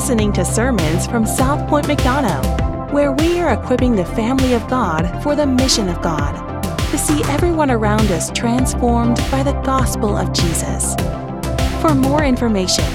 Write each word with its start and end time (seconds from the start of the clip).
listening 0.00 0.32
to 0.32 0.42
sermons 0.46 1.06
from 1.06 1.26
South 1.26 1.68
Point 1.68 1.84
McDonough, 1.84 2.90
where 2.90 3.12
we 3.12 3.38
are 3.38 3.52
equipping 3.52 3.94
the 3.94 4.04
family 4.06 4.54
of 4.54 4.66
God 4.66 5.22
for 5.22 5.36
the 5.36 5.44
mission 5.44 5.90
of 5.90 6.00
God 6.00 6.32
to 6.90 6.96
see 6.96 7.22
everyone 7.24 7.70
around 7.70 8.10
us 8.10 8.30
transformed 8.30 9.18
by 9.30 9.42
the 9.42 9.52
gospel 9.60 10.16
of 10.16 10.32
Jesus. 10.32 10.94
For 11.82 11.94
more 11.94 12.24
information, 12.24 12.86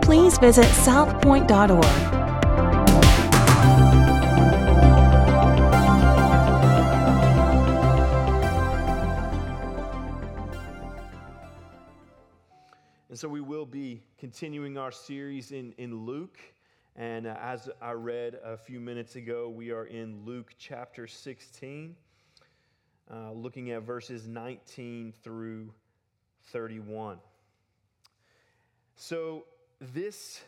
please 0.00 0.38
visit 0.38 0.64
southpoint.org. 0.64 2.13
will 13.64 13.70
be 13.70 14.02
continuing 14.18 14.76
our 14.76 14.92
series 14.92 15.50
in, 15.50 15.72
in 15.78 16.04
Luke. 16.04 16.36
And 16.96 17.26
uh, 17.26 17.34
as 17.40 17.70
I 17.80 17.92
read 17.92 18.38
a 18.44 18.58
few 18.58 18.78
minutes 18.78 19.16
ago, 19.16 19.48
we 19.48 19.70
are 19.70 19.86
in 19.86 20.22
Luke 20.26 20.52
chapter 20.58 21.06
16, 21.06 21.96
uh, 23.10 23.32
looking 23.32 23.70
at 23.70 23.80
verses 23.80 24.28
19 24.28 25.14
through 25.22 25.72
31. 26.48 27.16
So 28.96 29.46
this 29.80 30.42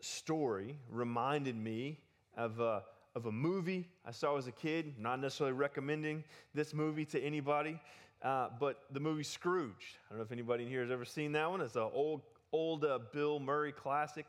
story 0.00 0.76
reminded 0.90 1.56
me 1.56 2.00
of 2.36 2.60
a, 2.60 2.82
of 3.14 3.24
a 3.24 3.32
movie 3.32 3.88
I 4.04 4.10
saw 4.10 4.36
as 4.36 4.46
a 4.46 4.52
kid, 4.52 4.92
not 4.98 5.20
necessarily 5.20 5.54
recommending 5.54 6.22
this 6.52 6.74
movie 6.74 7.06
to 7.06 7.18
anybody. 7.18 7.80
Uh, 8.22 8.48
but 8.58 8.82
the 8.90 9.00
movie 9.00 9.22
Scrooge. 9.22 9.96
I 10.06 10.10
don't 10.10 10.18
know 10.18 10.24
if 10.24 10.32
anybody 10.32 10.64
in 10.64 10.70
here 10.70 10.82
has 10.82 10.90
ever 10.90 11.04
seen 11.04 11.32
that 11.32 11.50
one. 11.50 11.60
It's 11.60 11.76
an 11.76 11.88
old, 11.94 12.20
old 12.52 12.84
uh, 12.84 12.98
Bill 13.12 13.40
Murray 13.40 13.72
classic. 13.72 14.26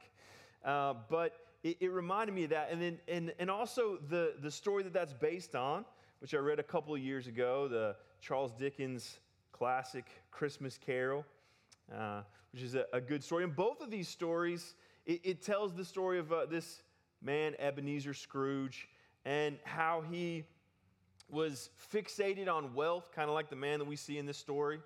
Uh, 0.64 0.94
but 1.10 1.34
it, 1.64 1.78
it, 1.82 1.92
reminded 1.92 2.34
me 2.34 2.46
of 2.46 2.52
that. 2.52 2.70
And 2.72 2.82
then, 2.82 3.00
and, 3.08 3.34
and 3.38 3.52
also 3.52 3.98
the, 4.10 4.36
the 4.42 4.52
story 4.52 4.84
that 4.84 4.94
that's 4.94 5.14
based 5.14 5.56
on, 5.56 5.84
which 6.20 6.34
I 6.34 6.38
read 6.38 6.60
a 6.60 6.64
couple 6.64 6.94
of 6.94 7.02
years 7.02 7.28
ago, 7.28 7.68
the 7.68 7.96
Charles 8.22 8.54
Dickens 8.54 9.20
classic 9.52 10.06
Christmas 10.32 10.78
Carol, 10.78 11.26
uh, 11.94 12.22
which 12.54 12.64
is 12.64 12.76
a, 12.76 12.86
a, 12.94 13.02
good 13.02 13.24
story. 13.24 13.44
And 13.44 13.56
both 13.56 13.82
of 13.82 13.92
these 13.92 14.08
stories, 14.08 14.76
it, 15.06 15.20
it 15.24 15.42
tells 15.42 15.74
the 15.74 15.84
story 15.84 16.18
of 16.20 16.32
uh, 16.32 16.46
this 16.46 16.84
man, 17.22 17.56
Ebenezer 17.60 18.14
Scrooge, 18.14 18.88
and 19.26 19.58
how 19.64 20.04
he 20.10 20.44
was 21.32 21.70
fixated 21.94 22.50
on 22.50 22.74
wealth, 22.74 23.12
kind 23.16 23.30
of 23.30 23.34
like 23.34 23.50
the 23.50 23.56
man 23.56 23.80
that 23.80 23.86
we 23.86 23.96
see 23.96 24.18
in 24.18 24.26
this 24.26 24.38
story. 24.38 24.80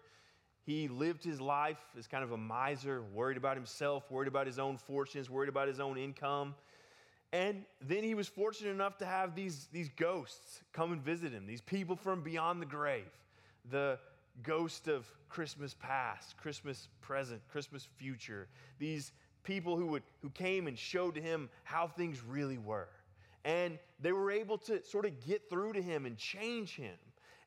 He 0.63 0.87
lived 0.87 1.23
his 1.23 1.41
life 1.41 1.79
as 1.97 2.07
kind 2.07 2.23
of 2.23 2.31
a 2.31 2.37
miser, 2.37 3.03
worried 3.13 3.37
about 3.37 3.55
himself, 3.55 4.09
worried 4.09 4.27
about 4.27 4.47
his 4.47 4.59
own 4.59 4.77
fortunes, 4.77 5.29
worried 5.29 5.49
about 5.49 5.67
his 5.67 5.79
own 5.79 5.97
income. 5.97 6.55
And 7.33 7.65
then 7.81 8.03
he 8.03 8.15
was 8.15 8.27
fortunate 8.27 8.71
enough 8.71 8.97
to 8.99 9.05
have 9.05 9.35
these, 9.35 9.67
these 9.71 9.89
ghosts 9.89 10.61
come 10.71 10.91
and 10.91 11.01
visit 11.01 11.31
him, 11.33 11.45
these 11.45 11.61
people 11.61 11.95
from 11.95 12.21
beyond 12.21 12.61
the 12.61 12.65
grave, 12.65 13.11
the 13.69 13.99
ghost 14.41 14.87
of 14.87 15.05
Christmas 15.29 15.75
past, 15.79 16.37
Christmas 16.37 16.87
present, 17.01 17.41
Christmas 17.47 17.87
future, 17.97 18.47
these 18.79 19.11
people 19.43 19.75
who, 19.75 19.87
would, 19.87 20.03
who 20.21 20.29
came 20.29 20.67
and 20.67 20.77
showed 20.77 21.15
to 21.15 21.21
him 21.21 21.49
how 21.63 21.87
things 21.87 22.23
really 22.23 22.57
were 22.57 22.89
and 23.45 23.77
they 23.99 24.11
were 24.11 24.31
able 24.31 24.57
to 24.57 24.83
sort 24.83 25.05
of 25.05 25.25
get 25.25 25.49
through 25.49 25.73
to 25.73 25.81
him 25.81 26.05
and 26.05 26.17
change 26.17 26.75
him. 26.75 26.97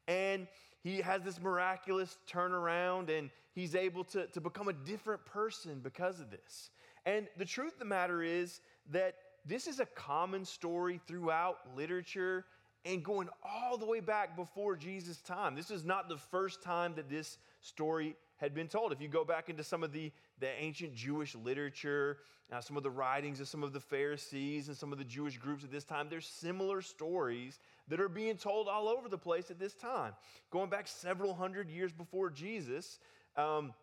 And 0.06 0.46
he 0.82 1.02
has 1.02 1.22
this 1.22 1.40
miraculous 1.40 2.16
turnaround, 2.32 3.10
and 3.10 3.30
he's 3.52 3.74
able 3.74 4.04
to, 4.04 4.26
to 4.28 4.40
become 4.40 4.68
a 4.68 4.72
different 4.72 5.26
person 5.26 5.80
because 5.82 6.20
of 6.20 6.30
this. 6.30 6.70
And 7.04 7.26
the 7.36 7.44
truth 7.44 7.74
of 7.74 7.78
the 7.80 7.84
matter 7.84 8.22
is 8.22 8.60
that 8.92 9.16
this 9.44 9.66
is 9.66 9.80
a 9.80 9.86
common 9.86 10.44
story 10.44 11.00
throughout 11.06 11.58
literature 11.76 12.44
and 12.84 13.04
going 13.04 13.28
all 13.42 13.76
the 13.76 13.84
way 13.84 14.00
back 14.00 14.36
before 14.36 14.76
Jesus' 14.76 15.20
time. 15.20 15.56
This 15.56 15.70
is 15.70 15.84
not 15.84 16.08
the 16.08 16.16
first 16.16 16.62
time 16.62 16.94
that 16.94 17.10
this 17.10 17.38
story 17.60 18.14
had 18.38 18.54
been 18.54 18.68
told. 18.68 18.92
If 18.92 19.00
you 19.00 19.08
go 19.08 19.24
back 19.24 19.48
into 19.48 19.62
some 19.62 19.84
of 19.84 19.92
the, 19.92 20.10
the 20.40 20.48
ancient 20.60 20.94
Jewish 20.94 21.34
literature, 21.34 22.18
uh, 22.50 22.60
some 22.60 22.76
of 22.76 22.82
the 22.82 22.90
writings 22.90 23.40
of 23.40 23.48
some 23.48 23.62
of 23.62 23.72
the 23.72 23.80
Pharisees 23.80 24.68
and 24.68 24.76
some 24.76 24.92
of 24.92 24.98
the 24.98 25.04
Jewish 25.04 25.36
groups 25.38 25.64
at 25.64 25.70
this 25.70 25.84
time, 25.84 26.08
there's 26.08 26.26
similar 26.26 26.80
stories 26.80 27.58
that 27.88 28.00
are 28.00 28.08
being 28.08 28.36
told 28.36 28.68
all 28.68 28.88
over 28.88 29.08
the 29.08 29.18
place 29.18 29.50
at 29.50 29.58
this 29.58 29.74
time. 29.74 30.14
Going 30.50 30.70
back 30.70 30.88
several 30.88 31.34
hundred 31.34 31.68
years 31.68 31.92
before 31.92 32.30
Jesus, 32.30 32.98
um, 33.36 33.74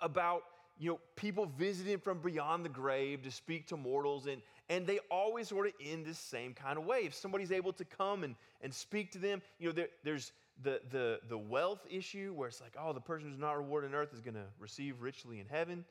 about 0.00 0.42
you 0.78 0.90
know 0.90 1.00
people 1.16 1.46
visiting 1.46 1.98
from 1.98 2.20
beyond 2.20 2.64
the 2.64 2.68
grave 2.68 3.22
to 3.22 3.30
speak 3.30 3.66
to 3.68 3.76
mortals 3.76 4.26
and 4.26 4.42
and 4.68 4.86
they 4.86 4.98
always 5.10 5.48
sort 5.48 5.66
of 5.66 5.72
end 5.84 6.04
this 6.04 6.18
same 6.18 6.52
kind 6.52 6.78
of 6.78 6.84
way 6.84 7.00
if 7.04 7.14
somebody's 7.14 7.52
able 7.52 7.72
to 7.72 7.84
come 7.84 8.24
and 8.24 8.34
and 8.60 8.74
speak 8.74 9.12
to 9.12 9.18
them 9.18 9.40
you 9.58 9.68
know 9.68 9.72
there, 9.72 9.88
there's 10.02 10.32
the, 10.62 10.80
the, 10.90 11.20
the 11.28 11.38
wealth 11.38 11.86
issue, 11.90 12.32
where 12.34 12.48
it's 12.48 12.60
like, 12.60 12.74
oh, 12.80 12.92
the 12.92 13.00
person 13.00 13.28
who's 13.28 13.38
not 13.38 13.56
rewarded 13.56 13.90
on 13.90 13.96
earth 13.96 14.14
is 14.14 14.20
going 14.20 14.34
to 14.34 14.46
receive 14.58 15.00
richly 15.00 15.40
in 15.40 15.46
heaven. 15.46 15.84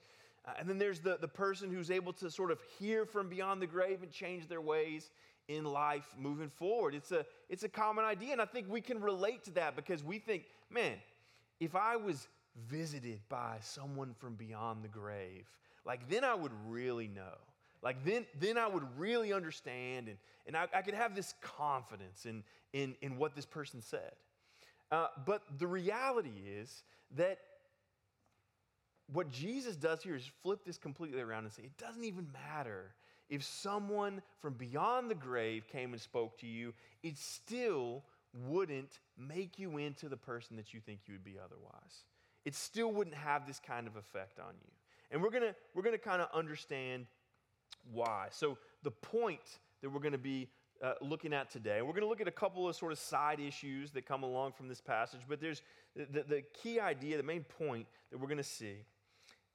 Uh, 0.45 0.51
and 0.59 0.69
then 0.69 0.77
there's 0.77 0.99
the, 0.99 1.17
the 1.19 1.27
person 1.27 1.71
who's 1.71 1.91
able 1.91 2.13
to 2.13 2.29
sort 2.29 2.51
of 2.51 2.59
hear 2.79 3.05
from 3.05 3.29
beyond 3.29 3.61
the 3.61 3.67
grave 3.67 4.03
and 4.03 4.11
change 4.11 4.47
their 4.47 4.61
ways 4.61 5.11
in 5.47 5.65
life 5.65 6.07
moving 6.17 6.49
forward. 6.49 6.95
It's 6.95 7.11
a, 7.11 7.25
it's 7.49 7.63
a 7.63 7.69
common 7.69 8.05
idea. 8.05 8.33
And 8.33 8.41
I 8.41 8.45
think 8.45 8.67
we 8.69 8.81
can 8.81 9.01
relate 9.01 9.43
to 9.45 9.51
that 9.51 9.75
because 9.75 10.03
we 10.03 10.19
think, 10.19 10.45
man, 10.69 10.95
if 11.59 11.75
I 11.75 11.95
was 11.95 12.27
visited 12.69 13.19
by 13.29 13.57
someone 13.61 14.13
from 14.17 14.35
beyond 14.35 14.83
the 14.83 14.87
grave, 14.87 15.45
like 15.85 16.09
then 16.09 16.23
I 16.23 16.33
would 16.35 16.51
really 16.67 17.07
know. 17.07 17.37
Like 17.81 18.05
then, 18.05 18.25
then 18.39 18.57
I 18.57 18.67
would 18.67 18.83
really 18.97 19.33
understand 19.33 20.07
and, 20.07 20.17
and 20.47 20.55
I, 20.55 20.67
I 20.73 20.81
could 20.81 20.93
have 20.93 21.15
this 21.15 21.33
confidence 21.41 22.25
in, 22.25 22.43
in, 22.71 22.95
in 23.01 23.17
what 23.17 23.35
this 23.35 23.45
person 23.45 23.81
said. 23.81 24.13
Uh, 24.93 25.07
but 25.25 25.41
the 25.57 25.65
reality 25.65 26.43
is 26.47 26.83
that 27.17 27.39
what 29.11 29.27
Jesus 29.27 29.75
does 29.75 30.03
here 30.03 30.15
is 30.15 30.29
flip 30.43 30.63
this 30.63 30.77
completely 30.77 31.19
around 31.19 31.45
and 31.45 31.51
say, 31.51 31.63
it 31.63 31.75
doesn't 31.79 32.03
even 32.03 32.27
matter 32.31 32.93
if 33.27 33.43
someone 33.43 34.21
from 34.39 34.53
beyond 34.53 35.09
the 35.09 35.15
grave 35.15 35.67
came 35.67 35.93
and 35.93 36.01
spoke 36.01 36.37
to 36.37 36.45
you, 36.45 36.75
it 37.01 37.17
still 37.17 38.03
wouldn't 38.45 38.99
make 39.17 39.57
you 39.57 39.77
into 39.77 40.09
the 40.09 40.17
person 40.17 40.55
that 40.57 40.75
you 40.75 40.79
think 40.79 40.99
you 41.07 41.15
would 41.15 41.23
be 41.23 41.37
otherwise. 41.43 42.05
It 42.45 42.53
still 42.53 42.91
wouldn't 42.91 43.15
have 43.15 43.47
this 43.47 43.59
kind 43.59 43.87
of 43.87 43.95
effect 43.95 44.39
on 44.39 44.53
you. 44.61 44.69
And 45.09 45.23
we're 45.23 45.31
gonna, 45.31 45.55
we're 45.73 45.81
to 45.93 45.97
kind 45.97 46.21
of 46.21 46.27
understand 46.35 47.07
why. 47.91 48.27
So, 48.29 48.59
the 48.83 48.91
point 48.91 49.59
that 49.81 49.89
we're 49.89 50.01
to 50.11 50.19
be 50.19 50.49
uh, 50.83 50.93
looking 51.01 51.33
at 51.33 51.49
today. 51.49 51.81
We're 51.81 51.93
going 51.93 52.01
to 52.01 52.07
look 52.07 52.21
at 52.21 52.27
a 52.27 52.31
couple 52.31 52.67
of 52.67 52.75
sort 52.75 52.91
of 52.91 52.99
side 52.99 53.39
issues 53.39 53.91
that 53.91 54.05
come 54.05 54.23
along 54.23 54.51
from 54.51 54.67
this 54.67 54.81
passage, 54.81 55.21
but 55.27 55.39
there's 55.39 55.61
the, 55.95 56.23
the 56.23 56.43
key 56.61 56.79
idea, 56.79 57.17
the 57.17 57.23
main 57.23 57.43
point 57.43 57.87
that 58.11 58.19
we're 58.19 58.27
going 58.27 58.37
to 58.37 58.43
see 58.43 58.75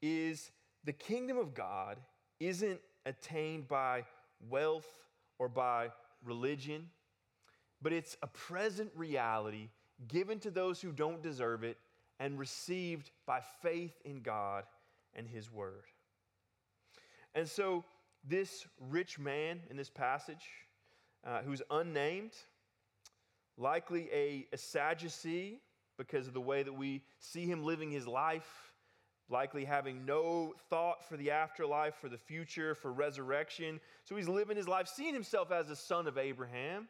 is 0.00 0.50
the 0.84 0.92
kingdom 0.92 1.36
of 1.36 1.54
God 1.54 1.98
isn't 2.40 2.80
attained 3.04 3.68
by 3.68 4.04
wealth 4.48 4.88
or 5.38 5.48
by 5.48 5.90
religion, 6.24 6.88
but 7.82 7.92
it's 7.92 8.16
a 8.22 8.26
present 8.26 8.90
reality 8.94 9.68
given 10.06 10.38
to 10.40 10.50
those 10.50 10.80
who 10.80 10.92
don't 10.92 11.22
deserve 11.22 11.62
it 11.62 11.76
and 12.20 12.38
received 12.38 13.10
by 13.26 13.40
faith 13.62 14.00
in 14.04 14.20
God 14.22 14.64
and 15.14 15.26
His 15.26 15.52
Word. 15.52 15.84
And 17.34 17.46
so, 17.46 17.84
this 18.24 18.66
rich 18.90 19.18
man 19.18 19.60
in 19.70 19.76
this 19.76 19.90
passage, 19.90 20.44
uh, 21.26 21.40
who's 21.42 21.62
unnamed, 21.70 22.32
likely 23.56 24.08
a, 24.12 24.46
a 24.52 24.58
Sadducee 24.58 25.60
because 25.96 26.26
of 26.28 26.34
the 26.34 26.40
way 26.40 26.62
that 26.62 26.72
we 26.72 27.02
see 27.18 27.44
him 27.44 27.64
living 27.64 27.90
his 27.90 28.06
life, 28.06 28.72
likely 29.28 29.64
having 29.64 30.06
no 30.06 30.54
thought 30.70 31.06
for 31.06 31.16
the 31.16 31.30
afterlife, 31.30 31.94
for 31.96 32.08
the 32.08 32.16
future, 32.16 32.74
for 32.74 32.92
resurrection. 32.92 33.80
So 34.04 34.16
he's 34.16 34.28
living 34.28 34.56
his 34.56 34.68
life, 34.68 34.88
seeing 34.88 35.12
himself 35.12 35.50
as 35.50 35.68
a 35.68 35.76
son 35.76 36.06
of 36.06 36.16
Abraham, 36.16 36.88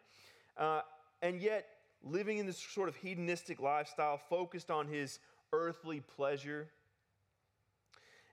uh, 0.57 0.83
and 1.23 1.41
yet 1.41 1.67
living 2.03 2.39
in 2.39 2.47
this 2.47 2.59
sort 2.59 2.89
of 2.89 2.97
hedonistic 2.97 3.61
lifestyle, 3.61 4.19
focused 4.19 4.71
on 4.71 4.87
his 4.87 5.19
earthly 5.53 6.01
pleasure. 6.01 6.69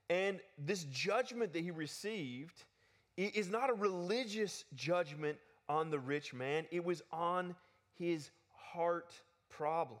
And 0.08 0.40
this 0.56 0.84
judgment 0.84 1.52
that 1.54 1.62
he 1.62 1.72
received 1.72 2.62
is 3.16 3.48
not 3.48 3.70
a 3.70 3.74
religious 3.74 4.64
judgment 4.74 5.38
on 5.68 5.90
the 5.90 5.98
rich 5.98 6.32
man, 6.32 6.66
it 6.70 6.84
was 6.84 7.02
on 7.12 7.54
his 7.98 8.30
heart 8.52 9.14
problem. 9.50 10.00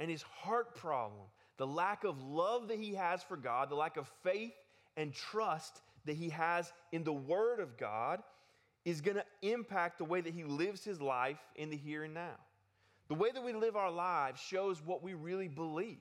And 0.00 0.10
his 0.10 0.22
heart 0.22 0.74
problem, 0.74 1.26
the 1.58 1.66
lack 1.66 2.04
of 2.04 2.22
love 2.22 2.68
that 2.68 2.78
he 2.78 2.94
has 2.94 3.22
for 3.22 3.36
God, 3.36 3.70
the 3.70 3.76
lack 3.76 3.96
of 3.96 4.10
faith 4.22 4.54
and 4.96 5.12
trust 5.12 5.80
that 6.04 6.16
he 6.16 6.30
has 6.30 6.72
in 6.90 7.04
the 7.04 7.12
Word 7.12 7.60
of 7.60 7.76
God, 7.76 8.22
is 8.84 9.00
going 9.00 9.16
to 9.16 9.24
impact 9.42 9.98
the 9.98 10.04
way 10.04 10.20
that 10.20 10.34
he 10.34 10.42
lives 10.42 10.82
his 10.82 11.00
life 11.00 11.38
in 11.54 11.70
the 11.70 11.76
here 11.76 12.02
and 12.02 12.14
now. 12.14 12.36
The 13.08 13.14
way 13.14 13.30
that 13.32 13.44
we 13.44 13.52
live 13.52 13.76
our 13.76 13.90
lives 13.90 14.40
shows 14.40 14.82
what 14.84 15.02
we 15.02 15.14
really 15.14 15.48
believe. 15.48 16.00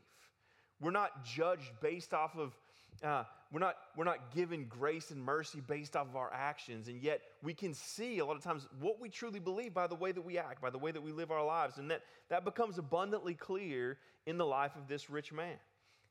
We're 0.80 0.92
not 0.92 1.24
judged 1.24 1.70
based 1.82 2.14
off 2.14 2.36
of 2.36 2.58
Uh, 3.04 3.24
we're, 3.52 3.60
not, 3.60 3.76
we're 3.98 4.06
not 4.06 4.34
given 4.34 4.66
grace 4.66 5.12
and 5.12 5.22
mercy 5.22 5.60
based 5.60 5.96
off 5.96 6.08
of 6.08 6.16
our 6.16 6.32
actions, 6.34 6.88
and 6.88 7.02
yet 7.02 7.22
we 7.42 7.54
can 7.54 7.74
see 7.74 8.20
a 8.20 8.26
lot 8.26 8.38
of 8.38 8.44
times 8.44 8.68
what 8.80 9.02
we 9.02 9.10
truly 9.10 9.40
believe 9.40 9.74
by 9.74 9.88
the 9.88 9.96
way 9.96 10.12
that 10.12 10.22
we 10.22 10.38
act, 10.38 10.62
by 10.62 10.70
the 10.70 10.78
way 10.78 10.92
that 10.92 11.02
we 11.02 11.12
live 11.12 11.32
our 11.32 11.46
lives. 11.46 11.78
And 11.78 11.90
that, 11.90 12.02
that 12.30 12.46
becomes 12.46 12.78
abundantly 12.78 13.34
clear 13.34 13.98
in 14.26 14.38
the 14.38 14.46
life 14.46 14.76
of 14.76 14.88
this 14.88 15.10
rich 15.10 15.34
man. 15.34 15.58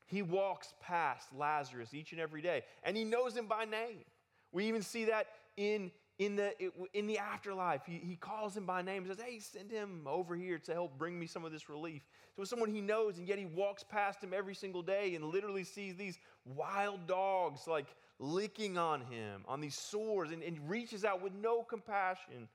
He 0.05 0.21
walks 0.21 0.73
past 0.81 1.29
Lazarus 1.33 1.93
each 1.93 2.11
and 2.11 2.19
every 2.19 2.41
day, 2.41 2.63
and 2.83 2.97
he 2.97 3.05
knows 3.05 3.35
him 3.35 3.47
by 3.47 3.63
name. 3.63 4.03
We 4.51 4.65
even 4.65 4.81
see 4.81 5.05
that 5.05 5.27
in, 5.55 5.91
in, 6.21 6.35
the, 6.35 6.53
in 6.93 7.07
the 7.07 7.17
afterlife. 7.17 7.81
He, 7.83 7.93
he 7.93 8.15
calls 8.15 8.55
him 8.55 8.63
by 8.63 8.83
name 8.83 9.03
and 9.03 9.07
says, 9.07 9.25
Hey, 9.25 9.39
send 9.39 9.71
him 9.71 10.05
over 10.05 10.35
here 10.35 10.59
to 10.59 10.71
help 10.71 10.95
bring 10.99 11.17
me 11.17 11.25
some 11.25 11.43
of 11.43 11.51
this 11.51 11.67
relief. 11.67 12.03
So, 12.35 12.43
it's 12.43 12.51
someone 12.51 12.69
he 12.69 12.79
knows, 12.79 13.17
and 13.17 13.27
yet 13.27 13.39
he 13.39 13.45
walks 13.45 13.83
past 13.83 14.23
him 14.23 14.31
every 14.31 14.53
single 14.53 14.83
day 14.83 15.15
and 15.15 15.25
literally 15.25 15.63
sees 15.63 15.95
these 15.95 16.19
wild 16.45 17.07
dogs 17.07 17.65
like 17.65 17.87
licking 18.19 18.77
on 18.77 19.01
him, 19.01 19.43
on 19.47 19.61
these 19.61 19.73
sores, 19.73 20.29
and, 20.29 20.43
and 20.43 20.69
reaches 20.69 21.03
out 21.03 21.23
with 21.23 21.33
no 21.33 21.63
compassion 21.63 22.47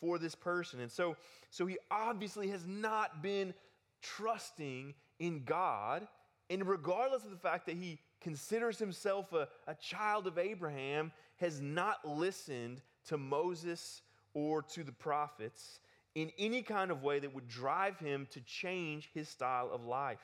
for 0.00 0.18
this 0.18 0.34
person. 0.34 0.80
And 0.80 0.92
so, 0.92 1.16
so 1.48 1.64
he 1.64 1.78
obviously 1.90 2.48
has 2.48 2.66
not 2.66 3.22
been 3.22 3.54
trusting 4.02 4.92
in 5.18 5.44
God. 5.44 6.06
And 6.50 6.68
regardless 6.68 7.24
of 7.24 7.30
the 7.30 7.38
fact 7.38 7.64
that 7.66 7.76
he 7.76 8.00
considers 8.20 8.78
himself 8.78 9.32
a, 9.32 9.48
a 9.66 9.74
child 9.76 10.26
of 10.26 10.36
Abraham, 10.36 11.10
has 11.36 11.60
not 11.60 12.06
listened 12.06 12.82
to 13.08 13.18
Moses 13.18 14.02
or 14.34 14.62
to 14.62 14.84
the 14.84 14.92
prophets 14.92 15.80
in 16.14 16.30
any 16.38 16.62
kind 16.62 16.90
of 16.90 17.02
way 17.02 17.18
that 17.18 17.34
would 17.34 17.48
drive 17.48 17.98
him 17.98 18.26
to 18.30 18.40
change 18.40 19.10
his 19.14 19.28
style 19.28 19.70
of 19.72 19.84
life. 19.84 20.18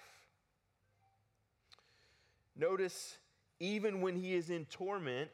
Notice, 2.56 3.16
even 3.58 4.00
when 4.00 4.16
he 4.16 4.34
is 4.34 4.50
in 4.50 4.66
torment, 4.66 5.30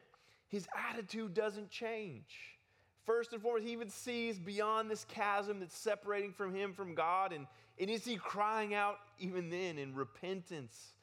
his 0.47 0.67
attitude 0.89 1.33
doesn't 1.33 1.69
change. 1.69 2.57
First 3.05 3.33
and 3.33 3.41
foremost, 3.41 3.65
he 3.65 3.71
even 3.71 3.89
sees 3.89 4.37
beyond 4.39 4.89
this 4.89 5.05
chasm 5.05 5.59
that's 5.59 5.77
separating 5.77 6.33
from 6.33 6.53
him 6.53 6.73
from 6.73 6.95
God, 6.95 7.31
and, 7.33 7.47
and 7.79 7.89
is 7.89 8.03
he 8.03 8.17
crying 8.17 8.73
out 8.73 8.97
even 9.19 9.49
then 9.49 9.77
in 9.77 9.95
repentance? 9.95 10.93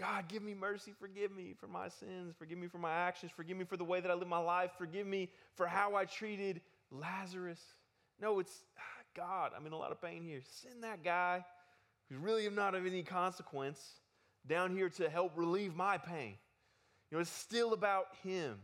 God, 0.00 0.28
give 0.28 0.42
me 0.42 0.54
mercy, 0.54 0.94
forgive 0.98 1.30
me 1.30 1.54
for 1.60 1.66
my 1.66 1.88
sins, 1.88 2.34
forgive 2.38 2.56
me 2.56 2.68
for 2.68 2.78
my 2.78 2.90
actions, 2.90 3.30
forgive 3.36 3.58
me 3.58 3.64
for 3.64 3.76
the 3.76 3.84
way 3.84 4.00
that 4.00 4.10
I 4.10 4.14
live 4.14 4.28
my 4.28 4.38
life, 4.38 4.70
forgive 4.78 5.06
me 5.06 5.28
for 5.56 5.66
how 5.66 5.94
I 5.94 6.06
treated 6.06 6.62
Lazarus. 6.90 7.60
No, 8.18 8.38
it's 8.38 8.64
ah, 8.78 9.02
God, 9.14 9.52
I'm 9.54 9.66
in 9.66 9.72
a 9.74 9.76
lot 9.76 9.92
of 9.92 10.00
pain 10.00 10.24
here. 10.24 10.40
Send 10.62 10.82
that 10.84 11.04
guy 11.04 11.44
who's 12.08 12.16
really 12.16 12.48
not 12.48 12.74
of 12.74 12.86
any 12.86 13.02
consequence 13.02 14.00
down 14.48 14.74
here 14.74 14.88
to 14.88 15.10
help 15.10 15.32
relieve 15.36 15.76
my 15.76 15.98
pain. 15.98 16.36
You 17.10 17.18
know, 17.18 17.20
it's 17.20 17.30
still 17.30 17.74
about 17.74 18.06
him. 18.22 18.56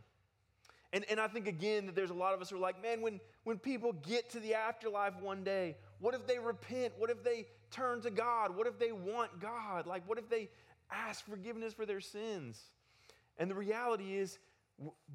And, 0.91 1.05
and 1.07 1.19
I 1.19 1.27
think 1.27 1.47
again 1.47 1.85
that 1.85 1.95
there's 1.95 2.09
a 2.09 2.15
lot 2.15 2.33
of 2.33 2.41
us 2.41 2.49
who 2.49 2.55
are 2.55 2.59
like, 2.59 2.81
man, 2.81 3.01
when, 3.01 3.19
when 3.43 3.59
people 3.59 3.93
get 3.93 4.31
to 4.31 4.39
the 4.39 4.55
afterlife 4.55 5.13
one 5.21 5.43
day, 5.43 5.75
what 5.99 6.15
if 6.15 6.25
they 6.25 6.39
repent? 6.39 6.93
What 6.97 7.11
if 7.11 7.23
they 7.23 7.45
turn 7.69 8.01
to 8.01 8.09
God? 8.09 8.55
What 8.55 8.65
if 8.65 8.79
they 8.79 8.91
want 8.91 9.39
God? 9.39 9.85
Like, 9.85 10.07
what 10.07 10.17
if 10.17 10.29
they 10.29 10.49
ask 10.91 11.25
forgiveness 11.25 11.73
for 11.73 11.85
their 11.85 12.01
sins? 12.01 12.61
And 13.37 13.49
the 13.49 13.55
reality 13.55 14.15
is, 14.15 14.39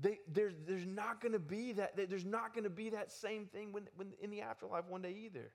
they, 0.00 0.19
there's, 0.26 0.54
there's 0.66 0.86
not 0.86 1.20
going 1.20 1.32
to 1.32 1.38
be 1.38 1.72
that 1.72 1.96
there's 1.96 2.24
not 2.24 2.52
going 2.52 2.64
to 2.64 2.70
be 2.70 2.90
that 2.90 3.12
same 3.12 3.46
thing 3.46 3.72
when, 3.72 3.88
when 3.96 4.12
in 4.20 4.30
the 4.30 4.40
afterlife 4.40 4.86
one 4.88 5.02
day 5.02 5.14
either. 5.24 5.52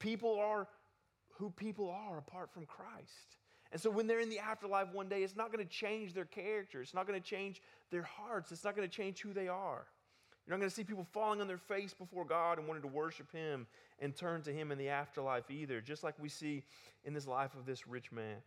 People 0.00 0.38
are 0.40 0.66
who 1.38 1.50
people 1.50 1.90
are 1.90 2.18
apart 2.18 2.52
from 2.52 2.66
christ. 2.66 3.36
And 3.72 3.80
so 3.80 3.90
when 3.90 4.06
they're 4.06 4.20
in 4.20 4.30
the 4.30 4.38
afterlife 4.38 4.92
one 4.92 5.08
day 5.08 5.22
it's 5.22 5.36
not 5.36 5.52
going 5.52 5.64
to 5.64 5.70
change 5.70 6.12
their 6.12 6.24
character 6.24 6.80
it's 6.80 6.94
not 6.94 7.06
going 7.06 7.20
to 7.20 7.26
change 7.26 7.62
their 7.90 8.02
hearts 8.02 8.50
it's 8.50 8.64
not 8.64 8.74
going 8.76 8.88
to 8.88 8.94
change 8.94 9.20
who 9.20 9.32
they 9.32 9.48
are. 9.48 9.86
You're 10.46 10.56
not 10.56 10.60
going 10.60 10.70
to 10.70 10.74
see 10.74 10.84
people 10.84 11.06
falling 11.12 11.40
on 11.40 11.46
their 11.46 11.56
face 11.56 11.94
before 11.94 12.24
god 12.24 12.58
and 12.58 12.66
wanting 12.66 12.82
to 12.82 12.88
worship 12.88 13.30
him 13.30 13.68
and 14.00 14.16
turn 14.16 14.42
to 14.42 14.52
him 14.52 14.72
in 14.72 14.78
the 14.78 14.88
afterlife 14.88 15.50
either 15.52 15.80
just 15.80 16.02
like 16.02 16.14
we 16.18 16.28
see 16.28 16.64
in 17.04 17.14
this 17.14 17.28
life 17.28 17.54
of 17.54 17.64
this 17.64 17.86
rich 17.86 18.10
man 18.10 18.38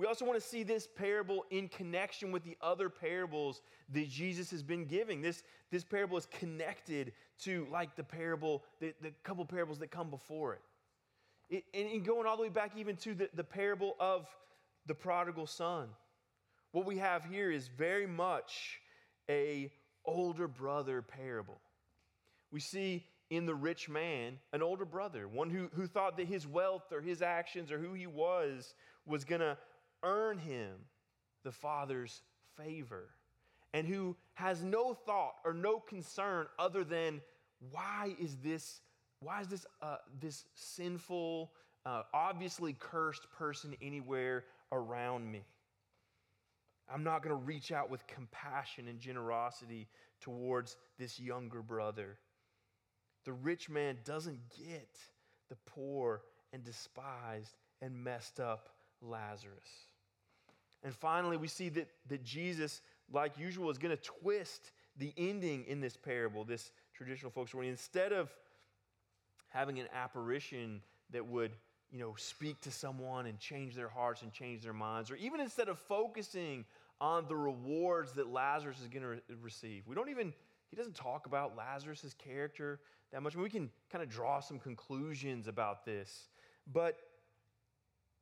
we 0.00 0.06
also 0.06 0.24
want 0.24 0.40
to 0.40 0.48
see 0.48 0.62
this 0.62 0.86
parable 0.86 1.44
in 1.50 1.68
connection 1.68 2.32
with 2.32 2.42
the 2.42 2.56
other 2.62 2.88
parables 2.88 3.60
that 3.92 4.08
Jesus 4.08 4.50
has 4.50 4.62
been 4.62 4.86
giving. 4.86 5.20
This, 5.20 5.42
this 5.70 5.84
parable 5.84 6.16
is 6.16 6.24
connected 6.24 7.12
to 7.40 7.66
like 7.70 7.96
the 7.96 8.02
parable, 8.02 8.64
the, 8.80 8.94
the 9.02 9.12
couple 9.24 9.44
parables 9.44 9.78
that 9.80 9.90
come 9.90 10.08
before 10.08 10.54
it. 10.54 10.62
it 11.50 11.64
and, 11.74 11.86
and 11.90 12.02
going 12.02 12.26
all 12.26 12.38
the 12.38 12.44
way 12.44 12.48
back 12.48 12.72
even 12.78 12.96
to 12.96 13.12
the, 13.12 13.28
the 13.34 13.44
parable 13.44 13.94
of 14.00 14.26
the 14.86 14.94
prodigal 14.94 15.46
son. 15.46 15.88
What 16.72 16.86
we 16.86 16.96
have 16.96 17.26
here 17.26 17.50
is 17.50 17.68
very 17.68 18.06
much 18.06 18.80
a 19.28 19.70
older 20.06 20.48
brother 20.48 21.02
parable. 21.02 21.60
We 22.50 22.60
see 22.60 23.04
in 23.28 23.44
the 23.44 23.54
rich 23.54 23.90
man 23.90 24.38
an 24.54 24.62
older 24.62 24.86
brother, 24.86 25.28
one 25.28 25.50
who, 25.50 25.68
who 25.74 25.86
thought 25.86 26.16
that 26.16 26.26
his 26.26 26.46
wealth 26.46 26.90
or 26.90 27.02
his 27.02 27.20
actions 27.20 27.70
or 27.70 27.78
who 27.78 27.92
he 27.92 28.06
was 28.06 28.72
was 29.04 29.24
going 29.24 29.42
to 29.42 29.58
earn 30.02 30.38
him 30.38 30.72
the 31.44 31.52
Father's 31.52 32.22
favor, 32.56 33.10
and 33.72 33.86
who 33.86 34.16
has 34.34 34.62
no 34.62 34.94
thought 34.94 35.34
or 35.44 35.54
no 35.54 35.78
concern 35.78 36.46
other 36.58 36.84
than 36.84 37.20
why 37.70 38.14
is 38.20 38.36
this, 38.42 38.80
why 39.20 39.40
is 39.40 39.48
this, 39.48 39.66
uh, 39.82 39.96
this 40.20 40.44
sinful, 40.54 41.52
uh, 41.86 42.02
obviously 42.12 42.74
cursed 42.78 43.30
person 43.30 43.74
anywhere 43.80 44.44
around 44.72 45.30
me? 45.30 45.44
I'm 46.92 47.04
not 47.04 47.22
going 47.22 47.36
to 47.36 47.44
reach 47.44 47.70
out 47.70 47.88
with 47.90 48.06
compassion 48.06 48.88
and 48.88 48.98
generosity 48.98 49.86
towards 50.20 50.76
this 50.98 51.20
younger 51.20 51.62
brother. 51.62 52.18
The 53.24 53.32
rich 53.32 53.68
man 53.68 53.98
doesn't 54.04 54.40
get 54.58 54.98
the 55.48 55.56
poor 55.66 56.22
and 56.52 56.64
despised 56.64 57.56
and 57.80 57.94
messed 57.94 58.40
up 58.40 58.70
Lazarus. 59.00 59.89
And 60.82 60.94
finally, 60.94 61.36
we 61.36 61.48
see 61.48 61.68
that, 61.70 61.88
that 62.08 62.24
Jesus, 62.24 62.80
like 63.12 63.38
usual, 63.38 63.70
is 63.70 63.78
going 63.78 63.96
to 63.96 64.02
twist 64.02 64.72
the 64.96 65.12
ending 65.16 65.64
in 65.66 65.80
this 65.80 65.96
parable, 65.96 66.44
this 66.44 66.72
traditional 66.94 67.30
folk 67.30 67.48
story. 67.48 67.68
Instead 67.68 68.12
of 68.12 68.30
having 69.48 69.78
an 69.78 69.86
apparition 69.92 70.80
that 71.10 71.26
would 71.26 71.52
you 71.90 71.98
know, 71.98 72.14
speak 72.16 72.60
to 72.60 72.70
someone 72.70 73.26
and 73.26 73.38
change 73.38 73.74
their 73.74 73.88
hearts 73.88 74.22
and 74.22 74.32
change 74.32 74.62
their 74.62 74.72
minds, 74.72 75.10
or 75.10 75.16
even 75.16 75.40
instead 75.40 75.68
of 75.68 75.78
focusing 75.78 76.64
on 77.00 77.26
the 77.26 77.36
rewards 77.36 78.12
that 78.12 78.28
Lazarus 78.28 78.80
is 78.80 78.88
going 78.88 79.02
to 79.02 79.08
re- 79.08 79.20
receive. 79.42 79.86
We 79.86 79.94
don't 79.94 80.10
even, 80.10 80.32
he 80.68 80.76
doesn't 80.76 80.94
talk 80.94 81.26
about 81.26 81.56
Lazarus' 81.56 82.14
character 82.16 82.78
that 83.12 83.22
much. 83.22 83.34
I 83.34 83.36
mean, 83.36 83.44
we 83.44 83.50
can 83.50 83.70
kind 83.90 84.04
of 84.04 84.10
draw 84.10 84.40
some 84.40 84.58
conclusions 84.58 85.48
about 85.48 85.84
this, 85.84 86.28
but 86.72 86.96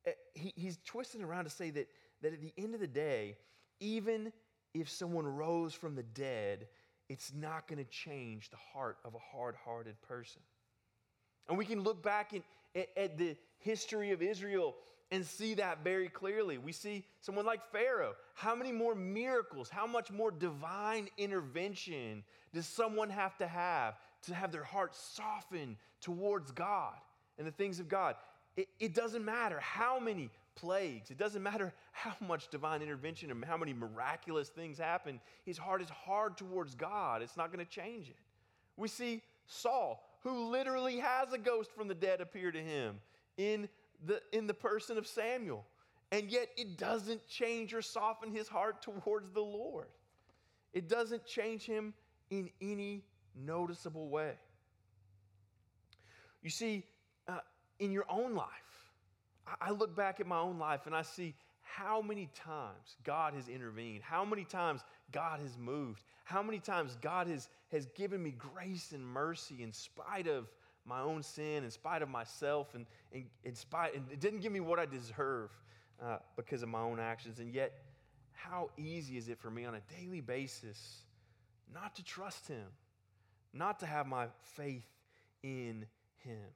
eh, 0.05 0.11
he, 0.33 0.53
he's 0.55 0.79
twisting 0.85 1.21
around 1.23 1.43
to 1.43 1.49
say 1.49 1.69
that 1.71 1.87
that 2.21 2.33
at 2.33 2.41
the 2.41 2.53
end 2.57 2.73
of 2.73 2.79
the 2.79 2.87
day, 2.87 3.37
even 3.79 4.31
if 4.73 4.89
someone 4.89 5.25
rose 5.25 5.73
from 5.73 5.95
the 5.95 6.03
dead, 6.03 6.67
it's 7.07 7.33
not 7.33 7.67
going 7.67 7.83
to 7.83 7.89
change 7.89 8.49
the 8.49 8.57
heart 8.57 8.97
of 9.03 9.15
a 9.15 9.19
hard 9.19 9.55
hearted 9.65 9.99
person. 10.01 10.41
And 11.47 11.57
we 11.57 11.65
can 11.65 11.81
look 11.81 12.03
back 12.03 12.33
in, 12.33 12.43
at, 12.75 12.87
at 12.95 13.17
the 13.17 13.35
history 13.57 14.11
of 14.11 14.21
Israel 14.21 14.75
and 15.11 15.25
see 15.25 15.55
that 15.55 15.83
very 15.83 16.07
clearly. 16.07 16.57
We 16.59 16.71
see 16.71 17.03
someone 17.21 17.45
like 17.45 17.61
Pharaoh. 17.71 18.13
How 18.35 18.53
many 18.53 18.71
more 18.71 18.93
miracles, 18.93 19.69
how 19.69 19.87
much 19.87 20.11
more 20.11 20.29
divine 20.29 21.09
intervention 21.17 22.23
does 22.53 22.67
someone 22.67 23.09
have 23.09 23.35
to 23.37 23.47
have 23.47 23.95
to 24.23 24.35
have 24.35 24.51
their 24.51 24.63
heart 24.63 24.95
softened 24.95 25.77
towards 26.01 26.51
God 26.51 26.95
and 27.39 27.47
the 27.47 27.51
things 27.51 27.79
of 27.79 27.87
God? 27.87 28.15
It, 28.55 28.67
it 28.79 28.93
doesn't 28.93 29.25
matter 29.25 29.59
how 29.59 29.99
many 29.99 30.29
plagues. 30.59 31.11
It 31.11 31.17
doesn't 31.17 31.43
matter 31.43 31.73
how 31.91 32.15
much 32.25 32.49
divine 32.49 32.81
intervention 32.81 33.31
and 33.31 33.43
how 33.45 33.57
many 33.57 33.73
miraculous 33.73 34.49
things 34.49 34.77
happen. 34.77 35.19
His 35.45 35.57
heart 35.57 35.81
is 35.81 35.89
hard 35.89 36.37
towards 36.37 36.75
God. 36.75 37.21
It's 37.21 37.37
not 37.37 37.51
going 37.51 37.65
to 37.65 37.71
change 37.71 38.09
it. 38.09 38.17
We 38.77 38.87
see 38.87 39.21
Saul, 39.47 40.03
who 40.21 40.49
literally 40.49 40.99
has 40.99 41.33
a 41.33 41.37
ghost 41.37 41.71
from 41.71 41.87
the 41.87 41.95
dead 41.95 42.21
appear 42.21 42.51
to 42.51 42.61
him 42.61 42.99
in 43.37 43.69
the, 44.05 44.21
in 44.31 44.47
the 44.47 44.53
person 44.53 44.97
of 44.97 45.07
Samuel. 45.07 45.65
And 46.11 46.31
yet 46.31 46.49
it 46.57 46.77
doesn't 46.77 47.27
change 47.27 47.73
or 47.73 47.81
soften 47.81 48.33
his 48.33 48.47
heart 48.47 48.81
towards 48.81 49.31
the 49.31 49.41
Lord. 49.41 49.87
It 50.73 50.87
doesn't 50.87 51.25
change 51.25 51.65
him 51.65 51.93
in 52.29 52.49
any 52.61 53.03
noticeable 53.35 54.09
way. 54.09 54.33
You 56.41 56.49
see, 56.49 56.83
uh, 57.27 57.39
in 57.79 57.91
your 57.91 58.05
own 58.09 58.33
life, 58.33 58.68
I 59.61 59.71
look 59.71 59.95
back 59.95 60.19
at 60.19 60.27
my 60.27 60.39
own 60.39 60.59
life 60.59 60.85
and 60.85 60.95
I 60.95 61.01
see 61.01 61.35
how 61.61 62.01
many 62.01 62.29
times 62.33 62.97
God 63.03 63.33
has 63.33 63.47
intervened, 63.47 64.01
how 64.01 64.25
many 64.25 64.43
times 64.43 64.81
God 65.11 65.39
has 65.39 65.57
moved, 65.57 66.03
how 66.23 66.41
many 66.41 66.59
times 66.59 66.97
God 67.01 67.27
has, 67.27 67.47
has 67.71 67.85
given 67.95 68.21
me 68.21 68.31
grace 68.31 68.91
and 68.91 69.05
mercy 69.05 69.61
in 69.61 69.71
spite 69.71 70.27
of 70.27 70.47
my 70.85 71.01
own 71.01 71.21
sin, 71.21 71.63
in 71.63 71.71
spite 71.71 72.01
of 72.01 72.09
myself, 72.09 72.73
and, 72.73 72.85
and 73.13 73.25
in 73.43 73.55
spite, 73.55 73.95
and 73.95 74.05
it 74.11 74.19
didn't 74.19 74.39
give 74.39 74.51
me 74.51 74.59
what 74.59 74.79
I 74.79 74.85
deserve 74.85 75.51
uh, 76.03 76.17
because 76.35 76.63
of 76.63 76.69
my 76.69 76.81
own 76.81 76.99
actions. 76.99 77.39
And 77.39 77.53
yet, 77.53 77.73
how 78.33 78.69
easy 78.77 79.17
is 79.17 79.29
it 79.29 79.37
for 79.37 79.51
me 79.51 79.65
on 79.65 79.75
a 79.75 79.81
daily 79.99 80.21
basis 80.21 81.03
not 81.73 81.95
to 81.95 82.03
trust 82.03 82.47
Him, 82.47 82.65
not 83.53 83.79
to 83.81 83.85
have 83.85 84.07
my 84.07 84.27
faith 84.41 84.87
in 85.43 85.85
Him? 86.19 86.47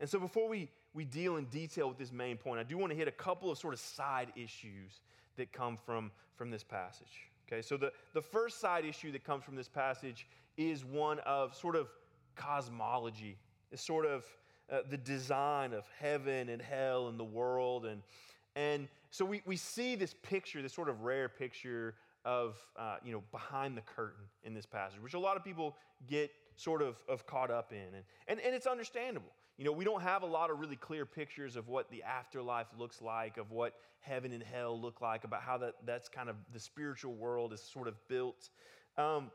And 0.00 0.08
so 0.08 0.18
before 0.18 0.48
we, 0.48 0.68
we 0.94 1.04
deal 1.04 1.36
in 1.36 1.44
detail 1.46 1.88
with 1.88 1.98
this 1.98 2.12
main 2.12 2.36
point, 2.36 2.60
I 2.60 2.62
do 2.62 2.78
want 2.78 2.90
to 2.92 2.96
hit 2.96 3.08
a 3.08 3.12
couple 3.12 3.50
of 3.50 3.58
sort 3.58 3.74
of 3.74 3.80
side 3.80 4.32
issues 4.36 5.00
that 5.36 5.52
come 5.52 5.76
from, 5.76 6.10
from 6.34 6.50
this 6.50 6.64
passage. 6.64 7.30
Okay, 7.46 7.62
so 7.62 7.76
the, 7.76 7.92
the 8.12 8.20
first 8.20 8.60
side 8.60 8.84
issue 8.84 9.10
that 9.12 9.24
comes 9.24 9.44
from 9.44 9.56
this 9.56 9.68
passage 9.68 10.26
is 10.56 10.84
one 10.84 11.18
of 11.20 11.54
sort 11.54 11.76
of 11.76 11.88
cosmology. 12.36 13.38
It's 13.72 13.84
sort 13.84 14.06
of 14.06 14.24
uh, 14.70 14.80
the 14.90 14.98
design 14.98 15.72
of 15.72 15.86
heaven 15.98 16.50
and 16.50 16.60
hell 16.60 17.08
and 17.08 17.18
the 17.18 17.24
world. 17.24 17.86
And, 17.86 18.02
and 18.54 18.88
so 19.10 19.24
we, 19.24 19.40
we 19.46 19.56
see 19.56 19.94
this 19.94 20.14
picture, 20.22 20.60
this 20.60 20.74
sort 20.74 20.88
of 20.88 21.02
rare 21.02 21.28
picture 21.28 21.94
of, 22.24 22.58
uh, 22.76 22.96
you 23.02 23.12
know, 23.12 23.22
behind 23.30 23.76
the 23.76 23.82
curtain 23.82 24.24
in 24.44 24.52
this 24.52 24.66
passage, 24.66 25.00
which 25.00 25.14
a 25.14 25.18
lot 25.18 25.36
of 25.36 25.44
people 25.44 25.76
get 26.06 26.30
sort 26.56 26.82
of, 26.82 26.96
of 27.08 27.26
caught 27.26 27.50
up 27.50 27.72
in. 27.72 27.94
And, 27.94 28.04
and, 28.26 28.40
and 28.40 28.54
it's 28.54 28.66
understandable. 28.66 29.32
You 29.58 29.64
know, 29.64 29.72
we 29.72 29.84
don't 29.84 30.02
have 30.02 30.22
a 30.22 30.26
lot 30.26 30.50
of 30.50 30.60
really 30.60 30.76
clear 30.76 31.04
pictures 31.04 31.56
of 31.56 31.66
what 31.66 31.90
the 31.90 32.04
afterlife 32.04 32.68
looks 32.78 33.02
like, 33.02 33.38
of 33.38 33.50
what 33.50 33.74
heaven 33.98 34.32
and 34.32 34.42
hell 34.42 34.80
look 34.80 35.00
like, 35.00 35.24
about 35.24 35.42
how 35.42 35.58
that, 35.58 35.74
that's 35.84 36.08
kind 36.08 36.30
of 36.30 36.36
the 36.52 36.60
spiritual 36.60 37.14
world 37.14 37.52
is 37.52 37.60
sort 37.60 37.88
of 37.88 37.94
built. 38.06 38.50
Um, 38.96 39.32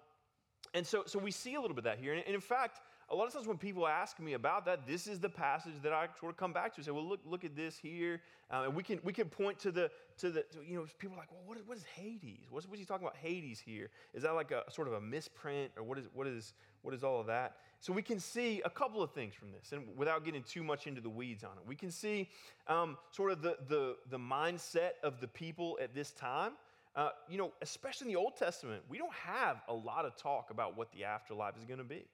and 0.73 0.87
so, 0.87 1.03
so 1.05 1.19
we 1.19 1.29
see 1.29 1.55
a 1.55 1.61
little 1.61 1.75
bit 1.75 1.85
of 1.85 1.91
that 1.91 1.99
here. 1.99 2.13
And, 2.13 2.23
in 2.23 2.39
fact, 2.39 2.79
a 3.09 3.15
lot 3.15 3.27
of 3.27 3.33
times 3.33 3.47
when 3.47 3.57
people 3.57 3.87
ask 3.87 4.19
me 4.19 4.33
about 4.33 4.65
that, 4.65 4.87
this 4.87 5.07
is 5.07 5.19
the 5.19 5.29
passage 5.29 5.73
that 5.83 5.93
I 5.93 6.07
sort 6.19 6.31
of 6.31 6.37
come 6.37 6.53
back 6.53 6.73
to 6.73 6.77
and 6.79 6.85
say, 6.85 6.91
well, 6.91 7.07
look, 7.07 7.19
look 7.25 7.43
at 7.43 7.55
this 7.55 7.77
here. 7.77 8.21
Uh, 8.51 8.63
and 8.65 8.75
we 8.75 8.83
can, 8.83 8.99
we 9.03 9.13
can 9.13 9.29
point 9.29 9.59
to 9.59 9.71
the, 9.71 9.89
to 10.17 10.29
the 10.29 10.43
to, 10.43 10.59
you 10.67 10.75
know, 10.75 10.85
people 10.99 11.15
are 11.15 11.19
like, 11.19 11.31
well, 11.31 11.41
what 11.45 11.57
is, 11.57 11.63
what 11.65 11.77
is 11.77 11.83
Hades? 11.83 12.47
What's, 12.49 12.67
what's 12.67 12.79
he 12.79 12.85
talking 12.85 13.05
about 13.05 13.17
Hades 13.17 13.59
here? 13.59 13.89
Is 14.13 14.23
that 14.23 14.33
like 14.33 14.51
a 14.51 14.63
sort 14.71 14.87
of 14.87 14.93
a 14.93 15.01
misprint 15.01 15.71
or 15.77 15.83
what 15.83 15.97
is, 15.97 16.05
what 16.13 16.27
is, 16.27 16.53
what 16.81 16.93
is 16.93 17.03
all 17.03 17.19
of 17.19 17.27
that? 17.27 17.57
So 17.79 17.91
we 17.91 18.01
can 18.01 18.19
see 18.19 18.61
a 18.63 18.69
couple 18.69 19.01
of 19.03 19.11
things 19.11 19.33
from 19.33 19.51
this, 19.51 19.73
and 19.73 19.83
without 19.97 20.23
getting 20.23 20.41
too 20.43 20.63
much 20.63 20.87
into 20.87 21.01
the 21.01 21.09
weeds 21.09 21.43
on 21.43 21.51
it, 21.51 21.67
we 21.67 21.75
can 21.75 21.91
see 21.91 22.29
um, 22.67 22.97
sort 23.11 23.31
of 23.33 23.41
the, 23.41 23.57
the, 23.67 23.97
the 24.09 24.17
mindset 24.17 24.91
of 25.03 25.19
the 25.19 25.27
people 25.27 25.77
at 25.81 25.93
this 25.93 26.11
time. 26.11 26.53
Uh, 26.95 27.09
you 27.27 27.37
know, 27.37 27.51
especially 27.61 28.07
in 28.07 28.13
the 28.13 28.19
Old 28.19 28.37
Testament, 28.37 28.83
we 28.87 28.97
don't 28.97 29.11
have 29.13 29.61
a 29.67 29.73
lot 29.73 30.05
of 30.05 30.15
talk 30.15 30.51
about 30.51 30.77
what 30.77 30.91
the 30.93 31.03
afterlife 31.03 31.57
is 31.57 31.65
going 31.65 31.79
to 31.79 31.83
be. 31.83 32.05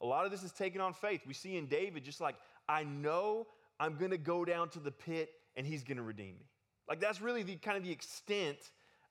A 0.00 0.06
lot 0.06 0.24
of 0.24 0.30
this 0.30 0.42
is 0.42 0.52
taken 0.52 0.80
on 0.80 0.94
faith. 0.94 1.22
We 1.26 1.34
see 1.34 1.56
in 1.56 1.66
David 1.66 2.04
just 2.04 2.20
like, 2.20 2.36
I 2.68 2.84
know 2.84 3.46
I'm 3.80 3.96
going 3.96 4.10
to 4.10 4.18
go 4.18 4.44
down 4.44 4.68
to 4.70 4.78
the 4.80 4.90
pit 4.90 5.30
and 5.56 5.66
he's 5.66 5.82
going 5.82 5.96
to 5.96 6.02
redeem 6.02 6.36
me. 6.38 6.46
Like 6.88 7.00
that's 7.00 7.20
really 7.20 7.42
the 7.42 7.56
kind 7.56 7.76
of 7.76 7.82
the 7.82 7.90
extent 7.90 8.58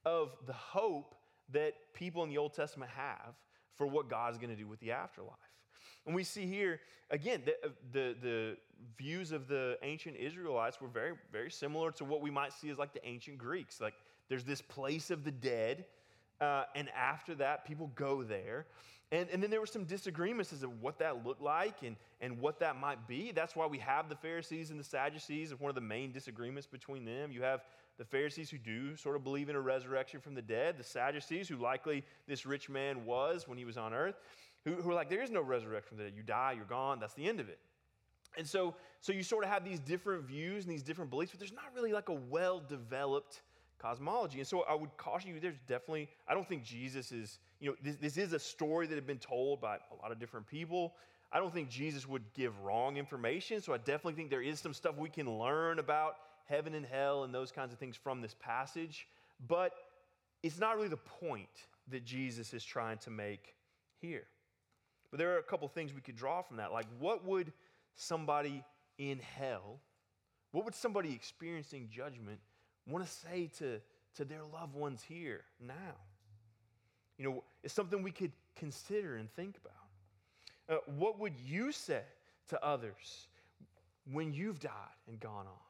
of 0.05 0.35
the 0.45 0.53
hope 0.53 1.15
that 1.51 1.73
people 1.93 2.23
in 2.23 2.29
the 2.29 2.37
Old 2.37 2.53
Testament 2.53 2.91
have 2.95 3.35
for 3.75 3.85
what 3.85 4.09
God's 4.09 4.37
going 4.37 4.49
to 4.49 4.55
do 4.55 4.67
with 4.67 4.79
the 4.79 4.91
afterlife. 4.91 5.35
And 6.05 6.15
we 6.15 6.23
see 6.23 6.47
here, 6.47 6.79
again, 7.11 7.41
the, 7.45 7.51
uh, 7.63 7.71
the, 7.91 8.15
the, 8.21 8.57
views 8.95 9.31
of 9.31 9.47
the 9.47 9.75
ancient 9.81 10.15
Israelites 10.17 10.79
were 10.79 10.87
very, 10.87 11.13
very 11.31 11.49
similar 11.49 11.91
to 11.91 12.05
what 12.05 12.21
we 12.21 12.29
might 12.29 12.53
see 12.53 12.69
as 12.69 12.77
like 12.77 12.93
the 12.93 13.05
ancient 13.07 13.37
Greeks. 13.37 13.81
Like 13.81 13.95
there's 14.29 14.43
this 14.43 14.61
place 14.61 15.09
of 15.09 15.23
the 15.23 15.31
dead, 15.31 15.85
uh, 16.41 16.63
and 16.75 16.89
after 16.89 17.35
that, 17.35 17.65
people 17.65 17.91
go 17.95 18.23
there. 18.23 18.65
And, 19.11 19.29
and 19.31 19.41
then 19.41 19.49
there 19.49 19.61
were 19.61 19.65
some 19.65 19.85
disagreements 19.85 20.51
as 20.51 20.59
to 20.59 20.67
what 20.67 20.99
that 20.99 21.25
looked 21.25 21.41
like 21.41 21.81
and, 21.81 21.95
and 22.19 22.39
what 22.41 22.59
that 22.59 22.77
might 22.79 23.07
be. 23.07 23.31
That's 23.31 23.55
why 23.55 23.65
we 23.65 23.77
have 23.77 24.09
the 24.09 24.15
Pharisees 24.15 24.69
and 24.69 24.79
the 24.79 24.83
Sadducees, 24.83 25.57
one 25.57 25.69
of 25.69 25.75
the 25.75 25.81
main 25.81 26.11
disagreements 26.11 26.67
between 26.67 27.05
them. 27.05 27.31
You 27.31 27.41
have 27.43 27.61
the 27.97 28.03
Pharisees 28.03 28.49
who 28.49 28.57
do 28.57 28.97
sort 28.97 29.15
of 29.15 29.23
believe 29.23 29.47
in 29.47 29.55
a 29.55 29.61
resurrection 29.61 30.19
from 30.19 30.35
the 30.35 30.41
dead, 30.41 30.77
the 30.77 30.83
Sadducees, 30.83 31.47
who 31.47 31.55
likely 31.55 32.03
this 32.27 32.45
rich 32.45 32.69
man 32.69 33.05
was 33.05 33.47
when 33.47 33.57
he 33.57 33.63
was 33.63 33.77
on 33.77 33.93
earth, 33.93 34.15
who, 34.65 34.73
who 34.73 34.91
are 34.91 34.93
like, 34.93 35.09
there 35.09 35.23
is 35.23 35.31
no 35.31 35.41
resurrection 35.41 35.89
from 35.89 35.97
the 35.97 36.03
dead. 36.03 36.13
You 36.15 36.23
die, 36.23 36.53
you're 36.57 36.65
gone, 36.65 36.99
that's 36.99 37.13
the 37.13 37.27
end 37.27 37.39
of 37.39 37.47
it. 37.47 37.59
And 38.37 38.45
so, 38.45 38.75
so 39.01 39.13
you 39.13 39.23
sort 39.23 39.45
of 39.45 39.49
have 39.49 39.63
these 39.63 39.79
different 39.79 40.25
views 40.25 40.65
and 40.65 40.71
these 40.71 40.83
different 40.83 41.09
beliefs, 41.09 41.31
but 41.31 41.39
there's 41.39 41.53
not 41.53 41.65
really 41.73 41.93
like 41.93 42.09
a 42.09 42.13
well 42.13 42.59
developed 42.59 43.41
cosmology. 43.79 44.39
And 44.39 44.47
so 44.47 44.61
I 44.61 44.73
would 44.73 44.95
caution 44.97 45.33
you, 45.33 45.39
there's 45.39 45.59
definitely, 45.67 46.09
I 46.27 46.33
don't 46.33 46.47
think 46.47 46.63
Jesus 46.63 47.11
is, 47.11 47.39
you 47.59 47.69
know, 47.69 47.75
this, 47.83 47.95
this 47.97 48.17
is 48.17 48.33
a 48.33 48.39
story 48.39 48.87
that 48.87 48.95
had 48.95 49.07
been 49.07 49.17
told 49.19 49.61
by 49.61 49.75
a 49.75 49.95
lot 50.01 50.11
of 50.11 50.19
different 50.19 50.47
people. 50.47 50.93
I 51.31 51.39
don't 51.39 51.53
think 51.53 51.69
Jesus 51.69 52.07
would 52.07 52.23
give 52.33 52.57
wrong 52.61 52.97
information. 52.97 53.61
So 53.61 53.73
I 53.73 53.77
definitely 53.77 54.13
think 54.13 54.29
there 54.29 54.41
is 54.41 54.59
some 54.59 54.73
stuff 54.73 54.97
we 54.97 55.09
can 55.09 55.39
learn 55.39 55.79
about 55.79 56.15
heaven 56.45 56.73
and 56.73 56.85
hell 56.85 57.23
and 57.23 57.33
those 57.33 57.51
kinds 57.51 57.73
of 57.73 57.79
things 57.79 57.95
from 57.95 58.21
this 58.21 58.35
passage. 58.39 59.07
But 59.47 59.73
it's 60.43 60.59
not 60.59 60.75
really 60.75 60.87
the 60.87 60.97
point 60.97 61.49
that 61.89 62.05
Jesus 62.05 62.53
is 62.53 62.63
trying 62.63 62.97
to 62.99 63.09
make 63.09 63.55
here. 63.99 64.23
But 65.11 65.19
there 65.19 65.35
are 65.35 65.39
a 65.39 65.43
couple 65.43 65.67
things 65.67 65.93
we 65.93 66.01
could 66.01 66.15
draw 66.15 66.41
from 66.41 66.57
that. 66.57 66.71
Like, 66.71 66.87
what 66.99 67.25
would 67.25 67.51
somebody 67.95 68.63
in 68.97 69.19
hell, 69.19 69.79
what 70.51 70.65
would 70.65 70.75
somebody 70.75 71.13
experiencing 71.13 71.89
judgment 71.91 72.39
want 72.87 73.05
to 73.05 73.11
say 73.11 73.49
to, 73.59 73.79
to 74.15 74.25
their 74.25 74.43
loved 74.53 74.75
ones 74.75 75.03
here 75.07 75.41
now? 75.59 75.95
You 77.17 77.25
know, 77.25 77.43
it's 77.63 77.73
something 77.73 78.03
we 78.03 78.11
could 78.11 78.31
consider 78.55 79.17
and 79.17 79.31
think 79.35 79.57
about. 79.57 80.77
Uh, 80.77 80.81
what 80.97 81.19
would 81.19 81.33
you 81.45 81.71
say 81.71 82.03
to 82.49 82.63
others 82.63 83.27
when 84.11 84.33
you've 84.33 84.59
died 84.59 84.71
and 85.07 85.19
gone 85.19 85.47
on? 85.47 85.67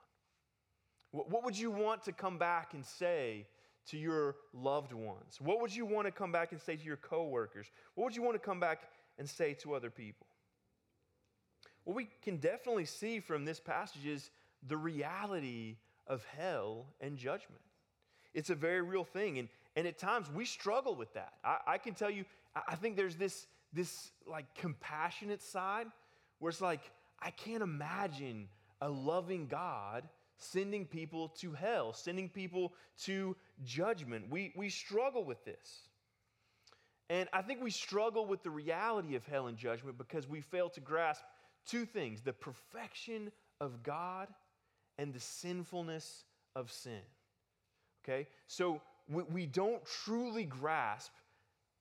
What, 1.11 1.29
what 1.29 1.43
would 1.43 1.57
you 1.57 1.71
want 1.71 2.03
to 2.03 2.11
come 2.11 2.37
back 2.37 2.73
and 2.73 2.85
say 2.85 3.47
to 3.89 3.97
your 3.97 4.35
loved 4.53 4.93
ones? 4.93 5.39
What 5.39 5.61
would 5.61 5.73
you 5.73 5.85
want 5.85 6.07
to 6.07 6.11
come 6.11 6.31
back 6.31 6.51
and 6.51 6.61
say 6.61 6.75
to 6.75 6.83
your 6.83 6.97
coworkers? 6.97 7.67
What 7.95 8.05
would 8.05 8.15
you 8.15 8.21
want 8.21 8.35
to 8.35 8.45
come 8.45 8.59
back 8.59 8.81
and 9.17 9.29
say 9.29 9.53
to 9.55 9.73
other 9.73 9.89
people? 9.89 10.27
What 11.83 11.95
we 11.95 12.09
can 12.21 12.37
definitely 12.37 12.85
see 12.85 13.19
from 13.19 13.45
this 13.45 13.59
passage 13.59 14.05
is 14.05 14.29
the 14.67 14.75
reality 14.75 15.77
of 16.07 16.25
hell 16.37 16.85
and 17.01 17.17
judgment. 17.17 17.61
It's 18.33 18.49
a 18.49 18.55
very 18.55 18.81
real 18.81 19.03
thing. 19.03 19.39
And, 19.39 19.49
and 19.75 19.87
at 19.87 19.97
times 19.97 20.27
we 20.33 20.45
struggle 20.45 20.95
with 20.95 21.13
that. 21.13 21.33
I, 21.43 21.57
I 21.67 21.77
can 21.77 21.93
tell 21.93 22.09
you, 22.09 22.25
I 22.67 22.75
think 22.75 22.95
there's 22.95 23.15
this, 23.15 23.47
this 23.73 24.11
like 24.25 24.45
compassionate 24.55 25.41
side 25.41 25.87
where 26.39 26.49
it's 26.49 26.61
like, 26.61 26.91
I 27.19 27.31
can't 27.31 27.63
imagine 27.63 28.47
a 28.81 28.89
loving 28.89 29.47
God 29.47 30.03
sending 30.37 30.85
people 30.85 31.29
to 31.39 31.51
hell, 31.51 31.93
sending 31.93 32.29
people 32.29 32.73
to 33.03 33.35
judgment. 33.63 34.25
We, 34.29 34.53
we 34.55 34.69
struggle 34.69 35.23
with 35.23 35.43
this. 35.45 35.89
And 37.09 37.29
I 37.33 37.41
think 37.41 37.63
we 37.63 37.71
struggle 37.71 38.25
with 38.25 38.43
the 38.43 38.49
reality 38.49 39.15
of 39.15 39.25
hell 39.25 39.47
and 39.47 39.57
judgment 39.57 39.97
because 39.97 40.27
we 40.27 40.41
fail 40.41 40.69
to 40.69 40.79
grasp 40.79 41.23
two 41.65 41.85
things 41.85 42.21
the 42.21 42.33
perfection 42.33 43.31
of 43.59 43.81
God 43.83 44.27
and 44.97 45.13
the 45.13 45.19
sinfulness 45.19 46.23
of 46.55 46.71
sin. 46.71 47.01
Okay? 48.03 48.27
So 48.47 48.81
we, 49.09 49.23
we 49.23 49.45
don't 49.45 49.83
truly 49.85 50.43
grasp 50.43 51.11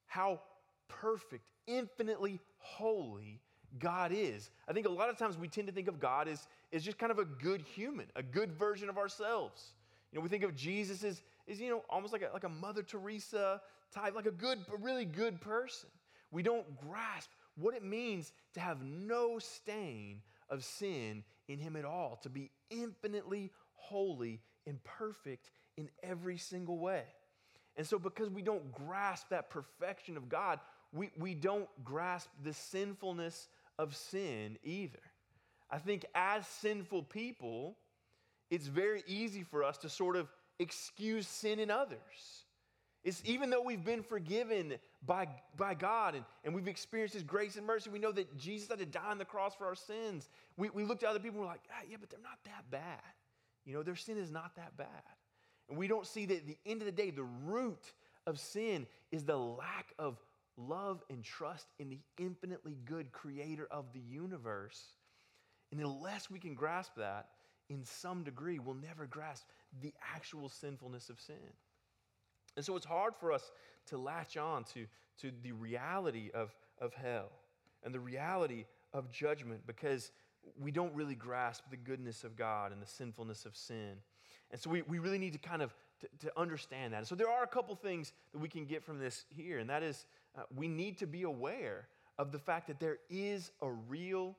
how 0.06 0.40
perfect, 0.88 1.50
infinitely 1.66 2.40
holy 2.58 3.40
God 3.78 4.12
is. 4.12 4.50
I 4.68 4.73
think 4.73 4.87
a 4.87 4.90
lot 4.90 5.08
of 5.08 5.18
times 5.18 5.37
we 5.37 5.49
tend 5.49 5.66
to 5.66 5.73
think 5.73 5.88
of 5.88 6.00
God 6.00 6.28
as, 6.28 6.46
as 6.73 6.82
just 6.82 6.99
kind 6.99 7.12
of 7.12 7.18
a 7.18 7.25
good 7.25 7.61
human, 7.61 8.06
a 8.16 8.23
good 8.23 8.52
version 8.52 8.88
of 8.88 8.99
ourselves. 8.99 9.73
You 10.12 10.18
know, 10.18 10.23
we 10.23 10.28
think 10.28 10.44
of 10.44 10.54
Jesus 10.54 11.04
as, 11.04 11.23
as 11.49 11.61
you 11.61 11.68
know, 11.68 11.82
almost 11.90 12.12
like 12.12 12.23
a, 12.23 12.30
like 12.32 12.44
a 12.44 12.49
Mother 12.49 12.82
Teresa 12.82 13.61
type, 13.92 14.14
like 14.14 14.26
a 14.26 14.30
good, 14.30 14.58
a 14.73 14.76
really 14.78 15.04
good 15.04 15.40
person. 15.40 15.90
We 16.30 16.42
don't 16.42 16.64
grasp 16.80 17.30
what 17.56 17.75
it 17.75 17.85
means 17.85 18.32
to 18.54 18.61
have 18.61 18.82
no 18.82 19.38
stain 19.38 20.23
of 20.49 20.64
sin 20.64 21.25
in 21.49 21.58
him 21.58 21.76
at 21.76 21.85
all, 21.85 22.18
to 22.23 22.28
be 22.28 22.50
infinitely 22.70 23.50
holy 23.75 24.40
and 24.66 24.82
perfect 24.85 25.50
in 25.76 25.88
every 26.02 26.38
single 26.38 26.78
way. 26.78 27.04
And 27.76 27.87
so, 27.87 27.99
because 27.99 28.30
we 28.30 28.42
don't 28.42 28.73
grasp 28.73 29.28
that 29.30 29.50
perfection 29.50 30.16
of 30.16 30.28
God, 30.28 30.61
we, 30.92 31.11
we 31.18 31.35
don't 31.35 31.68
grasp 31.85 32.28
the 32.42 32.54
sinfulness 32.54 33.49
of 33.78 33.94
sin 33.94 34.58
either. 34.64 34.99
I 35.70 35.78
think 35.78 36.06
as 36.14 36.46
sinful 36.46 37.04
people, 37.04 37.76
it's 38.50 38.66
very 38.66 39.02
easy 39.06 39.42
for 39.42 39.62
us 39.62 39.78
to 39.78 39.88
sort 39.88 40.16
of 40.16 40.28
excuse 40.58 41.26
sin 41.26 41.58
in 41.58 41.70
others. 41.70 41.99
It's 43.04 43.23
even 43.25 43.50
though 43.50 43.62
we've 43.62 43.85
been 43.85 44.02
forgiven 44.02 44.75
by, 45.06 45.28
by 45.56 45.75
God 45.75 46.14
and, 46.14 46.25
and 46.44 46.54
we've 46.54 46.68
experienced 46.68 47.14
His 47.14 47.22
grace 47.22 47.56
and 47.56 47.66
mercy, 47.66 47.90
we 47.90 47.98
know 47.98 48.12
that 48.12 48.36
Jesus 48.36 48.68
had 48.68 48.78
to 48.78 48.86
die 48.86 49.10
on 49.10 49.18
the 49.18 49.25
cross 49.25 49.54
for 49.54 49.66
our 49.66 49.75
sins. 49.75 50.28
We, 50.56 50.70
we 50.70 50.84
look 50.84 51.00
to 51.00 51.08
other 51.08 51.18
people 51.18 51.38
and 51.38 51.46
we're 51.46 51.52
like, 51.52 51.68
ah, 51.70 51.84
yeah, 51.88 51.96
but 52.00 52.10
they're 52.10 52.20
not 52.20 52.38
that 52.44 52.70
bad. 52.70 53.02
You 53.64 53.75
know, 53.75 53.82
their 53.82 53.96
sin 53.96 54.18
is 54.18 54.30
not 54.30 54.56
that 54.56 54.76
bad. 54.76 54.88
And 55.68 55.76
we 55.76 55.88
don't 55.88 56.06
see 56.06 56.26
that 56.26 56.36
at 56.36 56.46
the 56.46 56.58
end 56.64 56.82
of 56.82 56.86
the 56.86 56.92
day, 56.92 57.10
the 57.10 57.25
root 57.25 57.92
of 58.26 58.38
sin 58.38 58.86
is 59.10 59.25
the 59.25 59.36
lack 59.36 59.92
of 59.98 60.18
love 60.56 61.02
and 61.10 61.22
trust 61.22 61.66
in 61.78 61.88
the 61.88 62.00
infinitely 62.18 62.76
good 62.84 63.12
creator 63.12 63.66
of 63.70 63.86
the 63.92 64.00
universe. 64.00 64.82
And 65.72 65.80
unless 65.80 66.30
we 66.30 66.38
can 66.38 66.54
grasp 66.54 66.92
that, 66.96 67.28
in 67.68 67.84
some 67.84 68.22
degree, 68.22 68.58
we'll 68.58 68.76
never 68.76 69.06
grasp 69.06 69.46
the 69.82 69.92
actual 70.14 70.48
sinfulness 70.48 71.08
of 71.10 71.20
sin. 71.20 71.34
And 72.56 72.64
so 72.64 72.76
it's 72.76 72.86
hard 72.86 73.14
for 73.14 73.32
us 73.32 73.50
to 73.86 73.98
latch 73.98 74.36
on 74.36 74.64
to, 74.64 74.86
to 75.20 75.30
the 75.42 75.52
reality 75.52 76.30
of, 76.34 76.54
of 76.80 76.94
hell 76.94 77.30
and 77.84 77.94
the 77.94 78.00
reality 78.00 78.64
of 78.92 79.10
judgment 79.10 79.60
because 79.66 80.10
we 80.60 80.70
don't 80.70 80.94
really 80.94 81.14
grasp 81.14 81.64
the 81.70 81.76
goodness 81.76 82.25
of 82.25 82.36
God 82.36 82.72
and 82.72 82.80
the 82.80 82.86
sinfulness 82.86 83.44
of 83.44 83.56
sin. 83.56 83.96
And 84.50 84.60
so 84.60 84.70
we, 84.70 84.82
we 84.82 84.98
really 84.98 85.18
need 85.18 85.32
to 85.32 85.38
kind 85.38 85.62
of 85.62 85.75
to, 86.20 86.32
understand 86.36 86.92
that. 86.92 87.06
So 87.06 87.14
there 87.14 87.30
are 87.30 87.42
a 87.42 87.48
couple 87.48 87.75
things 87.75 88.12
that 88.32 88.38
we 88.38 88.48
can 88.48 88.64
get 88.64 88.82
from 88.84 88.98
this 88.98 89.25
here, 89.28 89.58
and 89.58 89.68
that 89.70 89.82
is 89.82 90.06
uh, 90.36 90.42
we 90.54 90.68
need 90.68 90.98
to 90.98 91.06
be 91.06 91.22
aware 91.22 91.88
of 92.18 92.32
the 92.32 92.38
fact 92.38 92.68
that 92.68 92.80
there 92.80 92.98
is 93.10 93.50
a 93.60 93.70
real 93.70 94.36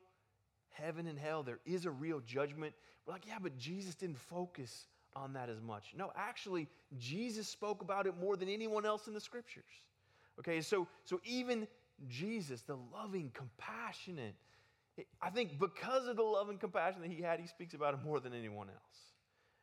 heaven 0.70 1.06
and 1.06 1.18
hell. 1.18 1.42
There 1.42 1.60
is 1.66 1.84
a 1.84 1.90
real 1.90 2.20
judgment. 2.20 2.74
We're 3.06 3.14
like, 3.14 3.26
yeah, 3.26 3.38
but 3.40 3.56
Jesus 3.58 3.94
didn't 3.94 4.18
focus 4.18 4.86
on 5.18 5.32
that 5.34 5.48
as 5.48 5.60
much. 5.60 5.92
No, 5.96 6.12
actually, 6.16 6.68
Jesus 6.98 7.48
spoke 7.48 7.82
about 7.82 8.06
it 8.06 8.14
more 8.18 8.36
than 8.36 8.48
anyone 8.48 8.86
else 8.86 9.06
in 9.08 9.14
the 9.14 9.20
scriptures. 9.20 9.64
Okay, 10.38 10.60
so, 10.60 10.86
so 11.04 11.20
even 11.24 11.66
Jesus, 12.08 12.62
the 12.62 12.76
loving, 12.92 13.30
compassionate, 13.34 14.34
I 15.20 15.30
think 15.30 15.58
because 15.58 16.06
of 16.06 16.16
the 16.16 16.22
love 16.22 16.48
and 16.48 16.58
compassion 16.58 17.02
that 17.02 17.10
he 17.10 17.22
had, 17.22 17.40
he 17.40 17.46
speaks 17.46 17.74
about 17.74 17.94
it 17.94 18.00
more 18.04 18.20
than 18.20 18.32
anyone 18.32 18.68
else. 18.68 18.98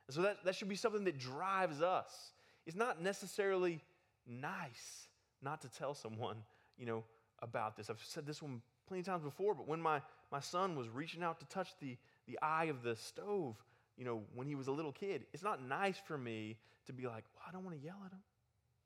And 0.07 0.15
so 0.15 0.21
that, 0.21 0.43
that 0.45 0.55
should 0.55 0.69
be 0.69 0.75
something 0.75 1.03
that 1.05 1.17
drives 1.17 1.81
us. 1.81 2.31
It's 2.65 2.75
not 2.75 3.01
necessarily 3.01 3.81
nice 4.27 5.07
not 5.41 5.61
to 5.61 5.69
tell 5.69 5.93
someone, 5.93 6.37
you 6.77 6.85
know, 6.85 7.03
about 7.41 7.75
this. 7.75 7.89
I've 7.89 8.01
said 8.03 8.25
this 8.25 8.41
one 8.41 8.61
plenty 8.87 9.01
of 9.01 9.05
times 9.05 9.23
before, 9.23 9.53
but 9.53 9.67
when 9.67 9.81
my, 9.81 10.01
my 10.31 10.39
son 10.39 10.75
was 10.75 10.89
reaching 10.89 11.23
out 11.23 11.39
to 11.39 11.45
touch 11.45 11.69
the, 11.79 11.97
the 12.27 12.39
eye 12.41 12.65
of 12.65 12.83
the 12.83 12.95
stove, 12.95 13.55
you 13.97 14.05
know, 14.05 14.21
when 14.33 14.47
he 14.47 14.55
was 14.55 14.67
a 14.67 14.71
little 14.71 14.91
kid, 14.91 15.25
it's 15.33 15.43
not 15.43 15.61
nice 15.61 15.97
for 16.05 16.17
me 16.17 16.57
to 16.87 16.93
be 16.93 17.03
like, 17.07 17.23
well, 17.35 17.45
I 17.47 17.51
don't 17.51 17.63
want 17.63 17.77
to 17.77 17.83
yell 17.83 18.01
at 18.05 18.11
him, 18.11 18.21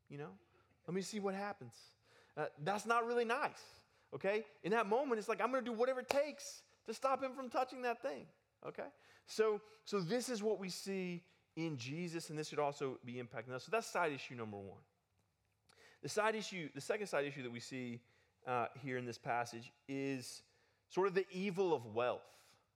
you 0.10 0.18
know? 0.18 0.32
Let 0.88 0.96
me 0.96 1.02
see 1.02 1.20
what 1.20 1.36
happens. 1.36 1.74
Uh, 2.38 2.46
that's 2.64 2.86
not 2.86 3.06
really 3.06 3.26
nice, 3.26 3.62
okay? 4.14 4.46
In 4.64 4.72
that 4.72 4.88
moment, 4.88 5.20
it's 5.20 5.28
like, 5.28 5.42
I'm 5.42 5.52
going 5.52 5.64
to 5.64 5.70
do 5.70 5.76
whatever 5.76 6.00
it 6.00 6.10
takes 6.10 6.64
to 6.88 6.94
stop 6.94 7.22
him 7.24 7.34
from 7.34 7.50
touching 7.50 7.82
that 7.84 8.02
thing, 8.02 8.26
okay? 8.68 8.88
So, 9.28 9.62
so 9.86 10.00
this 10.00 10.30
is 10.30 10.42
what 10.42 10.60
we 10.60 10.70
see 10.70 11.24
in 11.56 11.78
Jesus, 11.78 12.30
and 12.30 12.40
this 12.40 12.50
should 12.50 12.60
also 12.60 13.00
be 13.06 13.16
impacting 13.16 13.54
us. 13.54 13.64
So 13.66 13.70
that's 13.72 13.88
side 13.88 14.14
issue 14.14 14.36
number 14.36 14.58
one. 14.58 14.82
The 16.02 16.10
side 16.10 16.36
issue, 16.36 16.70
the 16.74 16.82
second 16.82 17.08
side 17.08 17.26
issue 17.26 17.44
that 17.44 17.52
we 17.52 17.60
see 17.60 18.00
uh, 18.48 18.68
here 18.82 18.98
in 18.98 19.06
this 19.06 19.18
passage 19.18 19.72
is 19.88 20.42
sort 20.90 21.08
of 21.08 21.14
the 21.14 21.26
evil 21.32 21.74
of 21.74 21.86
wealth. 21.94 22.22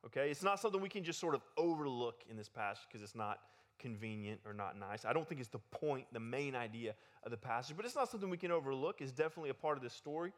Okay, 0.06 0.30
it's 0.30 0.44
not 0.44 0.60
something 0.60 0.82
we 0.82 0.90
can 0.90 1.04
just 1.04 1.20
sort 1.20 1.34
of 1.34 1.42
overlook 1.58 2.24
in 2.30 2.36
this 2.36 2.50
passage 2.50 2.84
because 2.88 3.02
it's 3.02 3.16
not 3.16 3.40
convenient 3.80 4.40
or 4.46 4.54
not 4.54 4.78
nice. 4.78 5.06
I 5.06 5.14
don't 5.14 5.28
think 5.28 5.40
it's 5.40 5.50
the 5.50 5.60
point, 5.72 6.06
the 6.12 6.20
main 6.20 6.56
idea 6.56 6.94
of 7.24 7.32
the 7.32 7.38
passage, 7.38 7.76
but 7.76 7.86
it's 7.86 7.96
not 7.96 8.10
something 8.10 8.30
we 8.30 8.38
can 8.38 8.52
overlook. 8.52 9.02
It's 9.02 9.12
definitely 9.12 9.50
a 9.50 9.54
part 9.54 9.78
of 9.78 9.84
this 9.84 9.94
story. 9.94 10.34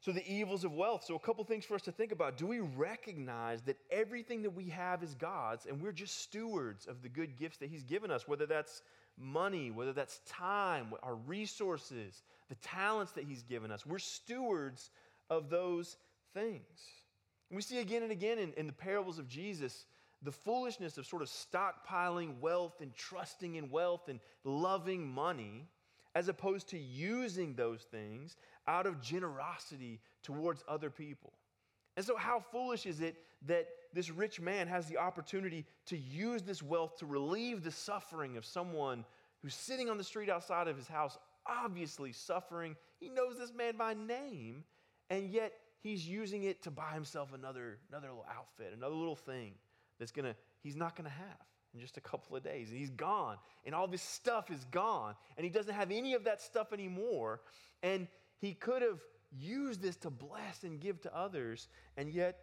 So, 0.00 0.12
the 0.12 0.26
evils 0.30 0.64
of 0.64 0.72
wealth. 0.72 1.04
So, 1.04 1.14
a 1.14 1.18
couple 1.18 1.42
things 1.44 1.64
for 1.64 1.76
us 1.76 1.82
to 1.82 1.92
think 1.92 2.12
about. 2.12 2.36
Do 2.36 2.46
we 2.46 2.60
recognize 2.60 3.62
that 3.62 3.78
everything 3.90 4.42
that 4.42 4.50
we 4.50 4.68
have 4.68 5.02
is 5.02 5.14
God's 5.14 5.66
and 5.66 5.80
we're 5.80 5.92
just 5.92 6.20
stewards 6.20 6.86
of 6.86 7.00
the 7.02 7.08
good 7.08 7.38
gifts 7.38 7.56
that 7.58 7.70
He's 7.70 7.84
given 7.84 8.10
us, 8.10 8.28
whether 8.28 8.44
that's 8.44 8.82
money, 9.16 9.70
whether 9.70 9.92
that's 9.92 10.20
time, 10.28 10.92
our 11.02 11.14
resources, 11.14 12.22
the 12.48 12.54
talents 12.56 13.12
that 13.12 13.24
He's 13.24 13.42
given 13.44 13.70
us? 13.70 13.86
We're 13.86 13.98
stewards 13.98 14.90
of 15.30 15.48
those 15.48 15.96
things. 16.34 17.03
We 17.54 17.62
see 17.62 17.78
again 17.78 18.02
and 18.02 18.12
again 18.12 18.38
in, 18.38 18.52
in 18.54 18.66
the 18.66 18.72
parables 18.72 19.18
of 19.18 19.28
Jesus 19.28 19.86
the 20.24 20.32
foolishness 20.32 20.96
of 20.96 21.06
sort 21.06 21.22
of 21.22 21.28
stockpiling 21.28 22.40
wealth 22.40 22.80
and 22.80 22.94
trusting 22.94 23.56
in 23.56 23.70
wealth 23.70 24.08
and 24.08 24.20
loving 24.42 25.06
money 25.06 25.68
as 26.14 26.28
opposed 26.28 26.68
to 26.68 26.78
using 26.78 27.54
those 27.54 27.82
things 27.82 28.36
out 28.66 28.86
of 28.86 29.00
generosity 29.00 30.00
towards 30.22 30.64
other 30.66 30.88
people. 30.88 31.32
And 31.96 32.04
so, 32.04 32.16
how 32.16 32.40
foolish 32.40 32.86
is 32.86 33.00
it 33.00 33.16
that 33.46 33.68
this 33.92 34.10
rich 34.10 34.40
man 34.40 34.66
has 34.66 34.86
the 34.86 34.98
opportunity 34.98 35.64
to 35.86 35.96
use 35.96 36.42
this 36.42 36.62
wealth 36.62 36.96
to 36.98 37.06
relieve 37.06 37.62
the 37.62 37.70
suffering 37.70 38.36
of 38.36 38.44
someone 38.44 39.04
who's 39.42 39.54
sitting 39.54 39.90
on 39.90 39.98
the 39.98 40.04
street 40.04 40.30
outside 40.30 40.66
of 40.66 40.76
his 40.76 40.88
house, 40.88 41.18
obviously 41.46 42.12
suffering? 42.12 42.74
He 42.98 43.10
knows 43.10 43.38
this 43.38 43.52
man 43.52 43.76
by 43.76 43.94
name, 43.94 44.64
and 45.10 45.30
yet 45.30 45.52
he's 45.84 46.08
using 46.08 46.44
it 46.44 46.62
to 46.62 46.70
buy 46.70 46.92
himself 46.94 47.34
another, 47.34 47.78
another 47.90 48.08
little 48.08 48.26
outfit, 48.34 48.72
another 48.74 48.94
little 48.94 49.14
thing 49.14 49.52
that's 50.00 50.10
gonna, 50.10 50.34
he's 50.62 50.74
not 50.74 50.96
gonna 50.96 51.10
have 51.10 51.46
in 51.74 51.80
just 51.80 51.98
a 51.98 52.00
couple 52.00 52.34
of 52.34 52.42
days. 52.42 52.70
And 52.70 52.78
he's 52.78 52.90
gone, 52.90 53.36
and 53.66 53.74
all 53.74 53.86
this 53.86 54.02
stuff 54.02 54.50
is 54.50 54.64
gone, 54.70 55.14
and 55.36 55.44
he 55.44 55.50
doesn't 55.50 55.74
have 55.74 55.90
any 55.90 56.14
of 56.14 56.24
that 56.24 56.40
stuff 56.40 56.72
anymore. 56.72 57.42
And 57.82 58.08
he 58.40 58.54
could 58.54 58.80
have 58.80 58.98
used 59.38 59.82
this 59.82 59.96
to 59.98 60.10
bless 60.10 60.64
and 60.64 60.80
give 60.80 61.02
to 61.02 61.14
others, 61.14 61.68
and 61.98 62.10
yet 62.10 62.38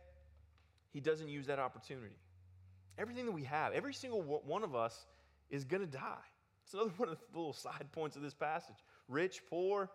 he 0.94 1.00
doesn't 1.00 1.28
use 1.28 1.48
that 1.48 1.58
opportunity. 1.58 2.20
Everything 3.00 3.26
that 3.26 3.32
we 3.32 3.44
have, 3.46 3.74
every 3.74 3.94
single 3.94 4.22
one 4.22 4.64
of 4.64 4.76
us 4.76 5.08
is 5.50 5.66
going 5.66 5.82
to 5.82 5.92
die. 5.92 6.28
It's 6.64 6.76
another 6.76 6.92
one 6.98 7.10
of 7.10 7.18
the 7.18 7.38
little 7.38 7.54
side 7.54 7.88
points 7.92 8.16
of 8.16 8.22
this 8.22 8.36
passage. 8.36 8.76
Rich, 9.08 9.42
poor, 9.50 9.90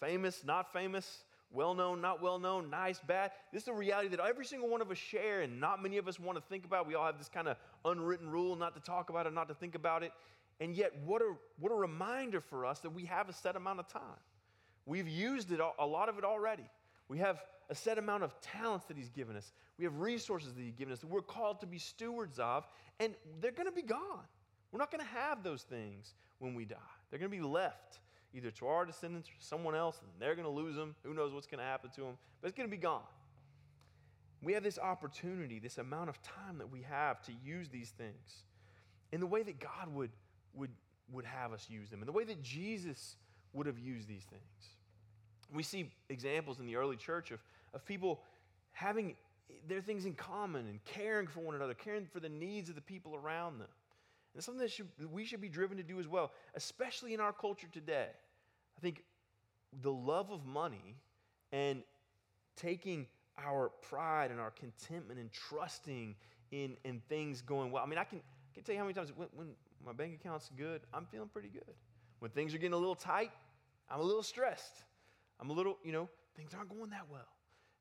famous, 0.00 0.44
not 0.44 0.70
famous, 0.70 1.24
well 1.52 1.74
known, 1.74 2.00
not 2.00 2.22
well 2.22 2.38
known, 2.38 2.70
nice, 2.70 3.00
bad. 3.00 3.32
This 3.52 3.62
is 3.62 3.68
a 3.68 3.72
reality 3.72 4.08
that 4.08 4.20
every 4.20 4.44
single 4.44 4.68
one 4.68 4.80
of 4.80 4.90
us 4.90 4.98
share, 4.98 5.42
and 5.42 5.60
not 5.60 5.82
many 5.82 5.98
of 5.98 6.06
us 6.06 6.20
want 6.20 6.38
to 6.38 6.44
think 6.48 6.64
about. 6.64 6.86
We 6.86 6.94
all 6.94 7.06
have 7.06 7.18
this 7.18 7.28
kind 7.28 7.48
of 7.48 7.56
unwritten 7.84 8.30
rule 8.30 8.54
not 8.56 8.74
to 8.74 8.80
talk 8.80 9.10
about 9.10 9.26
it, 9.26 9.34
not 9.34 9.48
to 9.48 9.54
think 9.54 9.74
about 9.74 10.02
it. 10.02 10.12
And 10.60 10.74
yet, 10.74 10.92
what 11.04 11.22
a, 11.22 11.34
what 11.58 11.72
a 11.72 11.74
reminder 11.74 12.40
for 12.40 12.66
us 12.66 12.80
that 12.80 12.90
we 12.90 13.04
have 13.06 13.28
a 13.28 13.32
set 13.32 13.56
amount 13.56 13.80
of 13.80 13.88
time. 13.88 14.02
We've 14.86 15.08
used 15.08 15.50
it, 15.52 15.60
a 15.78 15.86
lot 15.86 16.08
of 16.08 16.18
it 16.18 16.24
already. 16.24 16.64
We 17.08 17.18
have 17.18 17.42
a 17.68 17.74
set 17.74 17.98
amount 17.98 18.22
of 18.22 18.38
talents 18.40 18.86
that 18.86 18.96
He's 18.96 19.08
given 19.08 19.36
us. 19.36 19.52
We 19.78 19.84
have 19.84 19.98
resources 19.98 20.54
that 20.54 20.62
He's 20.62 20.74
given 20.74 20.92
us 20.92 21.00
that 21.00 21.08
we're 21.08 21.22
called 21.22 21.60
to 21.60 21.66
be 21.66 21.78
stewards 21.78 22.38
of, 22.38 22.66
and 22.98 23.14
they're 23.40 23.52
going 23.52 23.68
to 23.68 23.72
be 23.72 23.82
gone. 23.82 24.24
We're 24.70 24.78
not 24.78 24.92
going 24.92 25.04
to 25.04 25.12
have 25.12 25.42
those 25.42 25.62
things 25.62 26.14
when 26.38 26.54
we 26.54 26.64
die. 26.64 26.76
They're 27.10 27.18
going 27.18 27.30
to 27.30 27.36
be 27.36 27.42
left 27.42 27.98
either 28.34 28.50
to 28.50 28.66
our 28.66 28.84
descendants 28.84 29.28
or 29.28 29.32
someone 29.38 29.74
else, 29.74 29.98
and 30.00 30.10
they're 30.18 30.34
going 30.34 30.46
to 30.46 30.52
lose 30.52 30.76
them. 30.76 30.94
Who 31.02 31.14
knows 31.14 31.32
what's 31.32 31.46
going 31.46 31.58
to 31.58 31.64
happen 31.64 31.90
to 31.96 32.02
them? 32.02 32.18
But 32.40 32.48
it's 32.48 32.56
going 32.56 32.68
to 32.68 32.74
be 32.74 32.80
gone. 32.80 33.02
We 34.42 34.52
have 34.54 34.62
this 34.62 34.78
opportunity, 34.78 35.58
this 35.58 35.78
amount 35.78 36.08
of 36.08 36.20
time 36.22 36.58
that 36.58 36.70
we 36.70 36.82
have 36.82 37.22
to 37.22 37.32
use 37.44 37.68
these 37.68 37.90
things 37.90 38.44
in 39.12 39.20
the 39.20 39.26
way 39.26 39.42
that 39.42 39.58
God 39.58 39.92
would, 39.94 40.10
would, 40.54 40.70
would 41.12 41.24
have 41.24 41.52
us 41.52 41.66
use 41.68 41.90
them, 41.90 42.00
in 42.00 42.06
the 42.06 42.12
way 42.12 42.24
that 42.24 42.42
Jesus 42.42 43.16
would 43.52 43.66
have 43.66 43.78
used 43.78 44.08
these 44.08 44.24
things. 44.24 44.42
We 45.52 45.62
see 45.62 45.90
examples 46.08 46.60
in 46.60 46.66
the 46.66 46.76
early 46.76 46.96
church 46.96 47.32
of, 47.32 47.40
of 47.74 47.84
people 47.84 48.20
having 48.72 49.16
their 49.68 49.80
things 49.80 50.06
in 50.06 50.14
common 50.14 50.66
and 50.68 50.82
caring 50.84 51.26
for 51.26 51.40
one 51.40 51.54
another, 51.54 51.74
caring 51.74 52.06
for 52.06 52.20
the 52.20 52.28
needs 52.28 52.68
of 52.68 52.76
the 52.76 52.80
people 52.80 53.16
around 53.16 53.58
them. 53.58 53.68
And 54.32 54.38
it's 54.38 54.46
something 54.46 54.62
that 54.62 54.70
should, 54.70 54.88
we 55.10 55.24
should 55.24 55.40
be 55.40 55.48
driven 55.48 55.76
to 55.76 55.82
do 55.82 55.98
as 55.98 56.08
well, 56.08 56.32
especially 56.54 57.14
in 57.14 57.20
our 57.20 57.32
culture 57.32 57.68
today. 57.72 58.08
I 58.78 58.80
think 58.80 59.02
the 59.82 59.92
love 59.92 60.30
of 60.30 60.46
money 60.46 60.96
and 61.52 61.82
taking 62.56 63.06
our 63.38 63.70
pride 63.82 64.30
and 64.30 64.40
our 64.40 64.50
contentment 64.50 65.18
and 65.18 65.30
trusting 65.32 66.14
in, 66.50 66.76
in 66.84 67.00
things 67.08 67.42
going 67.42 67.70
well. 67.70 67.82
I 67.82 67.86
mean, 67.86 67.98
I 67.98 68.04
can, 68.04 68.18
I 68.18 68.54
can 68.54 68.62
tell 68.64 68.74
you 68.74 68.78
how 68.78 68.84
many 68.84 68.94
times 68.94 69.12
when, 69.16 69.28
when 69.34 69.48
my 69.84 69.92
bank 69.92 70.14
account's 70.20 70.50
good, 70.56 70.82
I'm 70.92 71.06
feeling 71.06 71.28
pretty 71.28 71.48
good. 71.48 71.74
When 72.18 72.30
things 72.30 72.54
are 72.54 72.58
getting 72.58 72.74
a 72.74 72.78
little 72.78 72.94
tight, 72.94 73.30
I'm 73.90 74.00
a 74.00 74.04
little 74.04 74.22
stressed. 74.22 74.84
I'm 75.40 75.50
a 75.50 75.52
little, 75.52 75.78
you 75.82 75.92
know, 75.92 76.08
things 76.36 76.52
aren't 76.54 76.68
going 76.68 76.90
that 76.90 77.06
well. 77.10 77.28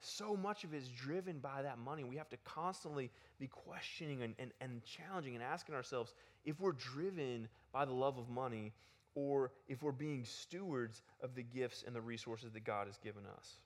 So 0.02 0.38
much 0.38 0.64
of 0.64 0.74
it 0.74 0.78
is 0.78 0.88
driven 0.88 1.40
by 1.40 1.62
that 1.64 1.78
money. 1.78 2.06
We 2.06 2.16
have 2.16 2.30
to 2.30 2.38
constantly 2.46 3.12
be 3.38 3.48
questioning 3.48 4.24
and, 4.24 4.34
and, 4.40 4.52
and 4.62 4.82
challenging 4.86 5.36
and 5.36 5.44
asking 5.44 5.76
ourselves 5.76 6.14
if 6.50 6.60
we're 6.60 6.74
driven 6.74 7.48
by 7.72 7.86
the 7.86 7.94
love 7.94 8.18
of 8.18 8.30
money 8.30 8.74
or 9.16 9.52
if 9.68 9.84
we're 9.84 9.92
being 9.92 10.24
stewards 10.26 11.02
of 11.22 11.36
the 11.36 11.44
gifts 11.44 11.84
and 11.86 11.96
the 11.96 12.02
resources 12.02 12.52
that 12.52 12.64
God 12.64 12.88
has 12.88 12.98
given 12.98 13.24
us. 13.38 13.58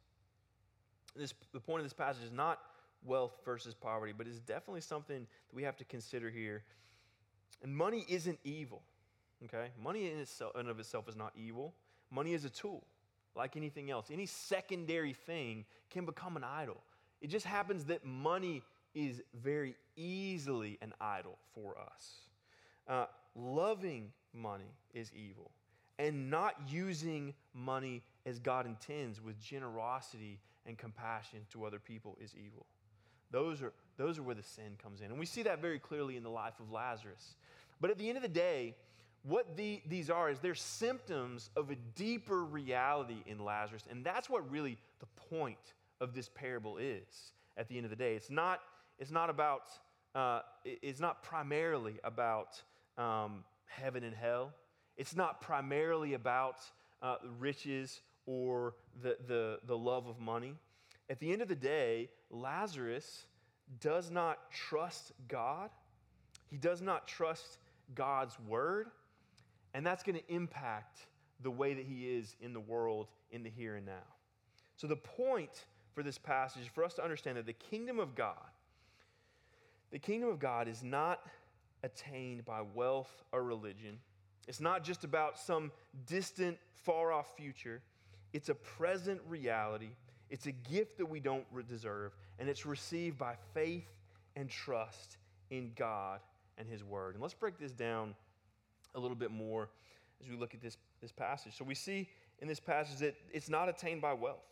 This, 1.15 1.34
the 1.52 1.60
point 1.60 1.80
of 1.80 1.86
this 1.86 1.93
passage 1.93 2.24
is 2.24 2.32
not 2.32 2.60
wealth 3.06 3.38
versus 3.46 3.74
poverty, 3.74 4.13
but 4.17 4.28
it's 4.28 4.39
definitely 4.39 4.82
something 4.82 5.19
that 5.19 5.56
we 5.56 5.63
have 5.63 5.78
to 5.78 5.86
consider 5.86 6.30
here. 6.30 6.63
And 7.62 7.76
money 7.76 8.06
isn't 8.10 8.39
evil, 8.43 8.82
okay? 9.46 9.67
Money 9.82 10.12
in, 10.12 10.19
itself, 10.19 10.54
in 10.60 10.67
of 10.67 10.80
itself 10.80 11.08
is 11.08 11.15
not 11.15 11.34
evil. 11.36 11.74
Money 12.10 12.34
is 12.34 12.46
a 12.46 12.50
tool 12.50 12.84
like 13.36 13.56
anything 13.56 13.91
else. 13.91 14.08
Any 14.12 14.26
secondary 14.26 15.13
thing 15.13 15.65
can 15.89 16.06
become 16.06 16.38
an 16.38 16.43
idol. 16.43 16.82
It 17.22 17.28
just 17.28 17.46
happens 17.46 17.86
that 17.86 18.06
money 18.06 18.63
is 18.93 19.22
very 19.34 19.76
easily 19.96 20.78
an 20.82 20.93
idol 21.00 21.38
for 21.54 21.76
us. 21.78 22.24
Uh, 22.88 23.06
loving 23.36 24.12
money 24.34 24.76
is 24.93 25.12
evil, 25.13 25.52
and 26.00 26.30
not 26.30 26.56
using 26.67 27.34
money 27.54 28.02
as 28.26 28.39
God 28.39 28.65
intends 28.65 29.22
with 29.22 29.39
generosity 29.39 30.39
and 30.65 30.78
compassion 30.78 31.39
to 31.52 31.65
other 31.65 31.80
people 31.80 32.17
is 32.22 32.34
evil. 32.36 32.65
Those 33.32 33.62
are, 33.62 33.74
those 33.98 34.17
are 34.17 34.24
where 34.24 34.36
the 34.36 34.43
sin 34.43 34.78
comes 34.82 35.02
in. 35.02 35.08
And 35.08 35.19
we 35.19 35.26
see 35.26 35.43
that 35.43 35.62
very 35.62 35.80
clearly 35.80 36.17
in 36.17 36.24
the 36.24 36.30
life 36.30 36.60
of 36.60 36.72
Lazarus. 36.72 37.36
But 37.82 37.89
at 37.89 37.98
the 37.98 38.08
end 38.08 38.17
of 38.17 38.24
the 38.24 38.30
day, 38.30 38.76
what 39.24 39.58
the, 39.58 39.82
these 39.88 40.10
are 40.10 40.30
is 40.30 40.39
they're 40.39 40.56
symptoms 40.56 41.50
of 41.56 41.72
a 41.72 41.76
deeper 41.96 42.43
reality 42.43 43.24
in 43.26 43.43
Lazarus. 43.43 43.84
And 43.89 44.06
that's 44.06 44.30
what 44.30 44.50
really 44.52 44.78
the 45.00 45.08
point 45.30 45.74
of 46.00 46.13
this 46.13 46.30
parable 46.30 46.78
is 46.78 47.32
at 47.58 47.67
the 47.67 47.78
end 47.78 47.86
of 47.86 47.89
the 47.89 47.96
day. 47.96 48.15
It's 48.15 48.30
not, 48.30 48.62
it's 49.00 49.12
not 49.12 49.30
about, 49.30 49.72
uh, 50.13 50.41
it's 50.63 51.00
not 51.00 51.24
primarily 51.24 51.96
about 52.04 52.62
um, 52.97 53.43
heaven 53.65 54.03
and 54.03 54.15
hell. 54.15 54.53
It's 54.97 55.15
not 55.15 55.41
primarily 55.41 56.13
about 56.13 56.58
uh, 57.01 57.15
riches 57.39 58.01
or 58.25 58.75
the, 59.01 59.17
the, 59.27 59.60
the 59.65 59.77
love 59.77 60.08
of 60.08 60.19
money. 60.19 60.56
At 61.10 61.19
the 61.19 61.32
end 61.32 61.41
of 61.41 61.47
the 61.47 61.56
day, 61.56 62.10
Lazarus 62.29 63.25
does 63.79 64.12
not 64.12 64.51
trust 64.51 65.12
God. 65.27 65.69
He 66.49 66.58
does 66.58 66.82
not 66.82 67.08
trust 67.08 67.58
God's 67.95 68.38
word. 68.47 68.88
And 69.73 69.86
that's 69.86 70.03
going 70.03 70.17
to 70.17 70.34
impact 70.34 70.99
the 71.41 71.51
way 71.51 71.73
that 71.73 71.86
he 71.86 72.15
is 72.15 72.36
in 72.41 72.53
the 72.53 72.60
world 72.60 73.08
in 73.32 73.43
the 73.43 73.49
here 73.49 73.75
and 73.75 73.86
now. 73.86 74.08
So, 74.77 74.88
the 74.88 74.95
point 74.95 75.65
for 75.93 76.03
this 76.03 76.17
passage 76.17 76.63
is 76.63 76.67
for 76.67 76.84
us 76.84 76.93
to 76.95 77.03
understand 77.03 77.38
that 77.38 77.45
the 77.45 77.53
kingdom 77.53 77.99
of 77.99 78.15
God, 78.15 78.38
the 79.91 79.99
kingdom 79.99 80.29
of 80.29 80.39
God 80.39 80.67
is 80.67 80.84
not 80.84 81.21
attained 81.84 82.46
by 82.46 82.62
wealth 82.74 83.24
or 83.32 83.43
religion. 83.43 84.00
It's 84.48 84.60
not 84.60 84.84
just 84.84 85.04
about 85.04 85.38
some 85.38 85.72
distant, 86.06 86.58
far 86.74 87.12
off 87.12 87.36
future. 87.36 87.82
It's 88.34 88.50
a 88.50 88.56
present 88.56 89.22
reality. 89.28 89.91
It's 90.30 90.48
a 90.48 90.52
gift 90.52 90.98
that 90.98 91.06
we 91.06 91.19
don't 91.19 91.46
deserve, 91.67 92.13
and 92.39 92.50
it's 92.50 92.65
received 92.65 93.17
by 93.17 93.36
faith 93.54 93.88
and 94.36 94.50
trust 94.50 95.17
in 95.52 95.72
God 95.76 96.19
and 96.58 96.67
His 96.67 96.84
Word. 96.84 97.13
And 97.13 97.22
let's 97.22 97.36
break 97.36 97.60
this 97.60 97.72
down 97.72 98.15
a 98.96 99.00
little 99.00 99.15
bit 99.15 99.32
more 99.32 99.69
as 100.22 100.30
we 100.30 100.36
look 100.36 100.54
at 100.54 100.62
this, 100.62 100.78
this 101.02 101.12
passage. 101.12 101.56
So 101.58 101.63
we 101.63 101.76
see 101.76 102.10
in 102.39 102.48
this 102.48 102.60
passage 102.60 103.00
that 103.00 103.15
it's 103.32 103.50
not 103.50 103.69
attained 103.69 104.02
by 104.02 104.13
wealth. 104.13 104.43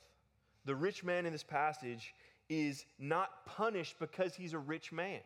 The 0.65 0.75
rich 0.75 1.03
man 1.03 1.25
in 1.25 1.31
this 1.31 1.43
passage 1.43 2.13
is 2.49 2.85
not 2.99 3.45
punished 3.45 3.95
because 3.99 4.35
he's 4.35 4.53
a 4.53 4.59
rich 4.59 4.91
man. 4.91 5.21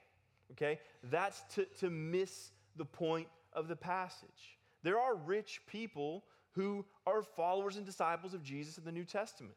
Okay? 0.52 0.80
That's 1.04 1.42
to, 1.56 1.66
to 1.80 1.90
miss 1.90 2.52
the 2.76 2.86
point 2.86 3.28
of 3.54 3.68
the 3.68 3.76
passage. 3.76 4.58
There 4.84 5.00
are 5.00 5.16
rich 5.16 5.62
people 5.68 6.24
who 6.52 6.86
are 7.06 7.22
followers 7.22 7.78
and 7.78 7.86
disciples 7.86 8.34
of 8.34 8.44
Jesus 8.44 8.78
in 8.78 8.86
the 8.86 8.92
New 8.92 9.04
Testament. 9.04 9.56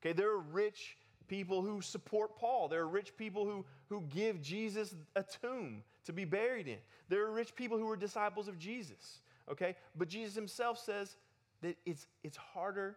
Okay, 0.00 0.12
there 0.12 0.30
are 0.30 0.38
rich 0.38 0.96
people 1.26 1.62
who 1.62 1.82
support 1.82 2.36
Paul. 2.36 2.68
There 2.68 2.80
are 2.80 2.88
rich 2.88 3.16
people 3.16 3.44
who, 3.44 3.64
who 3.88 4.02
give 4.08 4.40
Jesus 4.40 4.94
a 5.14 5.22
tomb 5.22 5.82
to 6.04 6.12
be 6.12 6.24
buried 6.24 6.68
in. 6.68 6.78
There 7.08 7.26
are 7.26 7.32
rich 7.32 7.54
people 7.54 7.76
who 7.76 7.88
are 7.90 7.96
disciples 7.96 8.48
of 8.48 8.58
Jesus. 8.58 9.20
Okay, 9.50 9.76
but 9.96 10.08
Jesus 10.08 10.34
himself 10.34 10.78
says 10.78 11.16
that 11.62 11.76
it's, 11.84 12.06
it's 12.22 12.36
harder 12.36 12.96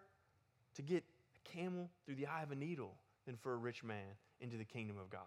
to 0.76 0.82
get 0.82 1.04
a 1.36 1.50
camel 1.50 1.90
through 2.06 2.16
the 2.16 2.28
eye 2.28 2.44
of 2.44 2.52
a 2.52 2.56
needle 2.56 2.96
than 3.26 3.36
for 3.36 3.54
a 3.54 3.58
rich 3.58 3.84
man 3.84 4.16
into 4.40 4.58
the 4.58 4.66
kingdom 4.66 4.98
of 4.98 5.10
God. 5.10 5.22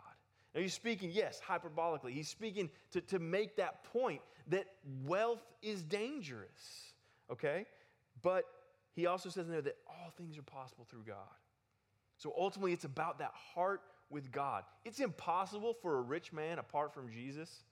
Now, 0.54 0.60
he's 0.60 0.74
speaking, 0.74 1.10
yes, 1.12 1.40
hyperbolically. 1.46 2.12
He's 2.12 2.28
speaking 2.28 2.70
to, 2.92 3.00
to 3.02 3.18
make 3.18 3.56
that 3.56 3.84
point 3.92 4.20
that 4.48 4.66
wealth 5.04 5.42
is 5.62 5.82
dangerous, 5.82 6.92
okay? 7.30 7.66
But 8.22 8.44
he 8.94 9.06
also 9.06 9.28
says 9.28 9.46
in 9.46 9.52
there 9.52 9.62
that 9.62 9.76
all 9.88 10.12
things 10.16 10.38
are 10.38 10.42
possible 10.42 10.86
through 10.88 11.04
God. 11.06 11.16
So 12.16 12.32
ultimately, 12.38 12.72
it's 12.72 12.84
about 12.84 13.18
that 13.18 13.32
heart 13.54 13.80
with 14.10 14.30
God. 14.30 14.62
It's 14.84 15.00
impossible 15.00 15.74
for 15.82 15.98
a 15.98 16.02
rich 16.02 16.32
man 16.32 16.58
apart 16.58 16.94
from 16.94 17.10
Jesus 17.10 17.64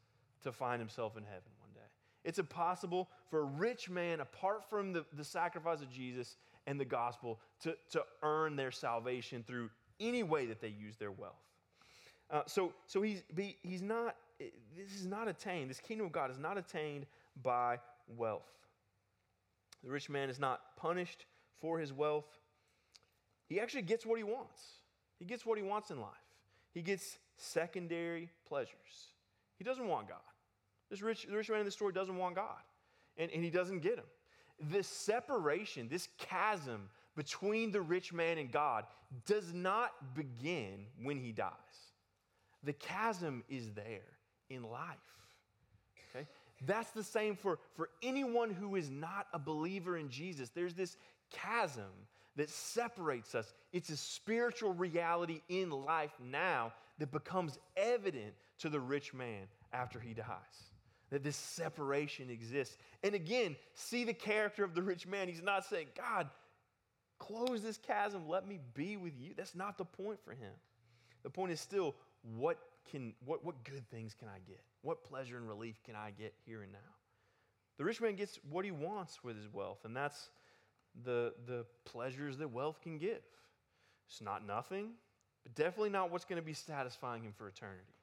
to 0.43 0.51
find 0.51 0.81
himself 0.81 1.17
in 1.17 1.23
heaven 1.23 1.53
one 1.61 1.71
day. 1.73 1.81
It's 2.25 2.41
impossible 2.41 3.09
for 3.31 3.41
a 3.41 3.45
rich 3.45 3.89
man 3.89 4.21
apart 4.21 4.69
from 4.69 4.93
the, 4.93 5.05
the 5.13 5.25
sacrifice 5.25 5.81
of 5.81 5.91
Jesus 5.91 6.37
and 6.67 6.81
the 6.81 6.85
gospel 6.85 7.39
to, 7.63 7.77
to 7.91 8.03
earn 8.23 8.57
their 8.57 8.73
salvation 8.73 9.45
through 9.47 9.71
any 10.01 10.23
way 10.23 10.47
that 10.47 10.61
they 10.61 10.69
use 10.69 10.97
their 10.97 11.13
wealth. 11.13 11.35
Uh, 12.33 12.43
so, 12.47 12.73
so 12.87 13.03
he's, 13.03 13.23
he's 13.63 13.83
not, 13.83 14.17
this 14.41 14.99
is 14.99 15.07
not 15.07 15.29
attained, 15.29 15.69
this 15.69 15.81
kingdom 15.81 16.07
of 16.07 16.13
God 16.13 16.31
is 16.31 16.39
not 16.39 16.57
attained 16.57 17.05
by 17.43 17.79
wealth. 18.17 18.49
The 19.85 19.91
rich 19.91 20.09
man 20.09 20.31
is 20.31 20.39
not 20.39 20.61
punished 20.77 21.27
for 21.61 21.79
his 21.79 21.93
wealth. 21.93 22.25
He 23.49 23.61
actually 23.61 23.83
gets 23.83 24.07
what 24.07 24.17
he 24.17 24.25
wants. 24.25 24.63
He 25.19 25.27
gets 25.27 25.45
what 25.45 25.59
he 25.59 25.65
wants 25.65 25.91
in 25.91 26.01
life. 26.01 26.11
He 26.73 26.81
gets 26.81 27.19
secondary 27.37 28.31
pleasures. 28.49 29.13
He 29.59 29.65
doesn't 29.65 29.87
want 29.87 30.09
God. 30.09 30.19
This 30.91 31.03
rich, 31.03 31.27
the 31.29 31.37
rich 31.37 31.51
man 31.51 31.61
in 31.61 31.67
the 31.67 31.71
story 31.71 31.93
doesn't 31.93 32.17
want 32.17 32.35
God, 32.35 32.63
and, 33.19 33.31
and 33.31 33.45
he 33.45 33.51
doesn't 33.51 33.81
get 33.81 33.99
him. 33.99 34.05
This 34.71 34.87
separation, 34.87 35.89
this 35.89 36.09
chasm 36.19 36.89
between 37.15 37.73
the 37.73 37.81
rich 37.81 38.13
man 38.13 38.39
and 38.39 38.51
God 38.51 38.85
does 39.27 39.53
not 39.53 39.93
begin 40.15 40.87
when 41.03 41.19
he 41.19 41.33
dies. 41.33 41.51
The 42.65 42.73
chasm 42.73 43.43
is 43.49 43.71
there 43.73 44.01
in 44.51 44.63
life. 44.63 44.97
Okay? 46.15 46.27
That's 46.67 46.91
the 46.91 47.03
same 47.03 47.37
for, 47.37 47.59
for 47.75 47.89
anyone 48.03 48.51
who 48.51 48.77
is 48.77 48.91
not 48.91 49.27
a 49.33 49.39
believer 49.39 49.97
in 49.97 50.09
Jesus. 50.09 50.51
There's 50.51 50.75
this 50.75 50.97
chasm 51.33 51.91
that 52.37 52.51
separates 52.51 53.35
us. 53.35 53.53
It's 53.73 53.91
a 53.91 53.97
spiritual 53.97 54.73
reality 54.73 55.41
in 55.49 55.71
life 55.71 56.13
now 56.23 56.73
that 56.99 57.11
becomes 57.11 57.59
evident 57.77 58.35
to 58.59 58.69
the 58.69 58.81
rich 58.81 59.13
man 59.13 59.49
after 59.73 59.99
he 59.99 60.15
dies. 60.15 60.27
That 61.11 61.23
this 61.23 61.37
separation 61.37 62.31
exists. 62.31 62.79
And 63.03 63.15
again, 63.15 63.57
see 63.75 64.05
the 64.05 64.15
character 64.15 64.65
of 64.65 64.75
the 64.75 64.83
rich 64.83 65.07
man. 65.07 65.29
He's 65.29 65.43
not 65.43 65.67
saying, 65.67 65.89
God, 65.97 66.29
close 67.19 67.63
this 67.63 67.77
chasm, 67.77 68.29
let 68.29 68.49
me 68.49 68.61
be 68.75 68.97
with 68.97 69.13
you. 69.19 69.33
That's 69.37 69.55
not 69.55 69.77
the 69.79 69.85
point 69.85 70.21
for 70.25 70.33
him. 70.33 70.53
The 71.23 71.31
point 71.31 71.53
is 71.53 71.61
still, 71.61 71.95
what 72.23 72.59
can 72.91 73.15
what, 73.25 73.45
what 73.45 73.65
good 73.65 73.89
things 73.91 74.15
can 74.19 74.29
I 74.29 74.39
get? 74.47 74.61
What 74.83 75.05
pleasure 75.05 75.37
and 75.37 75.49
relief 75.49 75.81
can 75.85 75.95
I 75.95 76.11
get 76.11 76.35
here 76.45 76.63
and 76.63 76.73
now? 76.73 76.79
The 77.79 77.85
rich 77.85 78.01
man 78.01 78.17
gets 78.17 78.39
what 78.51 78.65
he 78.65 78.71
wants 78.71 79.25
with 79.25 79.37
his 79.37 79.53
wealth, 79.53 79.85
and 79.85 79.97
that's 79.97 80.29
the, 81.05 81.33
the 81.47 81.65
pleasures 81.85 82.37
that 82.39 82.49
wealth 82.51 82.81
can 82.83 82.99
give. 82.99 83.23
It's 84.07 84.21
not 84.21 84.47
nothing, 84.47 84.91
but 85.43 85.55
definitely 85.55 85.91
not 85.91 86.11
what's 86.11 86.25
going 86.25 86.41
to 86.41 86.45
be 86.45 86.53
satisfying 86.53 87.23
him 87.23 87.33
for 87.37 87.49
eternity. 87.49 87.95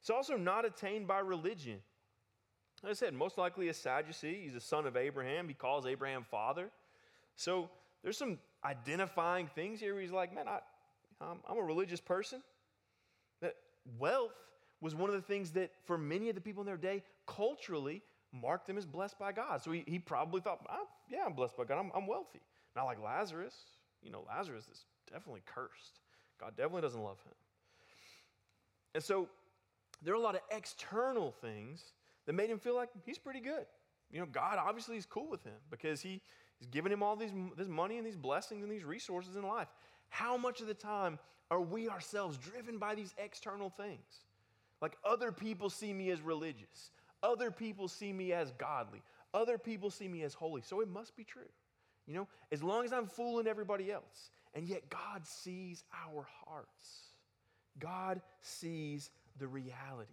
It's 0.00 0.10
also 0.10 0.36
not 0.36 0.64
attained 0.64 1.06
by 1.06 1.18
religion. 1.18 1.78
Like 2.82 2.90
I 2.90 2.94
said, 2.94 3.14
most 3.14 3.38
likely 3.38 3.68
a 3.68 3.74
Sadducee. 3.74 4.40
He's 4.42 4.54
a 4.54 4.60
son 4.60 4.86
of 4.86 4.96
Abraham. 4.96 5.48
He 5.48 5.54
calls 5.54 5.86
Abraham 5.86 6.24
father. 6.28 6.70
So 7.36 7.68
there's 8.02 8.16
some 8.16 8.38
identifying 8.64 9.48
things 9.48 9.80
here 9.80 9.98
he's 10.00 10.12
like, 10.12 10.34
man, 10.34 10.48
I, 10.48 10.58
I'm, 11.20 11.38
I'm 11.48 11.58
a 11.58 11.62
religious 11.62 12.00
person 12.00 12.42
wealth 13.98 14.32
was 14.80 14.94
one 14.94 15.08
of 15.08 15.14
the 15.14 15.22
things 15.22 15.52
that, 15.52 15.70
for 15.84 15.96
many 15.96 16.28
of 16.28 16.34
the 16.34 16.40
people 16.40 16.60
in 16.60 16.66
their 16.66 16.76
day, 16.76 17.02
culturally 17.26 18.02
marked 18.32 18.66
them 18.66 18.78
as 18.78 18.86
blessed 18.86 19.18
by 19.18 19.32
God. 19.32 19.62
So 19.62 19.70
he, 19.70 19.84
he 19.86 19.98
probably 19.98 20.40
thought, 20.40 20.60
oh, 20.70 20.88
yeah, 21.08 21.24
I'm 21.26 21.34
blessed 21.34 21.56
by 21.56 21.64
God. 21.64 21.78
I'm, 21.78 21.90
I'm 21.94 22.06
wealthy. 22.06 22.40
Not 22.74 22.84
like 22.84 23.02
Lazarus. 23.02 23.54
You 24.02 24.10
know, 24.10 24.24
Lazarus 24.28 24.66
is 24.70 24.84
definitely 25.10 25.42
cursed. 25.46 26.00
God 26.40 26.56
definitely 26.56 26.82
doesn't 26.82 27.02
love 27.02 27.18
him. 27.24 27.34
And 28.94 29.04
so 29.04 29.28
there 30.02 30.14
are 30.14 30.16
a 30.16 30.20
lot 30.20 30.34
of 30.34 30.40
external 30.50 31.30
things 31.30 31.92
that 32.26 32.32
made 32.32 32.50
him 32.50 32.58
feel 32.58 32.74
like 32.74 32.90
he's 33.04 33.18
pretty 33.18 33.40
good. 33.40 33.66
You 34.10 34.20
know, 34.20 34.26
God 34.26 34.58
obviously 34.58 34.96
is 34.96 35.06
cool 35.06 35.30
with 35.30 35.44
him 35.44 35.54
because 35.70 36.00
he, 36.00 36.20
he's 36.58 36.68
given 36.68 36.92
him 36.92 37.02
all 37.02 37.16
these, 37.16 37.32
this 37.56 37.68
money 37.68 37.98
and 37.98 38.06
these 38.06 38.16
blessings 38.16 38.62
and 38.62 38.70
these 38.70 38.84
resources 38.84 39.36
in 39.36 39.42
life. 39.42 39.68
How 40.12 40.36
much 40.36 40.60
of 40.60 40.66
the 40.66 40.74
time 40.74 41.18
are 41.50 41.62
we 41.62 41.88
ourselves 41.88 42.36
driven 42.36 42.76
by 42.76 42.94
these 42.94 43.14
external 43.16 43.70
things? 43.70 44.26
Like 44.82 44.98
other 45.06 45.32
people 45.32 45.70
see 45.70 45.94
me 45.94 46.10
as 46.10 46.20
religious, 46.20 46.90
other 47.22 47.50
people 47.50 47.88
see 47.88 48.12
me 48.12 48.34
as 48.34 48.50
godly, 48.52 49.02
other 49.32 49.56
people 49.56 49.88
see 49.88 50.06
me 50.06 50.22
as 50.22 50.34
holy. 50.34 50.60
So 50.60 50.80
it 50.82 50.88
must 50.88 51.16
be 51.16 51.24
true. 51.24 51.48
You 52.06 52.12
know, 52.12 52.28
as 52.50 52.62
long 52.62 52.84
as 52.84 52.92
I'm 52.92 53.06
fooling 53.06 53.46
everybody 53.46 53.90
else. 53.90 54.30
And 54.54 54.68
yet 54.68 54.90
God 54.90 55.26
sees 55.26 55.82
our 56.06 56.26
hearts. 56.44 57.06
God 57.78 58.20
sees 58.42 59.08
the 59.38 59.46
reality. 59.46 60.12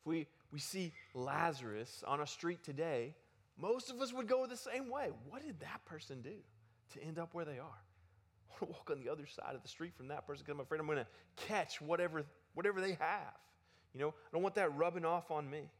If 0.00 0.06
we, 0.06 0.26
we 0.52 0.58
see 0.58 0.92
Lazarus 1.14 2.02
on 2.08 2.20
a 2.20 2.26
street 2.26 2.64
today, 2.64 3.14
most 3.56 3.88
of 3.88 4.00
us 4.00 4.12
would 4.12 4.26
go 4.26 4.46
the 4.46 4.56
same 4.56 4.90
way. 4.90 5.10
What 5.28 5.46
did 5.46 5.60
that 5.60 5.84
person 5.84 6.22
do 6.22 6.34
to 6.94 7.06
end 7.06 7.20
up 7.20 7.34
where 7.34 7.44
they 7.44 7.60
are? 7.60 7.82
Want 8.60 8.72
to 8.72 8.76
walk 8.76 8.90
on 8.90 9.04
the 9.04 9.10
other 9.10 9.26
side 9.26 9.54
of 9.54 9.62
the 9.62 9.68
street 9.68 9.94
from 9.96 10.08
that 10.08 10.26
person 10.26 10.42
because 10.44 10.58
I'm 10.58 10.60
afraid 10.60 10.80
I'm 10.80 10.86
going 10.86 10.98
to 10.98 11.06
catch 11.46 11.80
whatever, 11.80 12.24
whatever 12.54 12.80
they 12.80 12.96
have. 13.00 13.34
You 13.94 14.00
know, 14.00 14.08
I 14.08 14.28
don't 14.32 14.42
want 14.42 14.54
that 14.56 14.76
rubbing 14.76 15.04
off 15.04 15.30
on 15.30 15.48
me. 15.48 15.70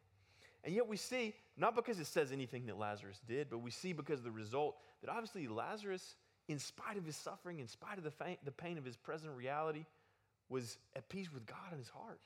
And 0.64 0.74
yet 0.74 0.86
we 0.86 0.96
see, 0.96 1.34
not 1.56 1.74
because 1.74 1.98
it 1.98 2.06
says 2.06 2.32
anything 2.32 2.66
that 2.66 2.78
Lazarus 2.78 3.20
did, 3.26 3.48
but 3.50 3.58
we 3.58 3.70
see 3.70 3.92
because 3.92 4.20
of 4.20 4.24
the 4.24 4.30
result 4.30 4.76
that 5.02 5.10
obviously 5.10 5.46
Lazarus, 5.46 6.16
in 6.48 6.58
spite 6.58 6.96
of 6.96 7.04
his 7.04 7.16
suffering, 7.16 7.60
in 7.60 7.68
spite 7.68 7.98
of 7.98 8.04
the, 8.04 8.12
the 8.44 8.50
pain 8.50 8.78
of 8.78 8.84
his 8.84 8.96
present 8.96 9.32
reality, 9.36 9.84
was 10.48 10.78
at 10.96 11.08
peace 11.08 11.32
with 11.32 11.46
God 11.46 11.72
in 11.72 11.78
his 11.78 11.88
heart, 11.88 12.20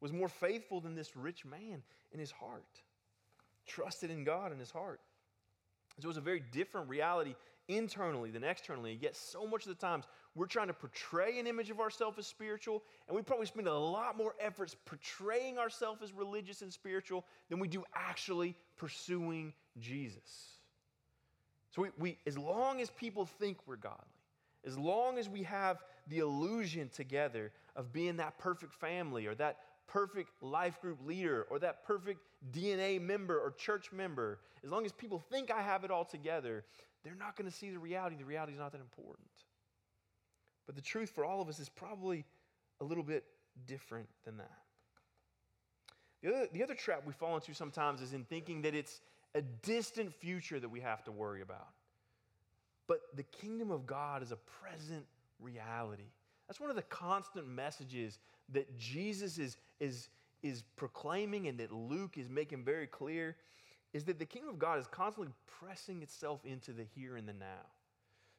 was 0.00 0.12
more 0.12 0.28
faithful 0.28 0.80
than 0.80 0.94
this 0.94 1.16
rich 1.16 1.44
man 1.44 1.82
in 2.12 2.20
his 2.20 2.30
heart, 2.30 2.82
trusted 3.66 4.10
in 4.10 4.24
God 4.24 4.52
in 4.52 4.58
his 4.58 4.70
heart. 4.70 5.00
So 5.98 6.06
it 6.06 6.08
was 6.08 6.16
a 6.16 6.22
very 6.22 6.42
different 6.52 6.88
reality 6.88 7.34
internally 7.76 8.30
than 8.30 8.44
externally. 8.44 8.98
Yet, 9.00 9.16
so 9.16 9.46
much 9.46 9.66
of 9.66 9.68
the 9.68 9.74
times, 9.74 10.04
we're 10.34 10.46
trying 10.46 10.68
to 10.68 10.72
portray 10.72 11.38
an 11.38 11.46
image 11.46 11.70
of 11.70 11.80
ourselves 11.80 12.18
as 12.18 12.26
spiritual, 12.26 12.82
and 13.08 13.16
we 13.16 13.22
probably 13.22 13.46
spend 13.46 13.66
a 13.66 13.74
lot 13.74 14.16
more 14.16 14.34
efforts 14.40 14.76
portraying 14.84 15.58
ourselves 15.58 16.02
as 16.02 16.12
religious 16.12 16.62
and 16.62 16.72
spiritual 16.72 17.24
than 17.48 17.58
we 17.58 17.68
do 17.68 17.84
actually 17.94 18.56
pursuing 18.76 19.52
Jesus. 19.78 20.58
So, 21.70 21.82
we, 21.82 21.88
we, 21.98 22.18
as 22.26 22.36
long 22.36 22.80
as 22.80 22.90
people 22.90 23.24
think 23.24 23.58
we're 23.66 23.76
godly, 23.76 23.98
as 24.66 24.76
long 24.76 25.18
as 25.18 25.28
we 25.28 25.42
have 25.44 25.78
the 26.08 26.18
illusion 26.18 26.88
together 26.88 27.52
of 27.76 27.92
being 27.92 28.16
that 28.16 28.38
perfect 28.38 28.74
family 28.74 29.26
or 29.26 29.34
that 29.36 29.58
perfect 29.86 30.30
life 30.42 30.80
group 30.80 30.98
leader 31.04 31.46
or 31.50 31.58
that 31.58 31.84
perfect 31.84 32.20
DNA 32.52 33.00
member 33.00 33.38
or 33.38 33.52
church 33.52 33.92
member, 33.92 34.38
as 34.64 34.70
long 34.70 34.84
as 34.84 34.92
people 34.92 35.18
think 35.18 35.50
I 35.50 35.62
have 35.62 35.84
it 35.84 35.90
all 35.90 36.04
together, 36.04 36.64
they're 37.04 37.14
not 37.14 37.36
going 37.36 37.50
to 37.50 37.56
see 37.56 37.70
the 37.70 37.78
reality. 37.78 38.16
The 38.16 38.24
reality 38.24 38.52
is 38.52 38.58
not 38.58 38.72
that 38.72 38.80
important. 38.80 39.28
But 40.66 40.76
the 40.76 40.82
truth 40.82 41.10
for 41.10 41.24
all 41.24 41.40
of 41.40 41.48
us 41.48 41.58
is 41.58 41.68
probably 41.68 42.24
a 42.80 42.84
little 42.84 43.02
bit 43.02 43.24
different 43.66 44.08
than 44.24 44.36
that. 44.36 44.58
The 46.22 46.28
other, 46.34 46.48
the 46.52 46.62
other 46.62 46.74
trap 46.74 47.02
we 47.06 47.12
fall 47.12 47.34
into 47.34 47.54
sometimes 47.54 48.02
is 48.02 48.12
in 48.12 48.24
thinking 48.24 48.62
that 48.62 48.74
it's 48.74 49.00
a 49.34 49.42
distant 49.42 50.12
future 50.14 50.60
that 50.60 50.68
we 50.68 50.80
have 50.80 51.02
to 51.04 51.12
worry 51.12 51.40
about. 51.40 51.68
But 52.86 53.00
the 53.14 53.22
kingdom 53.22 53.70
of 53.70 53.86
God 53.86 54.22
is 54.22 54.32
a 54.32 54.36
present 54.36 55.06
reality. 55.40 56.10
That's 56.46 56.60
one 56.60 56.70
of 56.70 56.76
the 56.76 56.82
constant 56.82 57.46
messages 57.48 58.18
that 58.52 58.76
Jesus 58.76 59.38
is, 59.38 59.56
is, 59.78 60.08
is 60.42 60.64
proclaiming 60.76 61.46
and 61.46 61.58
that 61.60 61.72
Luke 61.72 62.18
is 62.18 62.28
making 62.28 62.64
very 62.64 62.86
clear 62.86 63.36
is 63.92 64.04
that 64.04 64.18
the 64.18 64.26
kingdom 64.26 64.50
of 64.50 64.58
God 64.58 64.78
is 64.78 64.86
constantly 64.86 65.32
pressing 65.60 66.02
itself 66.02 66.40
into 66.44 66.72
the 66.72 66.84
here 66.94 67.16
and 67.16 67.28
the 67.28 67.32
now. 67.32 67.66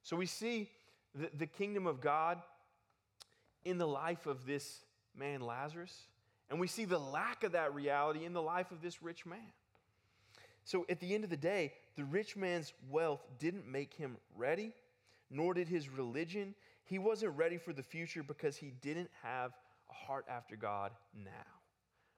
So 0.03 0.15
we 0.15 0.25
see 0.25 0.69
the, 1.13 1.29
the 1.37 1.47
kingdom 1.47 1.87
of 1.87 2.01
God 2.01 2.41
in 3.63 3.77
the 3.77 3.87
life 3.87 4.25
of 4.25 4.45
this 4.45 4.79
man, 5.15 5.41
Lazarus, 5.41 6.07
and 6.49 6.59
we 6.59 6.67
see 6.67 6.85
the 6.85 6.99
lack 6.99 7.43
of 7.43 7.53
that 7.53 7.73
reality 7.73 8.25
in 8.25 8.33
the 8.33 8.41
life 8.41 8.71
of 8.71 8.81
this 8.81 9.01
rich 9.01 9.25
man. 9.25 9.39
So 10.63 10.85
at 10.89 10.99
the 10.99 11.13
end 11.13 11.23
of 11.23 11.29
the 11.29 11.37
day, 11.37 11.73
the 11.95 12.03
rich 12.05 12.35
man's 12.35 12.73
wealth 12.89 13.21
didn't 13.39 13.67
make 13.67 13.93
him 13.93 14.17
ready, 14.35 14.73
nor 15.29 15.53
did 15.53 15.67
his 15.67 15.89
religion. 15.89 16.55
He 16.83 16.99
wasn't 16.99 17.37
ready 17.37 17.57
for 17.57 17.73
the 17.73 17.83
future 17.83 18.23
because 18.23 18.57
he 18.57 18.73
didn't 18.81 19.09
have 19.23 19.51
a 19.89 19.93
heart 19.93 20.25
after 20.29 20.55
God 20.55 20.91
now. 21.15 21.31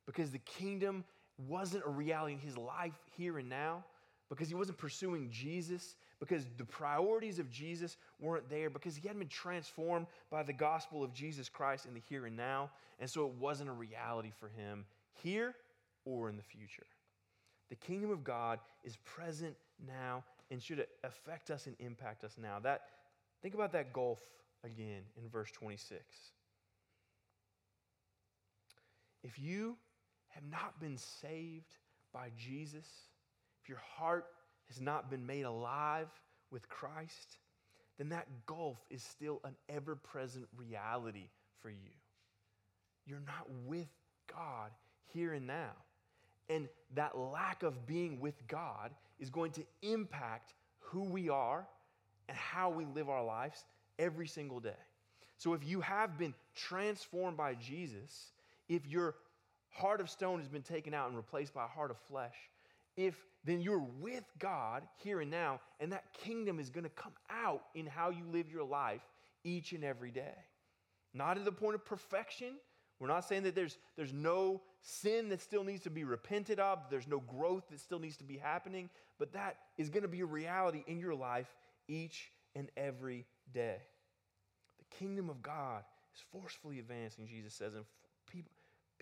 Because 0.05 0.31
the 0.31 0.39
kingdom 0.39 1.03
wasn't 1.37 1.83
a 1.85 1.89
reality 1.89 2.33
in 2.33 2.39
his 2.39 2.57
life 2.57 2.97
here 3.17 3.37
and 3.37 3.49
now, 3.49 3.83
because 4.29 4.47
he 4.47 4.55
wasn't 4.55 4.77
pursuing 4.77 5.29
Jesus, 5.31 5.95
because 6.19 6.45
the 6.57 6.65
priorities 6.65 7.39
of 7.39 7.49
Jesus 7.49 7.97
weren't 8.19 8.49
there, 8.49 8.69
because 8.69 8.95
he 8.95 9.07
hadn't 9.07 9.19
been 9.19 9.27
transformed 9.27 10.07
by 10.31 10.43
the 10.43 10.53
gospel 10.53 11.03
of 11.03 11.13
Jesus 11.13 11.49
Christ 11.49 11.85
in 11.85 11.93
the 11.93 12.01
here 12.07 12.25
and 12.25 12.35
now. 12.35 12.71
And 12.99 13.09
so 13.09 13.27
it 13.27 13.33
wasn't 13.33 13.69
a 13.69 13.73
reality 13.73 14.31
for 14.39 14.49
him 14.49 14.85
here 15.21 15.55
or 16.05 16.29
in 16.29 16.37
the 16.37 16.43
future. 16.43 16.85
The 17.69 17.75
kingdom 17.75 18.11
of 18.11 18.23
God 18.23 18.59
is 18.83 18.97
present 19.03 19.55
now 19.87 20.23
and 20.51 20.61
should 20.61 20.85
affect 21.03 21.49
us 21.49 21.67
and 21.67 21.75
impact 21.79 22.23
us 22.23 22.37
now. 22.41 22.59
That 22.59 22.81
think 23.41 23.55
about 23.55 23.71
that 23.73 23.93
gulf 23.93 24.19
again 24.63 25.01
in 25.21 25.29
verse 25.29 25.51
26. 25.51 26.01
If 29.23 29.39
you 29.39 29.75
have 30.33 30.43
not 30.49 30.79
been 30.79 30.97
saved 30.97 31.77
by 32.13 32.29
Jesus, 32.37 32.87
if 33.61 33.69
your 33.69 33.81
heart 33.97 34.25
has 34.67 34.79
not 34.79 35.09
been 35.09 35.25
made 35.25 35.43
alive 35.43 36.07
with 36.51 36.67
Christ, 36.69 37.37
then 37.97 38.09
that 38.09 38.27
gulf 38.45 38.77
is 38.89 39.03
still 39.03 39.39
an 39.43 39.55
ever 39.69 39.95
present 39.95 40.47
reality 40.55 41.29
for 41.61 41.69
you. 41.69 41.93
You're 43.05 43.23
not 43.25 43.47
with 43.65 43.87
God 44.33 44.71
here 45.13 45.33
and 45.33 45.47
now. 45.47 45.71
And 46.49 46.67
that 46.95 47.17
lack 47.17 47.63
of 47.63 47.85
being 47.85 48.19
with 48.19 48.35
God 48.47 48.91
is 49.19 49.29
going 49.29 49.51
to 49.53 49.63
impact 49.81 50.53
who 50.79 51.03
we 51.03 51.29
are 51.29 51.67
and 52.27 52.37
how 52.37 52.69
we 52.69 52.85
live 52.85 53.09
our 53.09 53.23
lives 53.23 53.63
every 53.99 54.27
single 54.27 54.59
day. 54.59 54.71
So 55.37 55.53
if 55.53 55.65
you 55.65 55.81
have 55.81 56.17
been 56.17 56.33
transformed 56.55 57.37
by 57.37 57.55
Jesus, 57.55 58.31
if 58.69 58.87
your 58.87 59.15
heart 59.73 60.01
of 60.01 60.09
stone 60.09 60.39
has 60.39 60.47
been 60.47 60.61
taken 60.61 60.93
out 60.93 61.07
and 61.07 61.17
replaced 61.17 61.53
by 61.53 61.65
a 61.65 61.67
heart 61.67 61.91
of 61.91 61.97
flesh, 61.97 62.35
if 62.95 63.15
then 63.43 63.59
you're 63.59 63.85
with 63.99 64.23
God 64.39 64.83
here 64.97 65.19
and 65.19 65.29
now, 65.29 65.59
and 65.79 65.91
that 65.91 66.05
kingdom 66.13 66.59
is 66.59 66.69
going 66.69 66.85
to 66.85 66.89
come 66.89 67.13
out 67.29 67.63
in 67.75 67.85
how 67.85 68.09
you 68.09 68.23
live 68.31 68.51
your 68.51 68.63
life 68.63 69.01
each 69.43 69.73
and 69.73 69.83
every 69.83 70.11
day. 70.11 70.35
Not 71.13 71.37
at 71.37 71.45
the 71.45 71.51
point 71.51 71.75
of 71.75 71.85
perfection. 71.85 72.55
We're 72.99 73.07
not 73.07 73.25
saying 73.25 73.43
that 73.43 73.55
there's, 73.55 73.77
there's 73.97 74.13
no 74.13 74.61
sin 74.81 75.29
that 75.29 75.41
still 75.41 75.63
needs 75.63 75.83
to 75.83 75.89
be 75.89 76.03
repented 76.03 76.59
of, 76.59 76.79
there's 76.89 77.07
no 77.07 77.19
growth 77.19 77.63
that 77.69 77.79
still 77.79 77.99
needs 77.99 78.17
to 78.17 78.23
be 78.23 78.37
happening, 78.37 78.89
but 79.19 79.33
that 79.33 79.57
is 79.77 79.89
going 79.89 80.03
to 80.03 80.09
be 80.09 80.21
a 80.21 80.25
reality 80.25 80.83
in 80.87 80.99
your 80.99 81.15
life 81.15 81.53
each 81.87 82.31
and 82.55 82.69
every 82.77 83.25
day. 83.53 83.77
The 84.77 84.97
kingdom 84.97 85.29
of 85.29 85.41
God 85.41 85.83
is 86.15 86.21
forcefully 86.31 86.79
advancing, 86.79 87.27
Jesus 87.27 87.53
says, 87.53 87.73
and 87.73 87.85
people, 88.31 88.51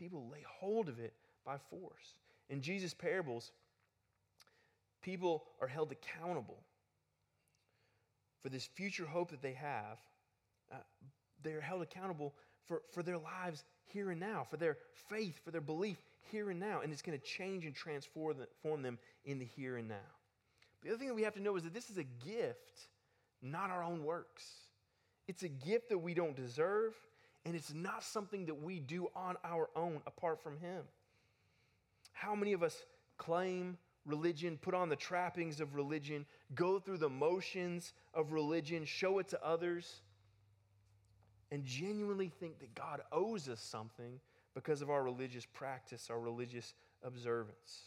people 0.01 0.27
lay 0.31 0.43
hold 0.59 0.89
of 0.89 0.99
it 0.99 1.13
by 1.45 1.57
force. 1.69 2.15
In 2.49 2.61
Jesus' 2.61 2.93
parables, 2.93 3.51
people 5.03 5.43
are 5.61 5.67
held 5.67 5.91
accountable 5.91 6.57
for 8.41 8.49
this 8.49 8.65
future 8.65 9.05
hope 9.05 9.29
that 9.29 9.43
they 9.43 9.53
have. 9.53 9.99
Uh, 10.73 10.77
they're 11.43 11.61
held 11.61 11.83
accountable 11.83 12.33
for, 12.65 12.81
for 12.91 13.03
their 13.03 13.19
lives 13.19 13.63
here 13.85 14.09
and 14.09 14.19
now, 14.19 14.45
for 14.49 14.57
their 14.57 14.77
faith, 15.07 15.39
for 15.43 15.51
their 15.51 15.61
belief 15.61 15.97
here 16.31 16.49
and 16.49 16.59
now. 16.59 16.81
And 16.81 16.91
it's 16.91 17.03
going 17.03 17.17
to 17.17 17.23
change 17.23 17.65
and 17.65 17.75
transform 17.75 18.37
them 18.81 18.97
in 19.25 19.37
the 19.37 19.45
here 19.45 19.77
and 19.77 19.87
now. 19.87 19.95
The 20.81 20.89
other 20.89 20.97
thing 20.97 21.09
that 21.09 21.13
we 21.13 21.23
have 21.23 21.35
to 21.35 21.41
know 21.41 21.55
is 21.57 21.63
that 21.63 21.75
this 21.75 21.91
is 21.91 21.97
a 21.97 22.03
gift, 22.25 22.87
not 23.43 23.69
our 23.69 23.83
own 23.83 24.03
works. 24.03 24.45
It's 25.27 25.43
a 25.43 25.49
gift 25.49 25.89
that 25.89 25.99
we 25.99 26.15
don't 26.15 26.35
deserve, 26.35 26.95
and 27.45 27.55
it's 27.55 27.73
not 27.73 28.03
something 28.03 28.45
that 28.45 28.61
we 28.61 28.79
do 28.79 29.07
on 29.15 29.35
our 29.43 29.69
own 29.75 30.01
apart 30.05 30.41
from 30.41 30.57
Him. 30.57 30.83
How 32.13 32.35
many 32.35 32.53
of 32.53 32.61
us 32.61 32.85
claim 33.17 33.77
religion, 34.05 34.57
put 34.61 34.73
on 34.73 34.89
the 34.89 34.95
trappings 34.95 35.59
of 35.59 35.75
religion, 35.75 36.25
go 36.55 36.79
through 36.79 36.97
the 36.97 37.09
motions 37.09 37.93
of 38.13 38.31
religion, 38.31 38.85
show 38.85 39.19
it 39.19 39.27
to 39.29 39.43
others, 39.45 40.01
and 41.51 41.65
genuinely 41.65 42.31
think 42.39 42.59
that 42.59 42.73
God 42.75 43.01
owes 43.11 43.49
us 43.49 43.61
something 43.61 44.19
because 44.53 44.81
of 44.81 44.89
our 44.89 45.03
religious 45.03 45.45
practice, 45.45 46.09
our 46.09 46.19
religious 46.19 46.73
observance? 47.03 47.81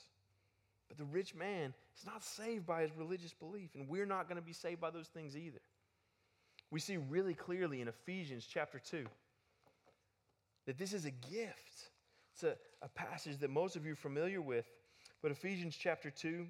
But 0.89 0.99
the 0.99 1.05
rich 1.05 1.35
man 1.35 1.75
is 1.97 2.07
not 2.07 2.23
saved 2.23 2.67
by 2.67 2.83
his 2.83 2.91
religious 2.97 3.33
belief, 3.33 3.71
and 3.75 3.89
we're 3.89 4.07
not 4.07 4.29
going 4.29 4.41
to 4.41 4.47
be 4.47 4.53
saved 4.53 4.81
by 4.81 4.91
those 4.91 5.09
things 5.09 5.37
either. 5.37 5.61
We 6.71 6.81
see 6.81 6.97
really 6.97 7.35
clearly 7.35 7.81
in 7.81 7.89
Ephesians 7.89 8.47
chapter 8.49 8.79
2 8.79 9.07
that 10.67 10.79
this 10.79 10.93
is 10.93 11.05
a 11.05 11.11
gift. 11.11 11.91
It's 12.33 12.43
a, 12.43 12.57
a 12.83 12.89
passage 12.89 13.39
that 13.39 13.51
most 13.51 13.77
of 13.77 13.87
you 13.87 13.93
are 13.93 13.97
familiar 13.97 14.43
with. 14.43 14.67
But 15.23 15.31
Ephesians 15.31 15.77
chapter 15.79 16.11
2, 16.11 16.47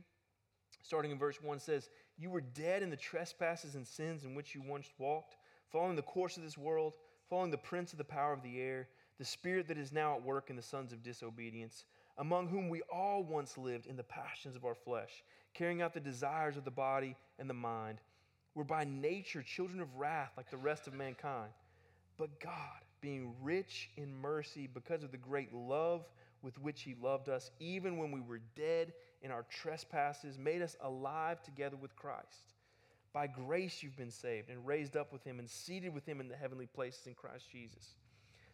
starting 0.82 1.10
in 1.10 1.18
verse 1.18 1.40
1, 1.42 1.58
says, 1.60 1.90
You 2.18 2.30
were 2.30 2.40
dead 2.40 2.82
in 2.82 2.90
the 2.90 2.96
trespasses 2.96 3.74
and 3.74 3.86
sins 3.86 4.24
in 4.24 4.34
which 4.34 4.54
you 4.54 4.62
once 4.62 4.88
walked, 4.98 5.36
following 5.70 5.96
the 5.96 6.02
course 6.02 6.36
of 6.36 6.42
this 6.42 6.58
world, 6.58 6.94
following 7.28 7.50
the 7.50 7.58
prince 7.58 7.92
of 7.92 7.98
the 7.98 8.04
power 8.04 8.32
of 8.32 8.42
the 8.42 8.60
air, 8.60 8.88
the 9.18 9.24
spirit 9.24 9.68
that 9.68 9.78
is 9.78 9.92
now 9.92 10.14
at 10.14 10.24
work 10.24 10.50
in 10.50 10.56
the 10.56 10.62
sons 10.62 10.92
of 10.92 11.02
disobedience, 11.02 11.84
among 12.18 12.48
whom 12.48 12.68
we 12.68 12.82
all 12.92 13.22
once 13.22 13.58
lived 13.58 13.86
in 13.86 13.96
the 13.96 14.02
passions 14.02 14.56
of 14.56 14.64
our 14.64 14.74
flesh, 14.74 15.22
carrying 15.52 15.82
out 15.82 15.94
the 15.94 16.00
desires 16.00 16.56
of 16.56 16.64
the 16.64 16.70
body 16.70 17.16
and 17.38 17.48
the 17.48 17.54
mind. 17.54 17.98
We're 18.54 18.64
by 18.64 18.84
nature 18.84 19.42
children 19.42 19.80
of 19.80 19.96
wrath 19.96 20.32
like 20.36 20.50
the 20.50 20.56
rest 20.56 20.86
of 20.86 20.94
mankind. 20.94 21.50
But 22.16 22.38
God, 22.40 22.52
being 23.00 23.34
rich 23.42 23.90
in 23.96 24.14
mercy 24.14 24.68
because 24.72 25.02
of 25.02 25.10
the 25.10 25.18
great 25.18 25.52
love 25.52 26.04
with 26.42 26.58
which 26.60 26.82
He 26.82 26.94
loved 27.00 27.28
us, 27.28 27.50
even 27.58 27.96
when 27.96 28.12
we 28.12 28.20
were 28.20 28.40
dead 28.54 28.92
in 29.22 29.30
our 29.30 29.44
trespasses, 29.50 30.38
made 30.38 30.62
us 30.62 30.76
alive 30.82 31.42
together 31.42 31.76
with 31.76 31.96
Christ. 31.96 32.54
By 33.12 33.26
grace 33.26 33.82
you've 33.82 33.96
been 33.96 34.10
saved 34.10 34.50
and 34.50 34.66
raised 34.66 34.96
up 34.96 35.12
with 35.12 35.24
Him 35.24 35.38
and 35.38 35.48
seated 35.48 35.94
with 35.94 36.06
Him 36.06 36.20
in 36.20 36.28
the 36.28 36.36
heavenly 36.36 36.66
places 36.66 37.06
in 37.06 37.14
Christ 37.14 37.50
Jesus. 37.50 37.94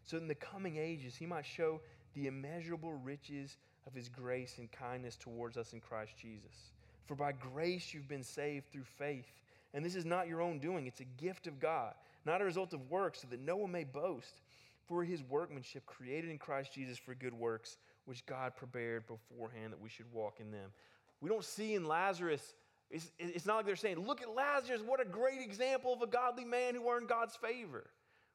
So 0.04 0.16
in 0.16 0.28
the 0.28 0.34
coming 0.34 0.76
ages, 0.76 1.16
He 1.16 1.26
might 1.26 1.46
show 1.46 1.80
the 2.14 2.26
immeasurable 2.26 2.92
riches 2.92 3.56
of 3.86 3.94
His 3.94 4.08
grace 4.08 4.58
and 4.58 4.70
kindness 4.70 5.16
towards 5.16 5.56
us 5.56 5.72
in 5.72 5.80
Christ 5.80 6.12
Jesus. 6.20 6.72
For 7.06 7.14
by 7.14 7.32
grace 7.32 7.92
you've 7.92 8.08
been 8.08 8.22
saved 8.22 8.70
through 8.70 8.84
faith. 8.84 9.32
And 9.72 9.84
this 9.84 9.94
is 9.94 10.04
not 10.04 10.28
your 10.28 10.40
own 10.40 10.58
doing, 10.58 10.86
it's 10.86 11.00
a 11.00 11.04
gift 11.04 11.46
of 11.46 11.60
God 11.60 11.94
not 12.24 12.40
a 12.40 12.44
result 12.44 12.72
of 12.72 12.90
works, 12.90 13.20
so 13.22 13.28
that 13.28 13.40
no 13.40 13.56
one 13.56 13.72
may 13.72 13.84
boast. 13.84 14.40
for 14.86 15.04
his 15.04 15.22
workmanship 15.22 15.86
created 15.86 16.30
in 16.30 16.36
Christ 16.38 16.74
Jesus 16.74 16.98
for 16.98 17.14
good 17.14 17.32
works, 17.32 17.78
which 18.06 18.26
God 18.26 18.56
prepared 18.56 19.06
beforehand 19.06 19.72
that 19.72 19.80
we 19.80 19.88
should 19.88 20.12
walk 20.12 20.40
in 20.40 20.50
them. 20.50 20.72
We 21.20 21.28
don't 21.28 21.44
see 21.44 21.74
in 21.74 21.84
Lazarus, 21.84 22.54
it's, 22.90 23.12
it's 23.16 23.46
not 23.46 23.58
like 23.58 23.66
they're 23.66 23.76
saying, 23.76 24.04
Look 24.04 24.20
at 24.20 24.34
Lazarus, 24.34 24.80
what 24.84 25.00
a 25.00 25.04
great 25.04 25.40
example 25.40 25.92
of 25.92 26.02
a 26.02 26.08
godly 26.08 26.44
man 26.44 26.74
who 26.74 26.90
earned 26.90 27.08
God's 27.08 27.36
favor. 27.36 27.88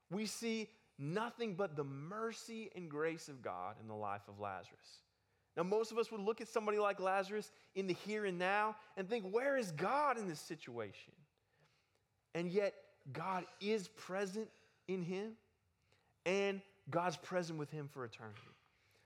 We 0.09 0.25
see 0.27 0.69
nothing 0.97 1.55
but 1.55 1.75
the 1.75 1.83
mercy 1.83 2.69
and 2.73 2.89
grace 2.89 3.27
of 3.27 3.41
God 3.41 3.75
in 3.81 3.89
the 3.89 3.95
life 3.95 4.21
of 4.29 4.39
Lazarus. 4.39 5.01
Now, 5.57 5.63
most 5.63 5.91
of 5.91 5.97
us 5.97 6.11
would 6.11 6.21
look 6.21 6.41
at 6.41 6.47
somebody 6.47 6.77
like 6.79 6.99
Lazarus 6.99 7.51
in 7.75 7.87
the 7.87 7.95
here 8.05 8.25
and 8.25 8.37
now 8.37 8.75
and 8.95 9.09
think, 9.09 9.25
Where 9.29 9.57
is 9.57 9.71
God 9.71 10.17
in 10.17 10.27
this 10.27 10.39
situation? 10.39 11.13
And 12.33 12.51
yet, 12.51 12.73
God 13.13 13.45
is 13.61 13.87
present 13.87 14.47
in 14.87 15.03
him, 15.03 15.33
and 16.25 16.61
God's 16.89 17.17
present 17.17 17.59
with 17.59 17.69
him 17.71 17.89
for 17.91 18.05
eternity. 18.05 18.39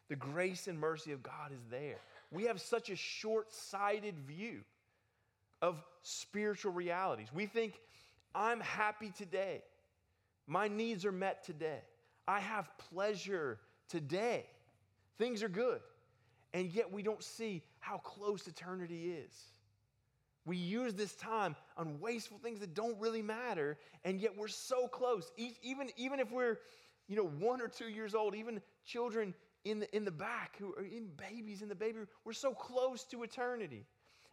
The 0.09 0.15
grace 0.15 0.67
and 0.67 0.79
mercy 0.79 1.11
of 1.11 1.21
God 1.21 1.51
is 1.51 1.61
there. 1.69 1.97
We 2.31 2.43
have 2.45 2.59
such 2.59 2.89
a 2.89 2.95
short 2.95 3.53
sighted 3.53 4.15
view 4.19 4.61
of 5.61 5.83
spiritual 6.03 6.71
realities. 6.71 7.27
We 7.33 7.45
think, 7.45 7.79
I'm 8.33 8.59
happy 8.59 9.11
today. 9.15 9.61
My 10.47 10.67
needs 10.67 11.05
are 11.05 11.11
met 11.11 11.43
today. 11.43 11.81
I 12.27 12.39
have 12.39 12.69
pleasure 12.91 13.59
today. 13.87 14.45
Things 15.17 15.43
are 15.43 15.49
good. 15.49 15.81
And 16.53 16.71
yet 16.71 16.91
we 16.91 17.03
don't 17.03 17.23
see 17.23 17.61
how 17.79 17.97
close 17.97 18.47
eternity 18.47 19.11
is. 19.11 19.33
We 20.45 20.57
use 20.57 20.93
this 20.93 21.15
time 21.15 21.55
on 21.77 21.99
wasteful 21.99 22.39
things 22.39 22.59
that 22.61 22.73
don't 22.73 22.97
really 22.99 23.21
matter, 23.21 23.77
and 24.03 24.19
yet 24.19 24.35
we're 24.37 24.47
so 24.47 24.87
close. 24.87 25.31
Even, 25.37 25.89
even 25.97 26.19
if 26.19 26.31
we're, 26.31 26.57
you 27.07 27.15
know, 27.15 27.27
one 27.27 27.61
or 27.61 27.67
two 27.67 27.89
years 27.89 28.15
old, 28.15 28.35
even 28.35 28.61
children 28.85 29.33
in 29.65 29.79
the, 29.79 29.95
in 29.95 30.05
the 30.05 30.11
back 30.11 30.55
who 30.57 30.73
are 30.75 30.85
in 30.85 31.09
babies 31.17 31.61
in 31.61 31.67
the 31.67 31.75
baby 31.75 31.99
we're 32.23 32.33
so 32.33 32.53
close 32.53 33.03
to 33.05 33.23
eternity. 33.23 33.85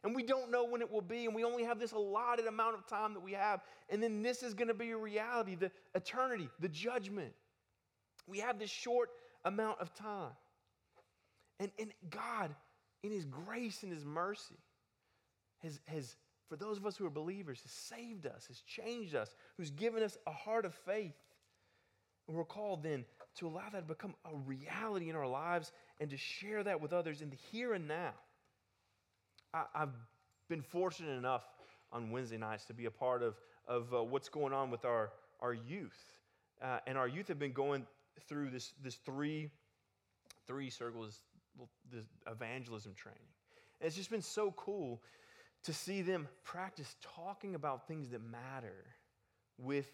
And 0.04 0.14
we 0.14 0.22
don't 0.22 0.52
know 0.52 0.64
when 0.64 0.82
it 0.82 0.90
will 0.90 1.00
be, 1.00 1.24
and 1.24 1.34
we 1.34 1.42
only 1.42 1.64
have 1.64 1.80
this 1.80 1.92
allotted 1.92 2.46
amount 2.46 2.76
of 2.76 2.86
time 2.86 3.12
that 3.14 3.20
we 3.20 3.32
have. 3.32 3.60
And 3.88 4.00
then 4.00 4.22
this 4.22 4.42
is 4.42 4.54
going 4.54 4.68
to 4.68 4.74
be 4.74 4.90
a 4.90 4.96
reality 4.96 5.56
the 5.56 5.70
eternity, 5.94 6.48
the 6.60 6.68
judgment. 6.68 7.32
We 8.28 8.38
have 8.38 8.58
this 8.58 8.70
short 8.70 9.10
amount 9.44 9.80
of 9.80 9.92
time. 9.94 10.30
And, 11.58 11.70
and 11.78 11.90
God, 12.08 12.54
in 13.02 13.10
His 13.10 13.24
grace 13.24 13.82
and 13.82 13.92
His 13.92 14.04
mercy, 14.04 14.54
has, 15.62 15.80
has, 15.86 16.16
for 16.48 16.56
those 16.56 16.78
of 16.78 16.86
us 16.86 16.96
who 16.96 17.06
are 17.06 17.10
believers, 17.10 17.60
has 17.62 17.72
saved 17.72 18.26
us, 18.26 18.46
has 18.46 18.60
changed 18.60 19.14
us, 19.14 19.34
who's 19.56 19.70
given 19.70 20.02
us 20.02 20.16
a 20.26 20.32
heart 20.32 20.64
of 20.64 20.74
faith. 20.74 21.16
And 22.28 22.36
we're 22.36 22.44
called 22.44 22.82
then 22.82 23.04
to 23.36 23.46
allow 23.46 23.68
that 23.72 23.80
to 23.80 23.94
become 23.94 24.14
a 24.24 24.36
reality 24.36 25.10
in 25.10 25.16
our 25.16 25.26
lives 25.26 25.72
and 26.00 26.10
to 26.10 26.16
share 26.16 26.64
that 26.64 26.80
with 26.80 26.92
others 26.92 27.22
in 27.22 27.30
the 27.30 27.36
here 27.52 27.74
and 27.74 27.86
now. 27.86 28.12
I, 29.54 29.64
have 29.74 29.94
been 30.48 30.62
fortunate 30.62 31.16
enough 31.16 31.44
on 31.92 32.10
Wednesday 32.10 32.36
nights 32.36 32.64
to 32.66 32.74
be 32.74 32.86
a 32.86 32.90
part 32.90 33.22
of, 33.22 33.36
of 33.66 33.92
uh, 33.94 34.02
what's 34.02 34.28
going 34.28 34.52
on 34.52 34.70
with 34.70 34.84
our, 34.84 35.10
our 35.40 35.54
youth. 35.54 36.04
Uh, 36.60 36.78
and 36.86 36.98
our 36.98 37.08
youth 37.08 37.28
have 37.28 37.38
been 37.38 37.52
going 37.52 37.86
through 38.28 38.50
this, 38.50 38.72
this 38.82 38.96
three, 38.96 39.50
three 40.46 40.70
circles, 40.70 41.20
this 41.90 42.04
evangelism 42.30 42.92
training. 42.94 43.20
And 43.80 43.86
it's 43.86 43.96
just 43.96 44.10
been 44.10 44.22
so 44.22 44.52
cool 44.56 45.02
to 45.66 45.72
see 45.72 46.00
them 46.00 46.28
practice 46.44 46.94
talking 47.16 47.56
about 47.56 47.88
things 47.88 48.10
that 48.10 48.20
matter 48.22 48.84
with 49.58 49.90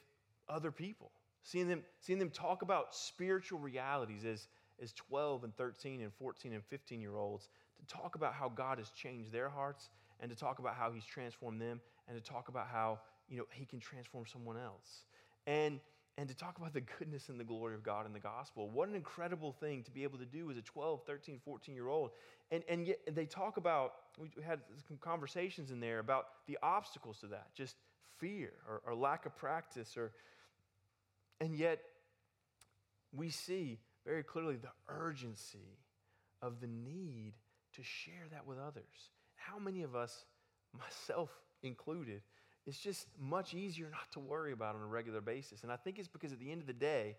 other 0.47 0.71
people. 0.71 1.11
Seeing 1.45 1.67
them, 1.67 1.83
seeing 1.99 2.19
them 2.19 2.29
talk 2.29 2.61
about 2.61 2.95
spiritual 2.95 3.59
realities 3.59 4.27
as, 4.27 4.49
as 4.83 4.93
12 4.93 5.45
and 5.45 5.57
13 5.57 6.03
and 6.03 6.13
14 6.13 6.53
and 6.53 6.63
15 6.63 7.01
year 7.01 7.17
olds, 7.17 7.49
to 7.79 7.87
talk 7.87 8.17
about 8.17 8.35
how 8.35 8.51
God 8.51 8.79
has 8.79 8.91
changed 8.91 9.33
their 9.33 9.49
hearts 9.49 9.89
and 10.21 10.31
to 10.31 10.37
talk 10.37 10.59
about 10.59 10.75
how 10.75 10.93
He's 10.93 11.07
transformed 11.07 11.61
them 11.61 11.81
and 12.07 12.23
to 12.23 12.23
talk 12.23 12.49
about 12.49 12.67
how 12.67 12.99
you 13.31 13.39
know, 13.39 13.47
He 13.51 13.65
can 13.65 13.81
transform 13.81 14.27
someone 14.31 14.59
else. 14.59 15.05
And 15.47 15.81
and 16.19 16.29
to 16.29 16.35
talk 16.35 16.59
about 16.59 16.75
the 16.75 16.83
goodness 16.99 17.29
and 17.29 17.41
the 17.41 17.45
glory 17.45 17.75
of 17.75 17.83
God 17.83 18.05
in 18.07 18.13
the 18.13 18.21
gospel. 18.21 18.69
What 18.69 18.89
an 18.89 18.95
incredible 18.95 19.53
thing 19.53 19.83
to 19.85 19.91
be 19.91 20.03
able 20.03 20.19
to 20.19 20.27
do 20.27 20.51
as 20.51 20.57
a 20.57 20.63
12, 20.63 21.03
13, 21.07 21.41
14 21.45 21.75
year 21.75 21.89
old. 21.89 22.11
And, 22.51 22.63
and 22.69 22.87
yet 22.87 23.01
they 23.11 23.25
talk 23.25 23.57
about, 23.57 23.95
we 24.19 24.29
had 24.45 24.61
some 24.87 24.99
conversations 24.99 25.71
in 25.71 25.81
there 25.81 26.01
about 26.01 26.27
the 26.47 26.59
obstacles 26.63 27.19
to 27.21 27.29
that, 27.29 27.55
just 27.55 27.77
fear 28.19 28.53
or, 28.69 28.83
or 28.87 28.95
lack 28.95 29.25
of 29.25 29.35
practice. 29.37 29.97
Or, 29.97 30.13
and 31.41 31.57
yet 31.57 31.81
we 33.15 33.31
see 33.31 33.79
very 34.05 34.23
clearly 34.23 34.57
the 34.57 34.73
urgency 34.89 35.79
of 36.43 36.61
the 36.61 36.67
need 36.67 37.33
to 37.77 37.83
share 37.83 38.27
that 38.33 38.47
with 38.47 38.59
others. 38.59 39.11
How 39.37 39.59
many 39.59 39.83
of 39.83 39.97
us, 39.97 40.27
myself 40.79 41.31
included, 41.63 42.21
it's 42.67 42.79
just 42.79 43.07
much 43.21 43.55
easier 43.55 43.89
not 43.91 44.11
to 44.13 44.21
worry 44.21 44.53
about 44.53 44.75
on 44.77 44.83
a 44.83 44.87
regular 44.87 45.21
basis. 45.21 45.63
And 45.63 45.73
I 45.73 45.77
think 45.77 45.99
it's 45.99 46.09
because 46.09 46.33
at 46.33 46.39
the 46.39 46.51
end 46.51 46.61
of 46.61 46.67
the 46.67 46.73
day, 46.73 47.17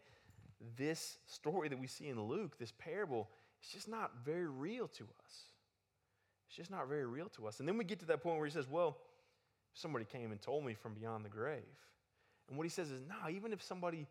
this 0.77 1.17
story 1.25 1.67
that 1.69 1.79
we 1.79 1.87
see 1.87 2.07
in 2.07 2.21
Luke, 2.21 2.57
this 2.57 2.71
parable, 2.71 3.29
it's 3.61 3.71
just 3.71 3.89
not 3.89 4.11
very 4.23 4.47
real 4.47 4.87
to 4.87 5.03
us. 5.03 5.43
It's 6.47 6.55
just 6.55 6.71
not 6.71 6.87
very 6.87 7.05
real 7.05 7.29
to 7.29 7.47
us. 7.47 7.59
And 7.59 7.67
then 7.67 7.77
we 7.77 7.83
get 7.83 7.99
to 7.99 8.05
that 8.05 8.23
point 8.23 8.37
where 8.37 8.45
he 8.45 8.51
says, 8.51 8.69
Well, 8.69 8.97
somebody 9.73 10.05
came 10.05 10.31
and 10.31 10.41
told 10.41 10.63
me 10.65 10.73
from 10.73 10.93
beyond 10.93 11.25
the 11.25 11.29
grave. 11.29 11.63
And 12.47 12.57
what 12.57 12.63
he 12.63 12.69
says 12.69 12.91
is, 12.91 13.01
nah, 13.07 13.29
even 13.29 13.53
if 13.53 13.61
somebody 13.61 14.07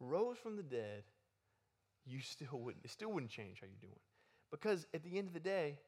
rose 0.00 0.36
from 0.38 0.56
the 0.56 0.62
dead, 0.62 1.02
you 2.06 2.20
still 2.20 2.58
wouldn't, 2.58 2.84
it 2.84 2.90
still 2.90 3.10
wouldn't 3.10 3.30
change 3.30 3.60
how 3.60 3.66
you're 3.66 3.80
doing. 3.80 4.00
Because 4.50 4.86
at 4.94 5.02
the 5.02 5.18
end 5.18 5.28
of 5.28 5.34
the 5.34 5.40
day, 5.40 5.78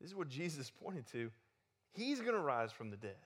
this 0.00 0.10
is 0.10 0.16
what 0.16 0.28
Jesus 0.28 0.70
pointed 0.82 1.06
to. 1.12 1.30
He's 1.92 2.20
going 2.20 2.34
to 2.34 2.40
rise 2.40 2.72
from 2.72 2.90
the 2.90 2.96
dead. 2.96 3.16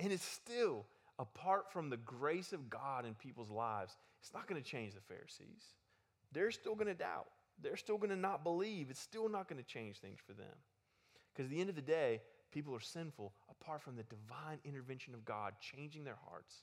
And 0.00 0.12
it's 0.12 0.24
still, 0.24 0.84
apart 1.18 1.72
from 1.72 1.90
the 1.90 1.96
grace 1.96 2.52
of 2.52 2.68
God 2.68 3.06
in 3.06 3.14
people's 3.14 3.50
lives, 3.50 3.96
it's 4.20 4.34
not 4.34 4.46
going 4.46 4.62
to 4.62 4.68
change 4.68 4.94
the 4.94 5.00
Pharisees. 5.00 5.62
They're 6.32 6.50
still 6.50 6.74
going 6.74 6.88
to 6.88 6.94
doubt. 6.94 7.26
They're 7.62 7.76
still 7.76 7.96
going 7.96 8.10
to 8.10 8.16
not 8.16 8.44
believe. 8.44 8.90
It's 8.90 9.00
still 9.00 9.28
not 9.28 9.48
going 9.48 9.62
to 9.62 9.66
change 9.66 9.98
things 9.98 10.18
for 10.26 10.34
them. 10.34 10.54
Because 11.32 11.46
at 11.46 11.50
the 11.50 11.60
end 11.60 11.70
of 11.70 11.76
the 11.76 11.82
day, 11.82 12.20
people 12.52 12.74
are 12.74 12.80
sinful 12.80 13.32
apart 13.50 13.82
from 13.82 13.96
the 13.96 14.02
divine 14.04 14.58
intervention 14.64 15.14
of 15.14 15.24
God 15.24 15.54
changing 15.60 16.04
their 16.04 16.18
hearts, 16.28 16.54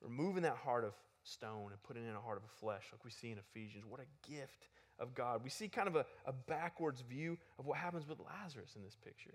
removing 0.00 0.42
that 0.42 0.56
heart 0.56 0.84
of 0.84 0.94
stone 1.24 1.68
and 1.70 1.82
putting 1.82 2.06
in 2.06 2.14
a 2.14 2.20
heart 2.20 2.38
of 2.38 2.50
flesh, 2.60 2.84
like 2.92 3.04
we 3.04 3.10
see 3.10 3.30
in 3.30 3.38
Ephesians. 3.38 3.84
What 3.86 4.00
a 4.00 4.30
gift 4.30 4.68
of 4.98 5.14
God. 5.14 5.42
We 5.44 5.50
see 5.50 5.68
kind 5.68 5.88
of 5.88 5.96
a, 5.96 6.06
a 6.26 6.32
backwards 6.32 7.02
view 7.02 7.38
of 7.58 7.66
what 7.66 7.78
happens 7.78 8.08
with 8.08 8.18
Lazarus 8.20 8.74
in 8.76 8.82
this 8.82 8.96
picture. 8.96 9.34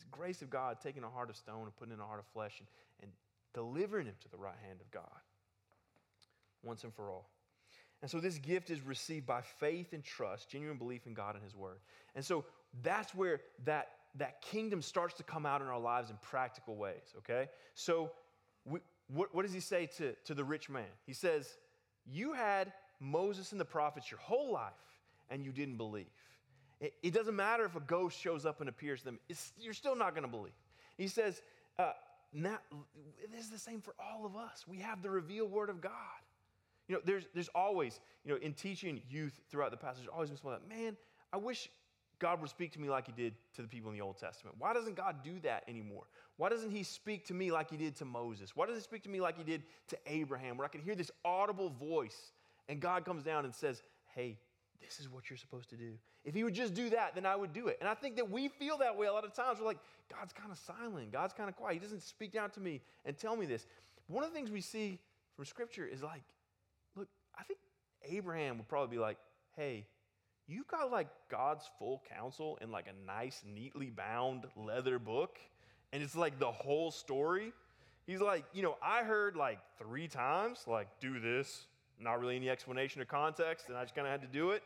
This 0.00 0.06
grace 0.10 0.40
of 0.40 0.48
God 0.48 0.78
taking 0.82 1.04
a 1.04 1.10
heart 1.10 1.28
of 1.28 1.36
stone 1.36 1.64
and 1.64 1.76
putting 1.76 1.92
in 1.92 2.00
a 2.00 2.06
heart 2.06 2.20
of 2.20 2.26
flesh 2.32 2.58
and, 2.58 2.68
and 3.02 3.10
delivering 3.52 4.06
him 4.06 4.14
to 4.22 4.30
the 4.30 4.38
right 4.38 4.56
hand 4.66 4.80
of 4.80 4.90
God 4.90 5.20
once 6.62 6.84
and 6.84 6.94
for 6.94 7.10
all. 7.10 7.28
And 8.00 8.10
so 8.10 8.18
this 8.18 8.38
gift 8.38 8.70
is 8.70 8.80
received 8.80 9.26
by 9.26 9.42
faith 9.42 9.92
and 9.92 10.02
trust, 10.02 10.48
genuine 10.48 10.78
belief 10.78 11.06
in 11.06 11.12
God 11.12 11.34
and 11.34 11.44
His 11.44 11.54
Word. 11.54 11.80
And 12.14 12.24
so 12.24 12.46
that's 12.82 13.14
where 13.14 13.40
that, 13.66 13.88
that 14.14 14.40
kingdom 14.40 14.80
starts 14.80 15.12
to 15.14 15.22
come 15.22 15.44
out 15.44 15.60
in 15.60 15.66
our 15.66 15.78
lives 15.78 16.08
in 16.08 16.16
practical 16.22 16.76
ways, 16.76 17.14
okay? 17.18 17.50
So 17.74 18.10
we, 18.64 18.80
what, 19.08 19.34
what 19.34 19.42
does 19.42 19.52
He 19.52 19.60
say 19.60 19.86
to, 19.98 20.14
to 20.24 20.34
the 20.34 20.44
rich 20.44 20.70
man? 20.70 20.88
He 21.04 21.12
says, 21.12 21.58
You 22.06 22.32
had 22.32 22.72
Moses 23.00 23.52
and 23.52 23.60
the 23.60 23.66
prophets 23.66 24.10
your 24.10 24.20
whole 24.20 24.50
life, 24.50 24.72
and 25.28 25.44
you 25.44 25.52
didn't 25.52 25.76
believe. 25.76 26.08
It, 26.80 27.12
doesn't 27.12 27.36
matter 27.36 27.64
if 27.64 27.76
a 27.76 27.80
ghost 27.80 28.18
shows 28.18 28.46
up 28.46 28.60
and 28.60 28.68
appears 28.68 29.00
to 29.00 29.04
them, 29.06 29.18
you're 29.58 29.74
still 29.74 29.94
not 29.94 30.14
going 30.14 30.24
to 30.24 30.30
believe. 30.30 30.54
He 30.96 31.08
says, 31.08 31.42
uh, 31.78 31.92
not, 32.32 32.62
this 33.30 33.44
is 33.44 33.50
the 33.50 33.58
same 33.58 33.80
for 33.82 33.94
all 33.98 34.24
of 34.24 34.34
us. 34.34 34.64
We 34.66 34.78
have 34.78 35.02
the 35.02 35.10
revealed 35.10 35.50
word 35.50 35.68
of 35.68 35.80
God. 35.80 35.92
You 36.88 36.96
know, 36.96 37.02
there's, 37.04 37.24
there's 37.34 37.50
always, 37.54 38.00
you 38.24 38.32
know, 38.32 38.38
in 38.40 38.54
teaching 38.54 39.02
youth 39.10 39.38
throughout 39.50 39.72
the 39.72 39.76
passage, 39.76 40.06
always 40.12 40.30
been 40.30 40.38
something 40.38 40.52
like, 40.52 40.68
man, 40.68 40.96
I 41.32 41.36
wish 41.36 41.68
God 42.18 42.40
would 42.40 42.50
speak 42.50 42.72
to 42.72 42.80
me 42.80 42.88
like 42.88 43.06
he 43.06 43.12
did 43.12 43.34
to 43.54 43.62
the 43.62 43.68
people 43.68 43.90
in 43.90 43.96
the 43.96 44.02
Old 44.02 44.18
Testament. 44.18 44.56
Why 44.58 44.72
doesn't 44.72 44.96
God 44.96 45.16
do 45.22 45.38
that 45.40 45.64
anymore? 45.68 46.04
Why 46.36 46.48
doesn't 46.48 46.70
he 46.70 46.82
speak 46.82 47.26
to 47.26 47.34
me 47.34 47.50
like 47.50 47.70
he 47.70 47.76
did 47.76 47.94
to 47.96 48.04
Moses? 48.04 48.56
Why 48.56 48.66
doesn't 48.66 48.80
he 48.80 48.84
speak 48.84 49.02
to 49.02 49.10
me 49.10 49.20
like 49.20 49.36
he 49.36 49.44
did 49.44 49.62
to 49.88 49.98
Abraham, 50.06 50.56
where 50.56 50.64
I 50.64 50.68
can 50.68 50.80
hear 50.80 50.94
this 50.94 51.10
audible 51.24 51.70
voice 51.70 52.32
and 52.68 52.80
God 52.80 53.04
comes 53.04 53.22
down 53.22 53.44
and 53.44 53.54
says, 53.54 53.82
hey, 54.14 54.38
this 54.80 55.00
is 55.00 55.08
what 55.08 55.30
you're 55.30 55.36
supposed 55.36 55.70
to 55.70 55.76
do. 55.76 55.92
If 56.24 56.34
he 56.34 56.44
would 56.44 56.54
just 56.54 56.74
do 56.74 56.90
that, 56.90 57.14
then 57.14 57.26
I 57.26 57.36
would 57.36 57.52
do 57.52 57.68
it. 57.68 57.78
And 57.80 57.88
I 57.88 57.94
think 57.94 58.16
that 58.16 58.30
we 58.30 58.48
feel 58.48 58.78
that 58.78 58.96
way 58.96 59.06
a 59.06 59.12
lot 59.12 59.24
of 59.24 59.32
times. 59.34 59.58
We're 59.60 59.66
like, 59.66 59.78
God's 60.12 60.32
kind 60.32 60.50
of 60.50 60.58
silent. 60.58 61.12
God's 61.12 61.32
kind 61.32 61.48
of 61.48 61.56
quiet. 61.56 61.74
He 61.74 61.80
doesn't 61.80 62.02
speak 62.02 62.32
down 62.32 62.50
to 62.50 62.60
me 62.60 62.80
and 63.04 63.16
tell 63.16 63.36
me 63.36 63.46
this. 63.46 63.66
One 64.08 64.24
of 64.24 64.30
the 64.30 64.34
things 64.34 64.50
we 64.50 64.60
see 64.60 64.98
from 65.36 65.44
Scripture 65.44 65.86
is 65.86 66.02
like, 66.02 66.22
look, 66.96 67.08
I 67.38 67.44
think 67.44 67.58
Abraham 68.04 68.58
would 68.58 68.68
probably 68.68 68.96
be 68.96 69.00
like, 69.00 69.18
hey, 69.56 69.86
you 70.46 70.64
got 70.68 70.90
like 70.90 71.08
God's 71.30 71.70
full 71.78 72.02
counsel 72.16 72.58
in 72.60 72.70
like 72.70 72.86
a 72.88 73.06
nice, 73.06 73.42
neatly 73.46 73.90
bound 73.90 74.46
leather 74.56 74.98
book, 74.98 75.38
and 75.92 76.02
it's 76.02 76.16
like 76.16 76.38
the 76.38 76.50
whole 76.50 76.90
story. 76.90 77.52
He's 78.06 78.20
like, 78.20 78.44
you 78.52 78.62
know, 78.62 78.76
I 78.82 79.04
heard 79.04 79.36
like 79.36 79.58
three 79.78 80.08
times, 80.08 80.64
like, 80.66 80.88
do 81.00 81.20
this, 81.20 81.66
not 82.00 82.20
really 82.20 82.36
any 82.36 82.50
explanation 82.50 83.00
or 83.00 83.04
context, 83.04 83.68
and 83.68 83.76
I 83.76 83.82
just 83.82 83.94
kind 83.94 84.06
of 84.06 84.10
had 84.10 84.22
to 84.22 84.28
do 84.28 84.50
it. 84.50 84.62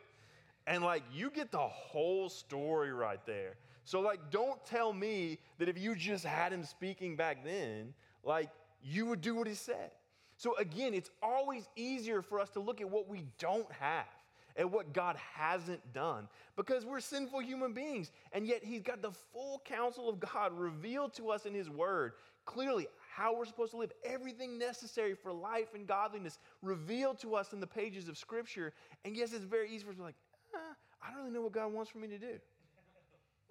And 0.67 0.83
like, 0.83 1.03
you 1.13 1.29
get 1.29 1.51
the 1.51 1.57
whole 1.57 2.29
story 2.29 2.91
right 2.91 3.23
there. 3.25 3.55
So, 3.83 4.01
like, 4.01 4.31
don't 4.31 4.63
tell 4.65 4.91
me 4.93 5.37
that 5.59 5.69
if 5.69 5.77
you 5.77 5.95
just 5.95 6.25
had 6.25 6.51
him 6.51 6.63
speaking 6.63 7.15
back 7.15 7.45
then, 7.45 7.93
like, 8.23 8.49
you 8.81 9.05
would 9.05 9.21
do 9.21 9.35
what 9.35 9.47
he 9.47 9.53
said. 9.53 9.91
So, 10.37 10.55
again, 10.57 10.93
it's 10.95 11.11
always 11.21 11.69
easier 11.75 12.23
for 12.23 12.39
us 12.39 12.49
to 12.51 12.59
look 12.59 12.81
at 12.81 12.89
what 12.89 13.07
we 13.07 13.25
don't 13.37 13.71
have 13.71 14.05
and 14.55 14.71
what 14.71 14.91
God 14.91 15.17
hasn't 15.33 15.93
done 15.93 16.27
because 16.55 16.83
we're 16.83 16.99
sinful 16.99 17.41
human 17.41 17.73
beings. 17.73 18.11
And 18.31 18.47
yet, 18.47 18.63
He's 18.63 18.81
got 18.81 19.03
the 19.03 19.11
full 19.11 19.61
counsel 19.65 20.09
of 20.09 20.19
God 20.19 20.51
revealed 20.57 21.13
to 21.15 21.29
us 21.29 21.45
in 21.45 21.53
His 21.53 21.69
Word. 21.69 22.13
Clearly, 22.45 22.87
how 23.15 23.33
we're 23.33 23.45
supposed 23.45 23.71
to 23.71 23.77
live, 23.77 23.93
everything 24.03 24.57
necessary 24.57 25.13
for 25.15 25.31
life 25.31 25.73
and 25.73 25.87
godliness 25.87 26.37
revealed 26.61 27.17
to 27.19 27.33
us 27.35 27.53
in 27.53 27.61
the 27.61 27.67
pages 27.67 28.09
of 28.09 28.17
Scripture. 28.17 28.73
And 29.05 29.15
yes, 29.15 29.31
it's 29.31 29.45
very 29.45 29.71
easy 29.71 29.85
for 29.85 29.91
us 29.91 29.95
to 29.95 30.01
be 30.01 30.05
like, 30.05 30.15
I 31.01 31.11
don't 31.11 31.19
really 31.19 31.31
know 31.33 31.41
what 31.41 31.53
God 31.53 31.71
wants 31.71 31.89
for 31.89 31.99
me 31.99 32.09
to 32.09 32.17
do. 32.17 32.37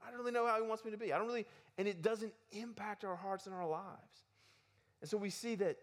I 0.07 0.11
don't 0.11 0.19
really 0.19 0.33
know 0.33 0.47
how 0.47 0.61
He 0.61 0.69
wants 0.69 0.85
me 0.85 0.91
to 0.91 0.99
be. 0.99 1.15
I 1.15 1.19
don't 1.19 1.27
really, 1.27 1.47
and 1.79 1.89
it 1.89 2.03
doesn't 2.03 2.35
impact 2.53 3.05
our 3.05 3.17
hearts 3.17 3.47
and 3.47 3.55
our 3.55 3.67
lives. 3.67 4.25
And 5.01 5.09
so 5.09 5.17
we 5.17 5.31
see 5.31 5.55
that 5.55 5.79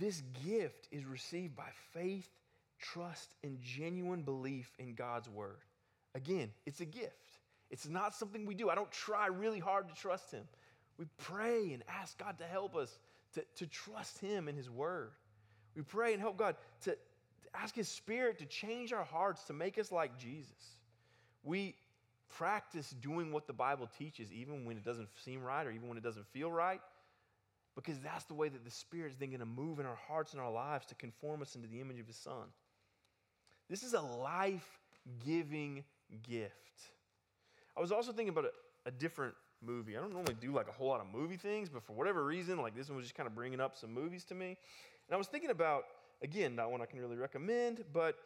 this 0.00 0.24
gift 0.44 0.88
is 0.90 1.04
received 1.04 1.54
by 1.54 1.68
faith, 1.92 2.28
trust, 2.80 3.34
and 3.44 3.60
genuine 3.62 4.22
belief 4.22 4.72
in 4.80 4.94
God's 4.94 5.28
word. 5.28 5.58
Again, 6.16 6.50
it's 6.66 6.80
a 6.80 6.84
gift. 6.84 7.38
It's 7.70 7.88
not 7.88 8.16
something 8.16 8.46
we 8.46 8.54
do. 8.56 8.68
I 8.68 8.74
don't 8.74 8.90
try 8.90 9.28
really 9.28 9.60
hard 9.60 9.88
to 9.88 9.94
trust 9.94 10.32
Him. 10.32 10.42
We 11.00 11.06
pray 11.16 11.72
and 11.72 11.82
ask 11.88 12.18
God 12.18 12.36
to 12.38 12.44
help 12.44 12.76
us 12.76 12.98
to, 13.32 13.42
to 13.56 13.66
trust 13.66 14.18
Him 14.18 14.48
and 14.48 14.56
His 14.56 14.68
word. 14.68 15.12
We 15.74 15.80
pray 15.80 16.12
and 16.12 16.20
help 16.20 16.36
God 16.36 16.56
to, 16.82 16.90
to 16.90 16.98
ask 17.54 17.74
His 17.74 17.88
Spirit 17.88 18.38
to 18.40 18.44
change 18.44 18.92
our 18.92 19.02
hearts 19.02 19.44
to 19.44 19.54
make 19.54 19.78
us 19.78 19.90
like 19.90 20.18
Jesus. 20.18 20.76
We 21.42 21.74
practice 22.36 22.90
doing 23.00 23.32
what 23.32 23.46
the 23.46 23.54
Bible 23.54 23.88
teaches, 23.98 24.30
even 24.30 24.66
when 24.66 24.76
it 24.76 24.84
doesn't 24.84 25.08
seem 25.24 25.42
right 25.42 25.66
or 25.66 25.70
even 25.70 25.88
when 25.88 25.96
it 25.96 26.04
doesn't 26.04 26.26
feel 26.26 26.52
right, 26.52 26.82
because 27.74 27.98
that's 28.00 28.24
the 28.24 28.34
way 28.34 28.50
that 28.50 28.62
the 28.62 28.70
Spirit 28.70 29.12
is 29.12 29.16
then 29.16 29.30
going 29.30 29.40
to 29.40 29.46
move 29.46 29.80
in 29.80 29.86
our 29.86 29.98
hearts 30.06 30.34
and 30.34 30.42
our 30.42 30.52
lives 30.52 30.84
to 30.84 30.94
conform 30.94 31.40
us 31.40 31.54
into 31.54 31.66
the 31.66 31.80
image 31.80 31.98
of 31.98 32.06
His 32.06 32.16
Son. 32.16 32.44
This 33.70 33.82
is 33.82 33.94
a 33.94 34.02
life 34.02 34.78
giving 35.24 35.82
gift. 36.28 36.54
I 37.74 37.80
was 37.80 37.90
also 37.90 38.12
thinking 38.12 38.28
about 38.28 38.44
a, 38.44 38.88
a, 38.88 38.90
different 38.90 39.34
movie. 39.64 39.96
I 39.96 40.00
don't 40.00 40.12
normally 40.12 40.36
do 40.40 40.52
like 40.52 40.68
a 40.68 40.72
whole 40.72 40.88
lot 40.88 41.00
of 41.00 41.06
movie 41.12 41.36
things, 41.36 41.68
but 41.68 41.82
for 41.82 41.92
whatever 41.92 42.24
reason, 42.24 42.58
like 42.58 42.74
this 42.74 42.88
one 42.88 42.96
was 42.96 43.04
just 43.04 43.14
kind 43.14 43.26
of 43.26 43.34
bringing 43.34 43.60
up 43.60 43.76
some 43.76 43.92
movies 43.92 44.24
to 44.24 44.34
me. 44.34 44.56
And 45.08 45.14
I 45.14 45.16
was 45.16 45.26
thinking 45.26 45.50
about, 45.50 45.84
again, 46.22 46.54
not 46.54 46.70
one 46.70 46.80
I 46.80 46.86
can 46.86 47.00
really 47.00 47.16
recommend, 47.16 47.84
but 47.92 48.16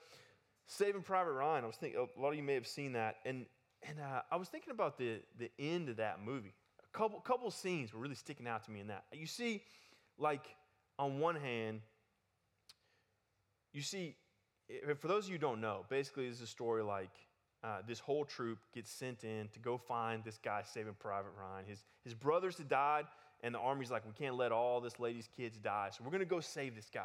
Saving 0.66 1.03
Private 1.03 1.32
Ryan. 1.32 1.64
I 1.64 1.66
was 1.66 1.76
thinking, 1.76 1.99
a 1.99 2.20
lot 2.20 2.30
of 2.30 2.37
you 2.37 2.43
may 2.43 2.55
have 2.55 2.66
seen 2.66 2.93
that. 2.93 3.16
And, 3.24 3.47
and 3.89 3.99
uh, 4.01 4.22
I 4.30 4.37
was 4.37 4.49
thinking 4.49 4.70
about 4.70 4.99
the, 4.99 5.20
the 5.39 5.51
end 5.59 5.89
of 5.89 5.97
that 5.97 6.22
movie 6.24 6.53
A 6.82 6.97
couple, 6.97 7.20
couple 7.20 7.51
scenes 7.51 7.93
were 7.93 8.01
really 8.01 8.14
sticking 8.14 8.47
out 8.47 8.64
to 8.64 8.70
me 8.70 8.80
in 8.80 8.87
that. 8.89 9.05
You 9.12 9.26
see, 9.26 9.62
like, 10.18 10.47
on 10.99 11.18
one 11.18 11.37
hand, 11.37 11.80
you 13.72 13.82
see, 13.82 14.16
for 14.99 15.09
those 15.09 15.24
of 15.24 15.30
you 15.30 15.35
who 15.35 15.41
don't 15.41 15.61
know, 15.61 15.85
basically, 15.89 16.28
this 16.28 16.37
is 16.37 16.43
a 16.43 16.47
story 16.47 16.82
like 16.82 17.11
uh, 17.64 17.78
this 17.88 17.98
whole 17.98 18.24
troop 18.24 18.58
gets 18.74 18.90
sent 18.90 19.24
in 19.24 19.48
to 19.48 19.58
go 19.58 19.78
find 19.78 20.22
this 20.22 20.38
guy 20.44 20.62
saving 20.62 20.94
Private 21.00 21.32
Ryan. 21.38 21.64
His, 21.66 21.82
his 22.04 22.12
brothers 22.12 22.58
had 22.58 22.68
died, 22.68 23.06
and 23.42 23.54
the 23.54 23.58
army's 23.58 23.90
like, 23.90 24.04
we 24.04 24.12
can't 24.12 24.36
let 24.36 24.52
all 24.52 24.80
this 24.82 25.00
lady's 25.00 25.28
kids 25.34 25.56
die, 25.58 25.88
so 25.90 26.04
we're 26.04 26.16
to 26.18 26.26
go 26.26 26.40
save 26.40 26.76
this 26.76 26.90
guy. 26.92 27.02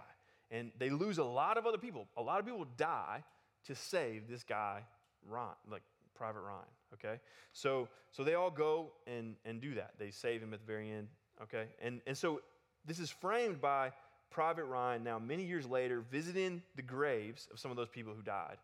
And 0.51 0.71
they 0.77 0.89
lose 0.89 1.17
a 1.17 1.23
lot 1.23 1.57
of 1.57 1.65
other 1.65 1.77
people. 1.77 2.07
A 2.17 2.21
lot 2.21 2.39
of 2.39 2.45
people 2.45 2.65
die 2.75 3.23
to 3.67 3.75
save 3.75 4.27
this 4.27 4.43
guy, 4.43 4.81
Ryan, 5.25 5.55
like 5.71 5.83
Private 6.15 6.41
Ryan, 6.41 6.65
okay? 6.93 7.21
So, 7.53 7.87
so 8.11 8.23
they 8.23 8.33
all 8.33 8.51
go 8.51 8.91
and, 9.07 9.35
and 9.45 9.61
do 9.61 9.75
that. 9.75 9.91
They 9.97 10.11
save 10.11 10.41
him 10.41 10.53
at 10.53 10.59
the 10.59 10.65
very 10.65 10.91
end, 10.91 11.07
okay? 11.41 11.65
And, 11.81 12.01
and 12.05 12.17
so 12.17 12.41
this 12.85 12.99
is 12.99 13.09
framed 13.09 13.61
by 13.61 13.91
Private 14.29 14.65
Ryan 14.65 15.03
now, 15.03 15.19
many 15.19 15.43
years 15.43 15.65
later, 15.65 16.03
visiting 16.11 16.61
the 16.75 16.81
graves 16.81 17.47
of 17.51 17.59
some 17.59 17.71
of 17.71 17.77
those 17.77 17.89
people 17.89 18.13
who 18.13 18.21
died. 18.21 18.57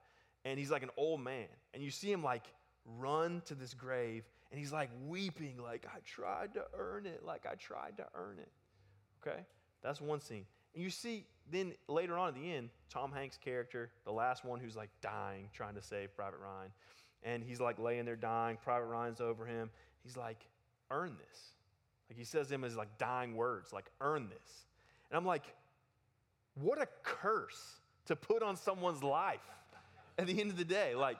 And 0.45 0.57
he's 0.57 0.71
like 0.71 0.83
an 0.83 0.91
old 0.95 1.21
man. 1.21 1.47
And 1.73 1.83
you 1.83 1.91
see 1.91 2.11
him 2.11 2.23
like 2.23 2.45
run 2.85 3.41
to 3.45 3.55
this 3.55 3.73
grave, 3.73 4.23
and 4.51 4.59
he's 4.59 4.71
like 4.71 4.89
weeping, 5.07 5.57
like, 5.61 5.85
I 5.87 5.99
tried 6.05 6.53
to 6.53 6.65
earn 6.77 7.05
it, 7.05 7.23
like 7.25 7.45
I 7.51 7.55
tried 7.55 7.97
to 7.97 8.05
earn 8.13 8.37
it, 8.39 8.51
okay? 9.21 9.39
That's 9.83 9.99
one 9.99 10.21
scene. 10.21 10.45
And 10.73 10.83
you 10.83 10.89
see, 10.89 11.25
then 11.51 11.73
later 11.87 12.17
on 12.17 12.29
at 12.29 12.35
the 12.35 12.53
end, 12.53 12.69
Tom 12.89 13.11
Hanks' 13.11 13.37
character, 13.37 13.91
the 14.05 14.11
last 14.11 14.45
one 14.45 14.59
who's 14.59 14.75
like 14.75 14.89
dying, 15.01 15.49
trying 15.53 15.75
to 15.75 15.81
save 15.81 16.15
Private 16.15 16.39
Ryan, 16.39 16.71
and 17.23 17.43
he's 17.43 17.59
like 17.59 17.79
laying 17.79 18.05
there 18.05 18.15
dying. 18.15 18.57
Private 18.63 18.85
Ryan's 18.85 19.19
over 19.19 19.45
him. 19.45 19.71
He's 20.03 20.15
like, 20.15 20.45
earn 20.91 21.15
this. 21.17 21.39
Like 22.09 22.17
he 22.17 22.23
says 22.23 22.47
them 22.47 22.63
as 22.63 22.75
like 22.75 22.97
dying 22.99 23.35
words, 23.35 23.73
like 23.73 23.85
earn 23.99 24.29
this. 24.29 24.65
And 25.09 25.17
I'm 25.17 25.25
like, 25.25 25.43
what 26.53 26.79
a 26.79 26.87
curse 27.03 27.79
to 28.05 28.15
put 28.15 28.43
on 28.43 28.55
someone's 28.55 29.01
life 29.01 29.39
at 30.17 30.27
the 30.27 30.39
end 30.39 30.51
of 30.51 30.57
the 30.57 30.65
day. 30.65 30.95
Like, 30.95 31.17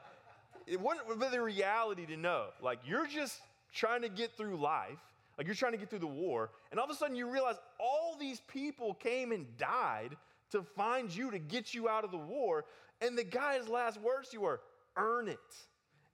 it 0.68 0.80
wouldn't 0.80 1.08
be 1.20 1.28
the 1.30 1.42
reality 1.42 2.06
to 2.08 2.18
know. 2.18 2.48
Like, 2.62 2.80
you're 2.86 3.08
just 3.08 3.40
trying 3.74 4.02
to 4.02 4.10
get 4.10 4.36
through 4.36 4.58
life, 4.58 5.00
like, 5.38 5.48
you're 5.48 5.56
trying 5.56 5.74
to 5.74 5.78
get 5.78 5.90
through 5.90 6.00
the 6.00 6.08
war, 6.08 6.52
and 6.72 6.80
all 6.80 6.86
of 6.86 6.92
a 6.92 6.96
sudden 6.96 7.16
you 7.16 7.30
realize 7.30 7.56
all 7.80 8.16
these 8.18 8.40
people 8.48 8.94
came 8.94 9.32
and 9.32 9.46
died 9.58 10.16
to 10.52 10.64
find 10.64 11.14
you, 11.14 11.32
to 11.32 11.40
get 11.40 11.74
you 11.74 11.90
out 11.90 12.06
of 12.06 12.12
the 12.12 12.18
war, 12.18 12.66
and 13.02 13.18
the 13.18 13.24
guy's 13.24 13.68
last 13.68 14.00
words 14.00 14.30
to 14.30 14.38
you 14.38 14.46
are, 14.46 14.62
earn 14.96 15.28
it. 15.28 15.38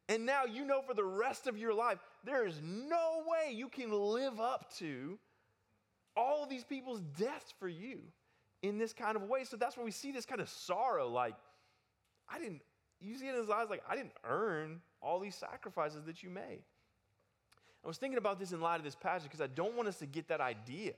And 0.09 0.25
now 0.25 0.45
you 0.45 0.65
know 0.65 0.81
for 0.81 0.93
the 0.95 1.03
rest 1.03 1.45
of 1.47 1.57
your 1.57 1.73
life, 1.73 1.99
there 2.23 2.47
is 2.47 2.59
no 2.63 3.23
way 3.27 3.53
you 3.53 3.69
can 3.69 3.91
live 3.91 4.39
up 4.39 4.73
to 4.77 5.19
all 6.17 6.43
of 6.43 6.49
these 6.49 6.63
people's 6.63 7.01
deaths 7.17 7.53
for 7.59 7.67
you 7.67 7.99
in 8.63 8.77
this 8.77 8.91
kind 8.91 9.15
of 9.15 9.23
way. 9.23 9.43
So 9.43 9.55
that's 9.55 9.77
where 9.77 9.85
we 9.85 9.91
see 9.91 10.11
this 10.11 10.25
kind 10.25 10.41
of 10.41 10.49
sorrow. 10.49 11.07
Like, 11.07 11.35
I 12.29 12.39
didn't, 12.39 12.61
you 13.01 13.17
see 13.17 13.27
it 13.27 13.35
in 13.35 13.41
his 13.41 13.49
eyes, 13.49 13.67
like, 13.69 13.83
I 13.89 13.95
didn't 13.95 14.13
earn 14.23 14.81
all 15.01 15.19
these 15.19 15.35
sacrifices 15.35 16.03
that 16.05 16.23
you 16.23 16.29
made. 16.29 16.61
I 17.83 17.87
was 17.87 17.97
thinking 17.97 18.17
about 18.17 18.39
this 18.39 18.51
in 18.51 18.61
light 18.61 18.77
of 18.77 18.83
this 18.83 18.95
passage 18.95 19.23
because 19.23 19.41
I 19.41 19.47
don't 19.47 19.75
want 19.75 19.87
us 19.87 19.97
to 19.99 20.05
get 20.05 20.27
that 20.27 20.39
idea 20.39 20.93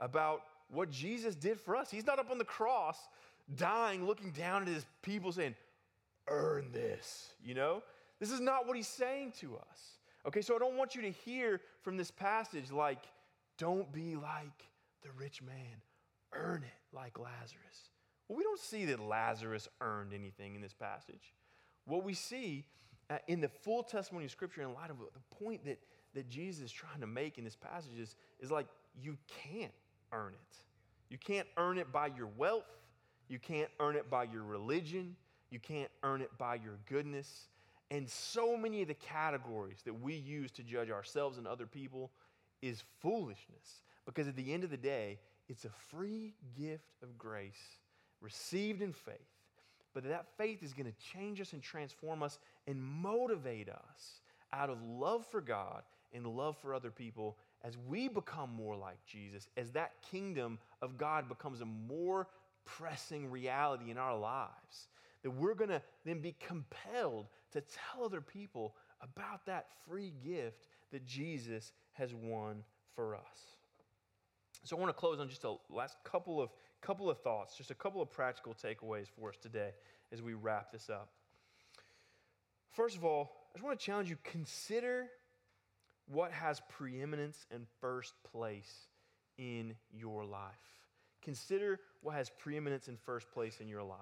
about 0.00 0.42
what 0.68 0.90
Jesus 0.90 1.34
did 1.34 1.60
for 1.60 1.76
us. 1.76 1.90
He's 1.90 2.06
not 2.06 2.18
up 2.18 2.30
on 2.30 2.38
the 2.38 2.44
cross 2.44 2.98
dying, 3.56 4.06
looking 4.06 4.30
down 4.30 4.62
at 4.62 4.68
his 4.68 4.84
people 5.02 5.32
saying, 5.32 5.54
Earn 6.28 6.70
this, 6.72 7.30
you 7.44 7.54
know? 7.54 7.82
This 8.18 8.30
is 8.30 8.40
not 8.40 8.66
what 8.66 8.76
he's 8.76 8.86
saying 8.86 9.32
to 9.40 9.56
us. 9.56 9.98
Okay, 10.26 10.42
so 10.42 10.54
I 10.54 10.58
don't 10.58 10.76
want 10.76 10.94
you 10.94 11.02
to 11.02 11.10
hear 11.10 11.60
from 11.82 11.96
this 11.96 12.10
passage 12.10 12.70
like, 12.70 13.02
don't 13.56 13.90
be 13.92 14.16
like 14.16 14.68
the 15.02 15.08
rich 15.18 15.42
man, 15.42 15.82
earn 16.32 16.62
it 16.62 16.96
like 16.96 17.18
Lazarus. 17.18 17.90
Well, 18.30 18.36
we 18.36 18.44
don't 18.44 18.60
see 18.60 18.84
that 18.84 19.00
Lazarus 19.00 19.66
earned 19.80 20.12
anything 20.14 20.54
in 20.54 20.60
this 20.60 20.72
passage. 20.72 21.34
What 21.84 22.04
we 22.04 22.14
see 22.14 22.64
uh, 23.10 23.18
in 23.26 23.40
the 23.40 23.48
full 23.48 23.82
testimony 23.82 24.26
of 24.26 24.30
Scripture, 24.30 24.62
in 24.62 24.72
light 24.72 24.88
of 24.88 24.98
the 24.98 25.36
point 25.44 25.64
that, 25.64 25.80
that 26.14 26.28
Jesus 26.28 26.66
is 26.66 26.70
trying 26.70 27.00
to 27.00 27.08
make 27.08 27.38
in 27.38 27.44
this 27.44 27.56
passage, 27.56 27.98
is, 27.98 28.14
is 28.38 28.52
like 28.52 28.68
you 28.94 29.18
can't 29.26 29.72
earn 30.12 30.34
it. 30.34 30.56
You 31.08 31.18
can't 31.18 31.48
earn 31.56 31.76
it 31.76 31.90
by 31.90 32.06
your 32.06 32.28
wealth. 32.36 32.68
You 33.26 33.40
can't 33.40 33.68
earn 33.80 33.96
it 33.96 34.08
by 34.08 34.22
your 34.22 34.44
religion. 34.44 35.16
You 35.50 35.58
can't 35.58 35.90
earn 36.04 36.20
it 36.20 36.30
by 36.38 36.54
your 36.54 36.78
goodness. 36.88 37.48
And 37.90 38.08
so 38.08 38.56
many 38.56 38.80
of 38.82 38.86
the 38.86 38.94
categories 38.94 39.78
that 39.84 40.00
we 40.00 40.14
use 40.14 40.52
to 40.52 40.62
judge 40.62 40.88
ourselves 40.88 41.36
and 41.36 41.48
other 41.48 41.66
people 41.66 42.12
is 42.62 42.84
foolishness. 43.00 43.82
Because 44.06 44.28
at 44.28 44.36
the 44.36 44.52
end 44.54 44.62
of 44.62 44.70
the 44.70 44.76
day, 44.76 45.18
it's 45.48 45.64
a 45.64 45.70
free 45.90 46.34
gift 46.56 46.92
of 47.02 47.18
grace 47.18 47.79
received 48.20 48.82
in 48.82 48.92
faith. 48.92 49.16
But 49.92 50.04
that 50.04 50.26
faith 50.36 50.62
is 50.62 50.72
going 50.72 50.86
to 50.86 51.12
change 51.12 51.40
us 51.40 51.52
and 51.52 51.62
transform 51.62 52.22
us 52.22 52.38
and 52.66 52.80
motivate 52.82 53.68
us 53.68 54.20
out 54.52 54.70
of 54.70 54.82
love 54.82 55.26
for 55.26 55.40
God 55.40 55.82
and 56.12 56.26
love 56.26 56.56
for 56.58 56.74
other 56.74 56.90
people 56.90 57.36
as 57.62 57.76
we 57.88 58.08
become 58.08 58.50
more 58.54 58.76
like 58.76 58.98
Jesus, 59.06 59.48
as 59.56 59.70
that 59.72 59.92
kingdom 60.10 60.58
of 60.80 60.96
God 60.96 61.28
becomes 61.28 61.60
a 61.60 61.66
more 61.66 62.28
pressing 62.64 63.30
reality 63.30 63.90
in 63.90 63.98
our 63.98 64.16
lives 64.16 64.88
that 65.22 65.30
we're 65.30 65.54
going 65.54 65.70
to 65.70 65.82
then 66.04 66.20
be 66.20 66.34
compelled 66.40 67.26
to 67.52 67.60
tell 67.60 68.04
other 68.04 68.20
people 68.20 68.74
about 69.02 69.44
that 69.46 69.66
free 69.86 70.12
gift 70.24 70.68
that 70.92 71.04
Jesus 71.04 71.72
has 71.92 72.14
won 72.14 72.62
for 72.94 73.14
us. 73.14 73.22
So 74.64 74.76
I 74.76 74.80
want 74.80 74.90
to 74.90 74.98
close 74.98 75.20
on 75.20 75.28
just 75.28 75.44
a 75.44 75.54
last 75.70 75.96
couple 76.04 76.40
of 76.40 76.50
couple 76.80 77.10
of 77.10 77.18
thoughts, 77.18 77.56
just 77.56 77.70
a 77.70 77.74
couple 77.74 78.00
of 78.02 78.10
practical 78.10 78.54
takeaways 78.54 79.06
for 79.08 79.28
us 79.28 79.36
today 79.36 79.70
as 80.12 80.22
we 80.22 80.34
wrap 80.34 80.72
this 80.72 80.90
up. 80.90 81.10
First 82.70 82.96
of 82.96 83.04
all, 83.04 83.32
I 83.50 83.58
just 83.58 83.64
want 83.64 83.78
to 83.78 83.84
challenge 83.84 84.10
you 84.10 84.16
consider 84.22 85.06
what 86.06 86.32
has 86.32 86.60
preeminence 86.68 87.46
and 87.50 87.66
first 87.80 88.14
place 88.32 88.88
in 89.38 89.74
your 89.92 90.24
life. 90.24 90.54
consider 91.22 91.80
what 92.02 92.14
has 92.14 92.30
preeminence 92.30 92.88
in 92.88 92.96
first 92.96 93.30
place 93.30 93.60
in 93.60 93.68
your 93.68 93.82
life. 93.82 93.98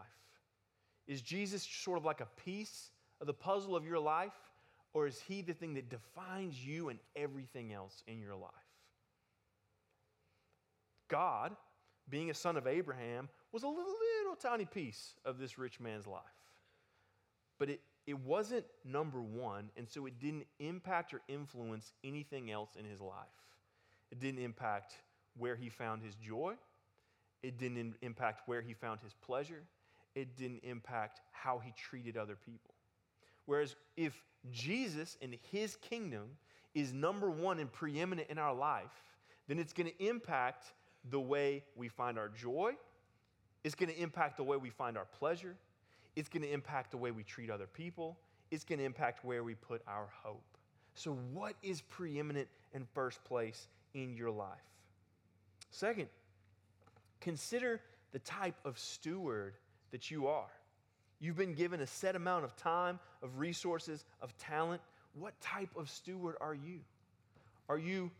Is 1.07 1.23
Jesus 1.23 1.63
sort 1.63 1.99
of 1.99 2.05
like 2.05 2.21
a 2.21 2.29
piece 2.45 2.91
of 3.21 3.27
the 3.27 3.35
puzzle 3.35 3.75
of 3.75 3.85
your 3.85 3.99
life, 3.99 4.33
or 4.95 5.07
is 5.07 5.21
he 5.27 5.43
the 5.43 5.55
thing 5.55 5.75
that 5.75 5.89
defines 5.89 6.65
you 6.65 6.89
and 6.89 6.99
everything 7.17 7.73
else 7.73 8.03
in 8.07 8.21
your 8.21 8.37
life? 8.37 8.53
God, 11.09 11.57
being 12.11 12.31
a 12.31 12.35
son 12.35 12.57
of 12.57 12.67
Abraham, 12.67 13.29
was 13.53 13.63
a 13.63 13.69
little, 13.69 13.85
little 14.23 14.37
tiny 14.37 14.65
piece 14.65 15.15
of 15.25 15.39
this 15.39 15.59
rich 15.59 15.81
man's 15.81 16.07
life. 16.07 16.23
But 17.59 17.71
it, 17.71 17.81
it 18.07 18.19
wasn't 18.19 18.65
number 18.85 19.21
one, 19.21 19.71
and 19.77 19.89
so 19.89 20.07
it 20.07 20.19
didn't 20.19 20.47
impact 20.61 21.13
or 21.13 21.21
influence 21.29 21.93
anything 22.05 22.51
else 22.51 22.71
in 22.79 22.85
his 22.85 23.01
life. 23.01 23.15
It 24.11 24.21
didn't 24.21 24.43
impact 24.43 24.95
where 25.37 25.57
he 25.57 25.69
found 25.69 26.03
his 26.03 26.15
joy, 26.15 26.55
it 27.43 27.59
didn't 27.59 27.97
impact 28.03 28.43
where 28.47 28.63
he 28.63 28.73
found 28.73 29.01
his 29.01 29.15
pleasure, 29.15 29.63
it 30.15 30.37
didn't 30.37 30.65
impact 30.65 31.21
how 31.33 31.59
he 31.59 31.73
treated 31.77 32.17
other 32.17 32.37
people. 32.37 32.75
Whereas 33.47 33.77
if 33.97 34.23
Jesus 34.51 35.17
and 35.23 35.37
his 35.51 35.77
kingdom 35.77 36.31
is 36.75 36.93
number 36.93 37.31
one 37.31 37.59
and 37.59 37.73
preeminent 37.73 38.29
in 38.29 38.39
our 38.39 38.55
life, 38.55 39.05
then 39.49 39.59
it's 39.59 39.73
going 39.73 39.91
to 39.91 40.05
impact 40.05 40.73
the 41.11 41.21
way 41.21 41.65
we 41.77 41.89
find 41.89 42.19
our 42.19 42.29
joy, 42.29 42.73
it's 43.65 43.75
going 43.75 43.89
to 43.89 44.01
impact 44.01 44.37
the 44.37 44.45
way 44.45 44.57
we 44.57 44.71
find 44.71 44.97
our 44.97 45.07
pleasure, 45.19 45.57
it's 46.17 46.29
going 46.29 46.43
to 46.43 46.53
impact 46.53 46.91
the 46.91 46.97
way 46.97 47.11
we 47.11 47.23
treat 47.23 47.51
other 47.51 47.67
people, 47.67 48.19
it's 48.51 48.65
going 48.65 48.79
to 48.79 48.85
impact 48.85 49.25
where 49.25 49.45
we 49.45 49.55
put 49.55 49.83
our 49.87 50.09
hope. 50.23 50.45
So, 50.95 51.13
what 51.33 51.55
is 51.63 51.81
preeminent 51.81 52.49
and 52.75 52.87
first 52.95 53.23
place 53.25 53.69
in 53.95 54.17
your 54.17 54.31
life? 54.31 54.59
Second, 55.71 56.09
consider 57.21 57.81
the 58.13 58.19
type 58.21 58.57
of 58.65 58.79
steward 58.79 59.55
that 59.91 60.11
you 60.11 60.27
are. 60.27 60.51
You've 61.21 61.37
been 61.37 61.55
given 61.55 61.81
a 61.81 61.87
set 61.87 62.17
amount 62.17 62.45
of 62.45 62.57
time, 62.57 63.01
of 63.23 63.39
resources, 63.39 64.05
of 64.23 64.37
talent. 64.39 64.81
What 65.15 65.39
type 65.41 65.71
of 65.77 65.91
steward 65.91 66.37
are 66.41 66.55
you? 66.55 66.81
Are 67.69 67.79
you 67.79 68.11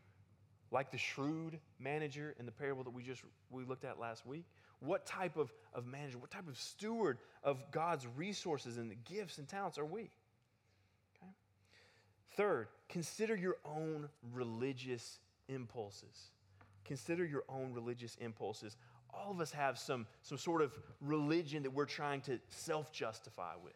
like 0.71 0.91
the 0.91 0.99
shrewd 0.99 1.59
manager 1.79 2.35
in 2.39 2.47
the 2.47 2.53
parable 2.53 2.85
that 2.85 2.93
we 2.93 3.03
just 3.03 3.23
we 3.51 3.65
looked 3.65 3.85
at 3.85 3.99
last 3.99 4.27
week? 4.27 4.45
What 4.81 5.07
type 5.07 5.37
of, 5.37 5.53
of 5.75 5.87
manager, 5.87 6.19
what 6.19 6.31
type 6.31 6.47
of 6.49 6.57
steward 6.57 7.19
of 7.43 7.59
God's 7.73 8.07
resources 8.17 8.77
and 8.79 8.95
gifts 9.05 9.39
and 9.39 9.49
talents 9.49 9.79
are 9.79 9.85
we? 9.85 10.03
Okay. 10.03 11.33
Third, 12.37 12.69
consider 12.89 13.35
your 13.35 13.57
own 13.65 14.09
religious 14.33 15.19
impulses. 15.49 16.31
Consider 16.85 17.25
your 17.25 17.43
own 17.49 17.73
religious 17.73 18.17
impulses. 18.21 18.77
All 19.13 19.33
of 19.33 19.41
us 19.41 19.51
have 19.53 19.79
some, 19.79 20.07
some 20.23 20.39
sort 20.39 20.63
of 20.63 20.79
religion 21.01 21.63
that 21.65 21.71
we're 21.71 21.87
trying 21.87 22.21
to 22.23 22.39
self 22.49 22.93
justify 22.93 23.55
with. 23.63 23.75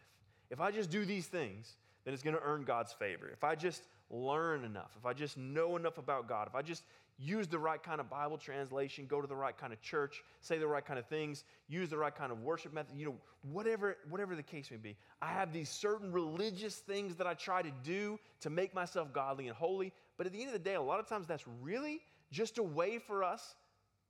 If 0.49 0.61
I 0.61 0.71
just 0.71 0.89
do 0.89 1.03
these 1.03 1.27
things, 1.27 1.73
then 2.05 2.13
it's 2.13 2.23
going 2.23 2.35
to 2.35 2.41
earn 2.43 2.63
God's 2.63 2.93
favor. 2.93 3.29
If 3.31 3.43
I 3.43 3.55
just 3.55 3.83
learn 4.09 4.63
enough, 4.63 4.91
if 4.97 5.05
I 5.05 5.13
just 5.13 5.37
know 5.37 5.75
enough 5.75 5.97
about 5.97 6.27
God, 6.27 6.47
if 6.47 6.55
I 6.55 6.61
just 6.61 6.83
use 7.19 7.47
the 7.47 7.59
right 7.59 7.81
kind 7.81 7.99
of 7.99 8.09
Bible 8.09 8.37
translation, 8.37 9.05
go 9.05 9.21
to 9.21 9.27
the 9.27 9.35
right 9.35 9.57
kind 9.57 9.71
of 9.71 9.81
church, 9.81 10.23
say 10.41 10.57
the 10.57 10.67
right 10.67 10.85
kind 10.85 10.99
of 10.99 11.05
things, 11.07 11.43
use 11.67 11.89
the 11.89 11.97
right 11.97 12.13
kind 12.13 12.31
of 12.31 12.41
worship 12.41 12.73
method, 12.73 12.97
you 12.97 13.05
know, 13.05 13.15
whatever, 13.51 13.97
whatever 14.09 14.35
the 14.35 14.43
case 14.43 14.69
may 14.71 14.77
be. 14.77 14.95
I 15.21 15.27
have 15.27 15.53
these 15.53 15.69
certain 15.69 16.11
religious 16.11 16.75
things 16.75 17.15
that 17.15 17.27
I 17.27 17.33
try 17.33 17.61
to 17.61 17.71
do 17.83 18.19
to 18.41 18.49
make 18.49 18.73
myself 18.73 19.13
godly 19.13 19.47
and 19.47 19.55
holy. 19.55 19.93
But 20.17 20.25
at 20.25 20.33
the 20.33 20.39
end 20.39 20.47
of 20.47 20.53
the 20.53 20.59
day, 20.59 20.75
a 20.75 20.81
lot 20.81 20.99
of 20.99 21.07
times 21.07 21.27
that's 21.27 21.45
really 21.61 22.01
just 22.31 22.57
a 22.57 22.63
way 22.63 22.97
for 22.97 23.23
us 23.23 23.55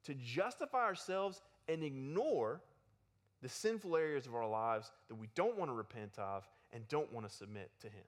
to 0.06 0.14
justify 0.14 0.84
ourselves 0.84 1.42
and 1.68 1.84
ignore 1.84 2.62
the 3.42 3.50
sinful 3.50 3.96
areas 3.96 4.26
of 4.26 4.36
our 4.36 4.48
lives 4.48 4.92
that 5.10 5.16
we 5.16 5.28
don't 5.36 5.58
want 5.58 5.70
to 5.70 5.76
repent 5.76 6.18
of 6.18 6.48
and 6.72 6.88
don't 6.88 7.12
want 7.12 7.28
to 7.30 7.34
submit 7.34 7.70
to 7.82 7.88
Him. 7.88 8.04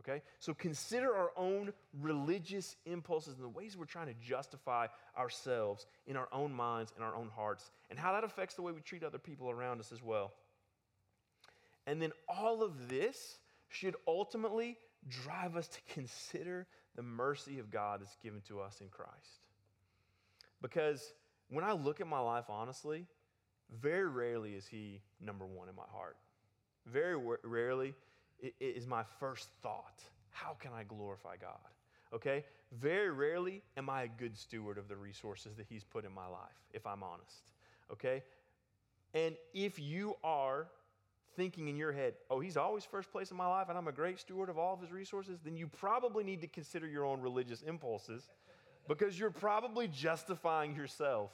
Okay? 0.00 0.22
So 0.38 0.54
consider 0.54 1.14
our 1.14 1.30
own 1.36 1.72
religious 2.00 2.76
impulses 2.86 3.34
and 3.36 3.44
the 3.44 3.48
ways 3.48 3.76
we're 3.76 3.84
trying 3.84 4.08
to 4.08 4.14
justify 4.20 4.86
ourselves 5.16 5.86
in 6.06 6.16
our 6.16 6.28
own 6.32 6.52
minds 6.52 6.92
and 6.96 7.04
our 7.04 7.14
own 7.14 7.30
hearts, 7.34 7.70
and 7.90 7.98
how 7.98 8.12
that 8.12 8.24
affects 8.24 8.54
the 8.54 8.62
way 8.62 8.72
we 8.72 8.80
treat 8.80 9.04
other 9.04 9.18
people 9.18 9.50
around 9.50 9.78
us 9.78 9.92
as 9.92 10.02
well. 10.02 10.32
And 11.86 12.00
then 12.00 12.12
all 12.28 12.62
of 12.62 12.88
this 12.88 13.38
should 13.68 13.94
ultimately 14.06 14.76
drive 15.08 15.56
us 15.56 15.68
to 15.68 15.80
consider 15.92 16.66
the 16.96 17.02
mercy 17.02 17.58
of 17.58 17.70
God 17.70 18.00
that's 18.00 18.16
given 18.22 18.40
to 18.48 18.60
us 18.60 18.80
in 18.80 18.88
Christ. 18.88 19.40
Because 20.62 21.14
when 21.48 21.64
I 21.64 21.72
look 21.72 22.00
at 22.00 22.06
my 22.06 22.20
life 22.20 22.44
honestly, 22.48 23.06
very 23.80 24.08
rarely 24.08 24.54
is 24.54 24.66
He 24.66 25.00
number 25.20 25.46
one 25.46 25.68
in 25.68 25.74
my 25.74 25.84
heart. 25.92 26.16
Very 26.86 27.16
rarely 27.44 27.94
is 28.60 28.86
my 28.86 29.02
first 29.18 29.48
thought. 29.62 30.02
How 30.30 30.56
can 30.58 30.72
I 30.72 30.84
glorify 30.84 31.36
God? 31.40 31.58
Okay? 32.12 32.44
Very 32.72 33.10
rarely 33.10 33.62
am 33.76 33.90
I 33.90 34.04
a 34.04 34.08
good 34.08 34.36
steward 34.36 34.78
of 34.78 34.88
the 34.88 34.96
resources 34.96 35.56
that 35.56 35.66
He's 35.68 35.84
put 35.84 36.04
in 36.04 36.12
my 36.12 36.26
life, 36.26 36.56
if 36.72 36.86
I'm 36.86 37.02
honest. 37.02 37.52
Okay? 37.92 38.22
And 39.14 39.34
if 39.54 39.78
you 39.78 40.16
are 40.22 40.68
thinking 41.36 41.68
in 41.68 41.76
your 41.76 41.92
head, 41.92 42.14
oh, 42.30 42.40
He's 42.40 42.56
always 42.56 42.84
first 42.84 43.10
place 43.10 43.30
in 43.30 43.36
my 43.36 43.46
life 43.46 43.68
and 43.68 43.76
I'm 43.76 43.88
a 43.88 43.92
great 43.92 44.20
steward 44.20 44.48
of 44.48 44.58
all 44.58 44.74
of 44.74 44.80
His 44.80 44.92
resources, 44.92 45.38
then 45.44 45.56
you 45.56 45.66
probably 45.66 46.24
need 46.24 46.40
to 46.42 46.46
consider 46.46 46.86
your 46.86 47.04
own 47.04 47.20
religious 47.20 47.62
impulses 47.62 48.28
because 48.88 49.18
you're 49.18 49.30
probably 49.30 49.88
justifying 49.88 50.74
yourself 50.74 51.30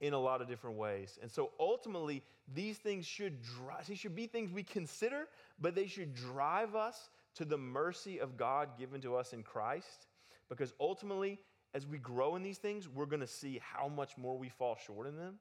in 0.00 0.12
a 0.12 0.18
lot 0.18 0.40
of 0.40 0.48
different 0.48 0.76
ways. 0.76 1.18
And 1.20 1.30
so 1.30 1.50
ultimately, 1.60 2.22
these 2.54 2.78
things 2.78 3.06
should 3.06 3.42
drive, 3.42 3.86
these 3.86 3.98
should 3.98 4.14
be 4.16 4.26
things 4.26 4.50
we 4.50 4.62
consider, 4.62 5.28
but 5.60 5.74
they 5.74 5.86
should 5.86 6.14
drive 6.14 6.74
us 6.74 7.10
to 7.34 7.44
the 7.44 7.58
mercy 7.58 8.18
of 8.18 8.36
God 8.36 8.70
given 8.78 9.00
to 9.02 9.16
us 9.16 9.32
in 9.32 9.42
Christ. 9.42 10.06
Because 10.48 10.72
ultimately, 10.80 11.38
as 11.74 11.86
we 11.86 11.98
grow 11.98 12.36
in 12.36 12.42
these 12.42 12.58
things, 12.58 12.88
we're 12.88 13.06
going 13.06 13.20
to 13.20 13.26
see 13.26 13.60
how 13.62 13.88
much 13.88 14.16
more 14.16 14.36
we 14.36 14.48
fall 14.48 14.76
short 14.86 15.06
in 15.06 15.16
them. 15.16 15.34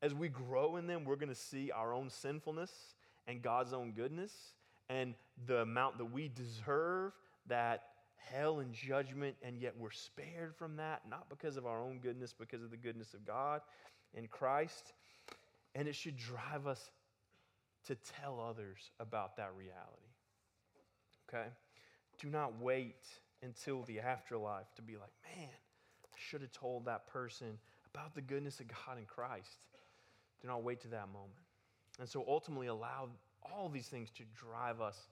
As 0.00 0.14
we 0.14 0.28
grow 0.28 0.76
in 0.76 0.86
them, 0.86 1.04
we're 1.04 1.16
going 1.16 1.28
to 1.28 1.34
see 1.34 1.72
our 1.72 1.92
own 1.92 2.08
sinfulness 2.08 2.94
and 3.26 3.42
God's 3.42 3.72
own 3.72 3.92
goodness 3.92 4.32
and 4.88 5.14
the 5.46 5.58
amount 5.58 5.98
that 5.98 6.04
we 6.04 6.28
deserve 6.28 7.12
that 7.48 7.82
hell 8.18 8.60
and 8.60 8.72
judgment, 8.72 9.36
and 9.42 9.56
yet 9.58 9.74
we're 9.78 9.90
spared 9.90 10.54
from 10.54 10.76
that, 10.76 11.02
not 11.08 11.28
because 11.28 11.56
of 11.56 11.66
our 11.66 11.80
own 11.80 11.98
goodness, 11.98 12.34
because 12.38 12.62
of 12.62 12.70
the 12.70 12.76
goodness 12.76 13.14
of 13.14 13.26
God 13.26 13.60
in 14.14 14.26
Christ. 14.26 14.92
And 15.74 15.88
it 15.88 15.94
should 15.94 16.16
drive 16.16 16.66
us 16.66 16.90
to 17.86 17.94
tell 18.20 18.40
others 18.40 18.90
about 19.00 19.36
that 19.36 19.50
reality. 19.56 20.12
Okay? 21.28 21.48
Do 22.20 22.28
not 22.28 22.60
wait 22.60 23.06
until 23.42 23.82
the 23.84 24.00
afterlife 24.00 24.66
to 24.76 24.82
be 24.82 24.94
like, 24.94 25.12
man, 25.36 25.48
I 25.48 26.16
should 26.16 26.40
have 26.40 26.52
told 26.52 26.86
that 26.86 27.06
person 27.06 27.58
about 27.94 28.14
the 28.14 28.20
goodness 28.20 28.60
of 28.60 28.66
God 28.68 28.98
in 28.98 29.04
Christ. 29.04 29.58
Do 30.42 30.48
not 30.48 30.62
wait 30.62 30.80
to 30.82 30.88
that 30.88 31.08
moment. 31.08 31.32
And 32.00 32.08
so 32.08 32.24
ultimately, 32.26 32.68
allow 32.68 33.08
all 33.42 33.68
these 33.68 33.86
things 33.86 34.10
to 34.10 34.22
drive 34.34 34.80
us 34.80 35.08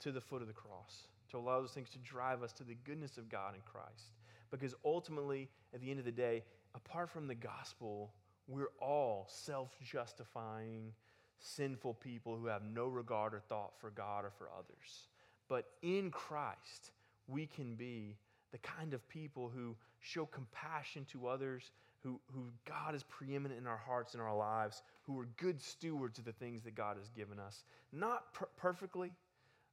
to 0.00 0.12
the 0.12 0.20
foot 0.20 0.42
of 0.42 0.48
the 0.48 0.54
cross 0.54 1.06
to 1.32 1.38
allow 1.38 1.60
those 1.60 1.72
things 1.72 1.90
to 1.90 1.98
drive 1.98 2.42
us 2.42 2.52
to 2.54 2.64
the 2.64 2.76
goodness 2.84 3.18
of 3.18 3.28
God 3.28 3.54
in 3.54 3.60
Christ. 3.62 4.12
Because 4.50 4.74
ultimately, 4.84 5.48
at 5.74 5.80
the 5.80 5.90
end 5.90 5.98
of 5.98 6.04
the 6.04 6.12
day, 6.12 6.44
apart 6.74 7.10
from 7.10 7.26
the 7.26 7.34
gospel, 7.34 8.12
we're 8.46 8.70
all 8.80 9.26
self 9.28 9.70
justifying, 9.82 10.92
sinful 11.38 11.94
people 11.94 12.36
who 12.36 12.46
have 12.46 12.62
no 12.62 12.86
regard 12.86 13.34
or 13.34 13.40
thought 13.40 13.72
for 13.80 13.90
God 13.90 14.24
or 14.24 14.32
for 14.36 14.48
others. 14.56 15.08
But 15.48 15.66
in 15.82 16.10
Christ, 16.10 16.92
we 17.26 17.46
can 17.46 17.74
be 17.74 18.16
the 18.52 18.58
kind 18.58 18.94
of 18.94 19.08
people 19.08 19.50
who 19.54 19.74
show 20.00 20.26
compassion 20.26 21.06
to 21.12 21.26
others, 21.26 21.70
who, 22.02 22.20
who 22.34 22.46
God 22.66 22.94
is 22.94 23.02
preeminent 23.04 23.60
in 23.60 23.66
our 23.66 23.76
hearts 23.76 24.14
and 24.14 24.22
our 24.22 24.36
lives, 24.36 24.82
who 25.02 25.18
are 25.18 25.28
good 25.36 25.60
stewards 25.60 26.18
of 26.18 26.24
the 26.24 26.32
things 26.32 26.62
that 26.62 26.74
God 26.74 26.96
has 26.98 27.08
given 27.10 27.38
us. 27.38 27.64
Not 27.92 28.32
per- 28.34 28.48
perfectly, 28.56 29.12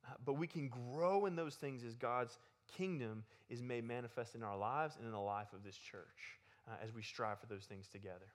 uh, 0.06 0.14
but 0.26 0.34
we 0.34 0.48
can 0.48 0.70
grow 0.70 1.26
in 1.26 1.36
those 1.36 1.56
things 1.56 1.84
as 1.84 1.96
God's 1.96 2.38
kingdom 2.78 3.24
is 3.50 3.62
made 3.62 3.84
manifest 3.84 4.36
in 4.36 4.44
our 4.44 4.58
lives 4.58 4.96
and 4.98 5.06
in 5.06 5.12
the 5.12 5.20
life 5.20 5.54
of 5.54 5.64
this 5.64 5.78
church 5.78 6.40
uh, 6.68 6.76
as 6.84 6.94
we 6.94 7.02
strive 7.02 7.40
for 7.40 7.48
those 7.48 7.66
things 7.66 7.88
together. 7.88 8.28